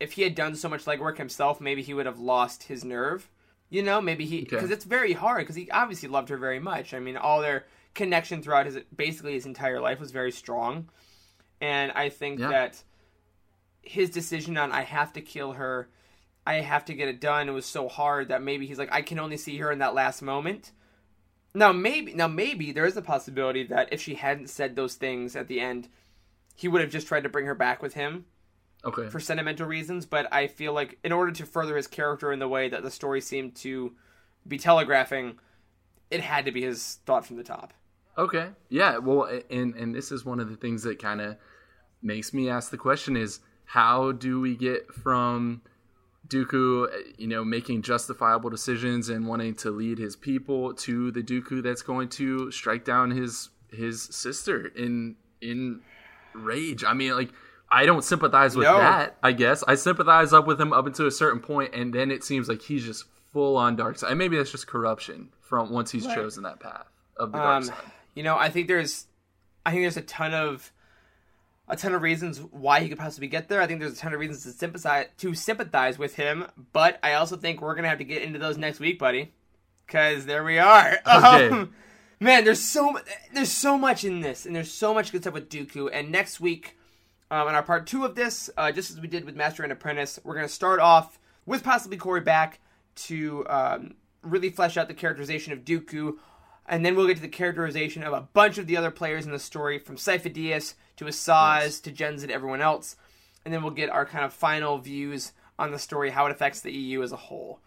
if 0.00 0.12
he 0.12 0.22
had 0.22 0.34
done 0.34 0.56
so 0.56 0.68
much 0.68 0.84
legwork 0.84 1.16
himself, 1.18 1.60
maybe 1.60 1.82
he 1.82 1.94
would 1.94 2.06
have 2.06 2.18
lost 2.18 2.64
his 2.64 2.84
nerve. 2.84 3.30
You 3.70 3.82
know, 3.82 4.00
maybe 4.00 4.24
he 4.24 4.40
because 4.40 4.64
Okay. 4.64 4.72
it's 4.72 4.84
very 4.84 5.12
hard 5.12 5.40
because 5.42 5.56
he 5.56 5.70
obviously 5.70 6.08
loved 6.08 6.28
her 6.28 6.36
very 6.36 6.58
much. 6.58 6.92
I 6.94 6.98
mean, 7.00 7.16
all 7.16 7.40
their 7.40 7.66
connection 7.94 8.42
throughout 8.42 8.66
his 8.66 8.78
basically 8.94 9.34
his 9.34 9.46
entire 9.46 9.80
life 9.80 10.00
was 10.00 10.10
very 10.10 10.32
strong, 10.32 10.88
and 11.60 11.92
I 11.92 12.08
think 12.08 12.40
Yeah. 12.40 12.48
that 12.48 12.82
his 13.82 14.10
decision 14.10 14.56
on 14.56 14.72
I 14.72 14.82
have 14.82 15.12
to 15.12 15.20
kill 15.20 15.52
her, 15.52 15.88
I 16.44 16.54
have 16.54 16.84
to 16.86 16.94
get 16.94 17.08
it 17.08 17.20
done. 17.20 17.48
It 17.48 17.52
was 17.52 17.66
so 17.66 17.88
hard 17.88 18.28
that 18.28 18.42
maybe 18.42 18.66
he's 18.66 18.78
like 18.78 18.92
I 18.92 19.02
can 19.02 19.18
only 19.20 19.36
see 19.36 19.58
her 19.58 19.70
in 19.70 19.78
that 19.78 19.94
last 19.94 20.22
moment. 20.22 20.72
Now 21.56 21.72
maybe 21.72 22.12
now 22.12 22.28
maybe 22.28 22.70
there 22.70 22.84
is 22.84 22.98
a 22.98 23.02
possibility 23.02 23.64
that 23.68 23.90
if 23.90 24.02
she 24.02 24.14
hadn't 24.14 24.50
said 24.50 24.76
those 24.76 24.94
things 24.94 25.34
at 25.34 25.48
the 25.48 25.58
end, 25.58 25.88
he 26.54 26.68
would 26.68 26.82
have 26.82 26.90
just 26.90 27.06
tried 27.06 27.22
to 27.22 27.30
bring 27.30 27.46
her 27.46 27.54
back 27.54 27.82
with 27.82 27.94
him 27.94 28.26
okay. 28.84 29.08
for 29.08 29.18
sentimental 29.18 29.66
reasons. 29.66 30.04
But 30.04 30.30
I 30.30 30.48
feel 30.48 30.74
like 30.74 30.98
in 31.02 31.12
order 31.12 31.32
to 31.32 31.46
further 31.46 31.74
his 31.78 31.86
character 31.86 32.30
in 32.30 32.40
the 32.40 32.46
way 32.46 32.68
that 32.68 32.82
the 32.82 32.90
story 32.90 33.22
seemed 33.22 33.54
to 33.56 33.94
be 34.46 34.58
telegraphing, 34.58 35.38
it 36.10 36.20
had 36.20 36.44
to 36.44 36.52
be 36.52 36.60
his 36.60 36.98
thought 37.06 37.24
from 37.24 37.38
the 37.38 37.42
top. 37.42 37.72
Okay. 38.18 38.50
Yeah. 38.68 38.98
Well, 38.98 39.24
and 39.50 39.74
and 39.76 39.94
this 39.94 40.12
is 40.12 40.26
one 40.26 40.40
of 40.40 40.50
the 40.50 40.56
things 40.56 40.82
that 40.82 40.98
kind 40.98 41.22
of 41.22 41.38
makes 42.02 42.34
me 42.34 42.50
ask 42.50 42.70
the 42.70 42.76
question: 42.76 43.16
is 43.16 43.40
how 43.64 44.12
do 44.12 44.42
we 44.42 44.56
get 44.56 44.92
from 44.92 45.62
Dooku, 46.28 46.86
uh, 46.86 46.96
you 47.18 47.26
know, 47.26 47.44
making 47.44 47.82
justifiable 47.82 48.50
decisions 48.50 49.08
and 49.08 49.26
wanting 49.26 49.54
to 49.56 49.70
lead 49.70 49.98
his 49.98 50.16
people 50.16 50.74
to 50.74 51.10
the 51.12 51.22
Dooku 51.22 51.62
that's 51.62 51.82
going 51.82 52.08
to 52.10 52.50
strike 52.50 52.84
down 52.84 53.10
his 53.10 53.50
his 53.72 54.02
sister 54.02 54.66
in 54.74 55.16
in 55.40 55.80
rage? 56.34 56.84
I 56.84 56.92
mean, 56.94 57.14
like. 57.14 57.30
I 57.68 57.84
don't 57.84 58.04
sympathize 58.04 58.54
with 58.54 58.64
No. 58.68 58.78
that. 58.78 59.16
I 59.24 59.32
guess 59.32 59.64
I 59.66 59.74
sympathize 59.74 60.32
up 60.32 60.46
with 60.46 60.60
him 60.60 60.72
up 60.72 60.86
until 60.86 61.08
a 61.08 61.10
certain 61.10 61.40
point, 61.40 61.74
and 61.74 61.92
then 61.92 62.12
it 62.12 62.22
seems 62.22 62.48
like 62.48 62.62
he's 62.62 62.84
just 62.84 63.06
full 63.32 63.56
on 63.56 63.74
dark 63.74 63.98
side. 63.98 64.10
And 64.10 64.18
maybe 64.20 64.36
that's 64.36 64.52
just 64.52 64.68
corruption 64.68 65.30
from 65.40 65.70
once 65.72 65.90
he's 65.90 66.06
chosen 66.06 66.44
that 66.44 66.60
path 66.60 66.86
of 67.16 67.32
the 67.32 67.38
dark 67.38 67.56
Um, 67.56 67.62
side. 67.64 67.76
you 68.14 68.22
know, 68.22 68.36
I 68.36 68.50
think 68.50 68.68
there's, 68.68 69.08
I 69.66 69.72
think 69.72 69.82
there's 69.82 69.96
a 69.96 70.02
ton 70.02 70.32
of, 70.32 70.70
a 71.68 71.76
ton 71.76 71.94
of 71.94 72.02
reasons 72.02 72.38
why 72.38 72.80
he 72.80 72.88
could 72.88 72.98
possibly 72.98 73.28
get 73.28 73.48
there. 73.48 73.60
I 73.60 73.66
think 73.66 73.80
there's 73.80 73.94
a 73.94 73.96
ton 73.96 74.14
of 74.14 74.20
reasons 74.20 74.44
to 74.44 74.52
sympathize 74.52 75.06
to 75.18 75.34
sympathize 75.34 75.98
with 75.98 76.14
him, 76.14 76.46
but 76.72 76.98
I 77.02 77.14
also 77.14 77.36
think 77.36 77.60
we're 77.60 77.74
gonna 77.74 77.88
have 77.88 77.98
to 77.98 78.04
get 78.04 78.22
into 78.22 78.38
those 78.38 78.56
next 78.56 78.78
week, 78.78 78.98
buddy, 78.98 79.32
because 79.86 80.26
there 80.26 80.44
we 80.44 80.58
are. 80.58 80.98
Okay. 81.06 81.48
Um, 81.48 81.72
man, 82.20 82.44
there's 82.44 82.60
so 82.60 82.98
there's 83.32 83.52
so 83.52 83.76
much 83.76 84.04
in 84.04 84.20
this, 84.20 84.46
and 84.46 84.54
there's 84.54 84.72
so 84.72 84.94
much 84.94 85.10
good 85.10 85.22
stuff 85.22 85.34
with 85.34 85.48
Dooku. 85.48 85.90
And 85.92 86.10
next 86.10 86.40
week, 86.40 86.76
um, 87.30 87.48
in 87.48 87.54
our 87.54 87.62
part 87.62 87.86
two 87.86 88.04
of 88.04 88.14
this, 88.14 88.48
uh, 88.56 88.70
just 88.70 88.90
as 88.90 89.00
we 89.00 89.08
did 89.08 89.24
with 89.24 89.34
Master 89.34 89.62
and 89.62 89.72
Apprentice, 89.72 90.20
we're 90.22 90.36
gonna 90.36 90.48
start 90.48 90.78
off 90.78 91.18
with 91.46 91.64
possibly 91.64 91.96
Corey 91.96 92.20
back 92.20 92.60
to 92.94 93.44
um, 93.48 93.94
really 94.22 94.50
flesh 94.50 94.76
out 94.76 94.86
the 94.86 94.94
characterization 94.94 95.52
of 95.52 95.64
Dooku, 95.64 96.16
and 96.66 96.86
then 96.86 96.94
we'll 96.94 97.08
get 97.08 97.16
to 97.16 97.22
the 97.22 97.28
characterization 97.28 98.04
of 98.04 98.12
a 98.12 98.20
bunch 98.20 98.56
of 98.56 98.68
the 98.68 98.76
other 98.76 98.92
players 98.92 99.26
in 99.26 99.32
the 99.32 99.38
story, 99.40 99.80
from 99.80 99.96
Dyas 99.96 100.74
to 100.96 101.04
Asajj 101.04 101.82
to 101.82 101.90
Jens, 101.90 102.22
and 102.22 102.32
everyone 102.32 102.60
else, 102.60 102.96
and 103.44 103.52
then 103.52 103.62
we'll 103.62 103.72
get 103.72 103.90
our 103.90 104.06
kind 104.06 104.24
of 104.24 104.32
final 104.32 104.78
views 104.78 105.32
on 105.58 105.70
the 105.70 105.78
story, 105.78 106.10
how 106.10 106.26
it 106.26 106.32
affects 106.32 106.60
the 106.60 106.72
EU 106.72 107.02
as 107.02 107.12
a 107.12 107.16
whole. 107.16 107.60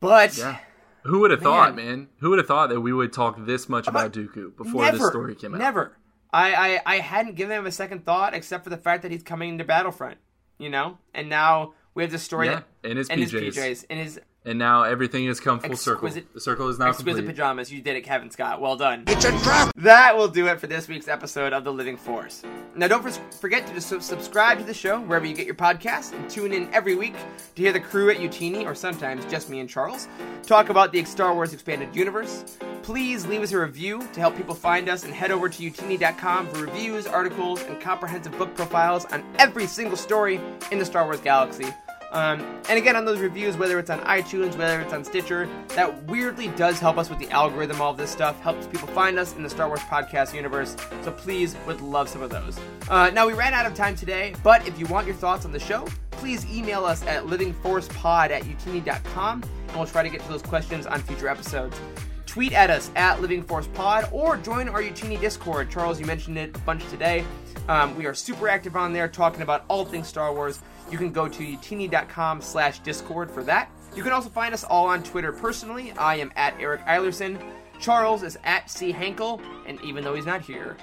But 0.00 0.36
Yeah. 0.36 0.58
Who 1.04 1.20
would 1.20 1.30
have 1.30 1.40
thought, 1.40 1.74
man? 1.76 2.08
Who 2.18 2.30
would 2.30 2.38
have 2.38 2.46
thought 2.46 2.68
that 2.68 2.80
we 2.82 2.92
would 2.92 3.12
talk 3.12 3.36
this 3.46 3.68
much 3.70 3.86
about 3.88 4.12
Dooku 4.12 4.54
before 4.56 4.82
never, 4.84 4.98
this 4.98 5.08
story 5.08 5.34
came 5.34 5.54
out? 5.54 5.58
Never. 5.58 5.96
I, 6.32 6.54
I, 6.54 6.80
I 6.86 6.98
hadn't 6.98 7.36
given 7.36 7.56
him 7.58 7.66
a 7.66 7.72
second 7.72 8.04
thought 8.04 8.34
except 8.34 8.64
for 8.64 8.70
the 8.70 8.76
fact 8.76 9.02
that 9.02 9.10
he's 9.10 9.22
coming 9.22 9.48
into 9.50 9.64
Battlefront, 9.64 10.18
you 10.58 10.68
know? 10.68 10.98
And 11.14 11.28
now 11.30 11.72
we 11.94 12.02
have 12.02 12.12
the 12.12 12.18
story 12.18 12.48
Yeah, 12.48 12.62
that, 12.82 12.90
in 12.90 12.96
his 12.98 13.08
and 13.08 13.18
his 13.20 13.32
PJs. 13.32 13.54
PJs, 13.54 13.84
in 13.88 13.98
his 13.98 14.20
And 14.42 14.58
now 14.58 14.84
everything 14.84 15.26
has 15.26 15.38
come 15.38 15.60
full 15.60 15.76
circle. 15.76 16.06
Exquisite- 16.06 16.32
The 16.32 16.40
circle 16.40 16.68
is 16.70 16.78
now 16.78 16.88
exquisite 16.88 17.18
complete. 17.18 17.26
pajamas. 17.36 17.70
You 17.70 17.82
did 17.82 17.96
it, 17.96 18.00
Cavan 18.02 18.30
Scott. 18.30 18.58
Well 18.58 18.74
done. 18.74 19.04
It's 19.06 19.24
a 19.26 19.32
trap! 19.42 19.70
That 19.76 20.16
will 20.16 20.28
do 20.28 20.46
it 20.46 20.58
for 20.58 20.66
this 20.66 20.88
week's 20.88 21.08
episode 21.08 21.52
of 21.52 21.62
The 21.62 21.72
Living 21.72 21.98
Force. 21.98 22.42
Now, 22.74 22.88
don't 22.88 23.02
for- 23.02 23.10
forget 23.36 23.66
to 23.66 23.74
just 23.74 23.88
subscribe 24.02 24.56
to 24.58 24.64
the 24.64 24.72
show 24.72 24.98
wherever 25.00 25.26
you 25.26 25.34
get 25.34 25.44
your 25.44 25.56
podcasts 25.56 26.14
and 26.14 26.28
tune 26.30 26.52
in 26.54 26.72
every 26.72 26.94
week 26.94 27.14
to 27.54 27.62
hear 27.62 27.72
the 27.72 27.80
crew 27.80 28.08
at 28.08 28.16
Youtini, 28.16 28.64
or 28.64 28.74
sometimes 28.74 29.26
just 29.26 29.50
me 29.50 29.60
and 29.60 29.68
Charles, 29.68 30.08
talk 30.42 30.70
about 30.70 30.90
the 30.90 31.04
Star 31.04 31.34
Wars 31.34 31.52
Expanded 31.52 31.94
Universe. 31.94 32.56
Please 32.82 33.26
leave 33.26 33.42
us 33.42 33.52
a 33.52 33.58
review 33.58 34.00
to 34.14 34.20
help 34.20 34.38
people 34.38 34.54
find 34.54 34.88
us 34.88 35.04
and 35.04 35.12
head 35.12 35.30
over 35.30 35.50
to 35.50 35.62
youtini.com 35.62 36.46
for 36.46 36.62
reviews, 36.64 37.06
articles, 37.06 37.62
and 37.64 37.78
comprehensive 37.78 38.36
book 38.38 38.54
profiles 38.56 39.04
on 39.06 39.22
every 39.38 39.66
single 39.66 39.98
story 39.98 40.40
in 40.72 40.78
the 40.78 40.84
Star 40.86 41.04
Wars 41.04 41.20
galaxy. 41.20 41.66
Um, 42.10 42.40
and 42.68 42.76
again, 42.76 42.96
on 42.96 43.04
those 43.04 43.20
reviews, 43.20 43.56
whether 43.56 43.78
it's 43.78 43.90
on 43.90 44.00
iTunes, 44.00 44.56
whether 44.56 44.80
it's 44.80 44.92
on 44.92 45.04
Stitcher, 45.04 45.48
that 45.68 46.04
weirdly 46.04 46.48
does 46.48 46.80
help 46.80 46.98
us 46.98 47.08
with 47.08 47.18
the 47.20 47.30
algorithm. 47.30 47.80
All 47.80 47.92
of 47.92 47.96
this 47.96 48.10
stuff 48.10 48.40
helps 48.40 48.66
people 48.66 48.88
find 48.88 49.18
us 49.18 49.36
in 49.36 49.42
the 49.42 49.50
Star 49.50 49.68
Wars 49.68 49.80
podcast 49.80 50.34
universe. 50.34 50.76
So 51.02 51.12
please, 51.12 51.56
would 51.66 51.80
love 51.80 52.08
some 52.08 52.22
of 52.22 52.30
those. 52.30 52.58
Uh, 52.88 53.10
now 53.10 53.26
we 53.26 53.32
ran 53.32 53.54
out 53.54 53.64
of 53.64 53.74
time 53.74 53.94
today, 53.94 54.34
but 54.42 54.66
if 54.66 54.78
you 54.78 54.86
want 54.86 55.06
your 55.06 55.16
thoughts 55.16 55.44
on 55.44 55.52
the 55.52 55.60
show, 55.60 55.86
please 56.10 56.44
email 56.52 56.84
us 56.84 57.04
at 57.06 57.24
livingforcepod 57.24 58.30
at 58.30 58.42
youtini.com 58.42 59.42
and 59.42 59.76
we'll 59.76 59.86
try 59.86 60.02
to 60.02 60.10
get 60.10 60.20
to 60.20 60.28
those 60.28 60.42
questions 60.42 60.86
on 60.86 61.00
future 61.02 61.28
episodes. 61.28 61.78
Tweet 62.26 62.52
at 62.52 62.70
us 62.70 62.90
at 62.94 63.20
Living 63.20 63.42
Force 63.42 63.66
Pod 63.74 64.08
or 64.12 64.36
join 64.36 64.68
our 64.68 64.80
Youtini 64.80 65.20
Discord. 65.20 65.68
Charles, 65.68 65.98
you 65.98 66.06
mentioned 66.06 66.38
it 66.38 66.54
a 66.54 66.60
bunch 66.60 66.88
today. 66.88 67.24
Um, 67.68 67.96
we 67.96 68.06
are 68.06 68.14
super 68.14 68.48
active 68.48 68.76
on 68.76 68.92
there 68.92 69.08
talking 69.08 69.42
about 69.42 69.64
all 69.66 69.84
things 69.84 70.06
Star 70.06 70.32
Wars. 70.32 70.60
You 70.90 70.98
can 70.98 71.12
go 71.12 71.28
to 71.28 71.42
youtini.com 71.42 72.40
slash 72.40 72.80
discord 72.80 73.30
for 73.30 73.42
that. 73.44 73.70
You 73.94 74.02
can 74.02 74.12
also 74.12 74.28
find 74.28 74.54
us 74.54 74.64
all 74.64 74.86
on 74.86 75.02
Twitter 75.02 75.32
personally. 75.32 75.92
I 75.92 76.16
am 76.16 76.32
at 76.36 76.54
Eric 76.60 76.84
Eilerson. 76.86 77.40
Charles 77.80 78.22
is 78.22 78.38
at 78.44 78.70
C. 78.70 78.92
Hankel, 78.92 79.40
and 79.66 79.80
even 79.82 80.04
though 80.04 80.14
he's 80.14 80.26
not 80.26 80.42
here, 80.42 80.76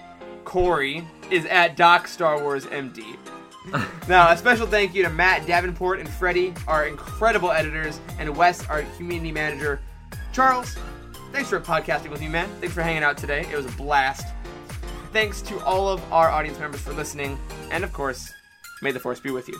Corey 0.46 1.06
is 1.30 1.46
at 1.46 1.78
Doc 1.78 2.08
Star 2.08 2.42
Wars 2.42 2.66
MD. 2.66 3.18
now, 4.08 4.32
a 4.32 4.38
special 4.38 4.66
thank 4.66 4.96
you 4.96 5.04
to 5.04 5.10
Matt 5.10 5.46
Davenport 5.46 6.00
and 6.00 6.10
Freddie, 6.10 6.54
our 6.68 6.88
incredible 6.88 7.52
editors, 7.52 8.00
and 8.18 8.36
Wes, 8.36 8.66
our 8.68 8.84
community 8.98 9.32
manager. 9.32 9.80
Charles, 10.32 10.76
thanks 11.32 11.50
for 11.50 11.60
podcasting 11.60 12.10
with 12.10 12.22
me, 12.22 12.30
man. 12.30 12.50
Thanks 12.60 12.74
for 12.74 12.82
hanging 12.82 13.04
out 13.04 13.18
today. 13.18 13.46
It 13.52 13.56
was 13.56 13.66
a 13.66 13.78
blast. 13.78 14.26
Thanks 15.12 15.42
to 15.44 15.60
all 15.66 15.88
of 15.90 16.02
our 16.12 16.30
audience 16.30 16.60
members 16.60 16.82
for 16.82 16.94
listening, 16.94 17.38
and 17.72 17.84
of 17.84 17.94
course, 17.94 18.32
may 18.82 18.92
the 18.92 19.00
force 19.00 19.20
be 19.20 19.32
with 19.32 19.48
you. 19.48 19.60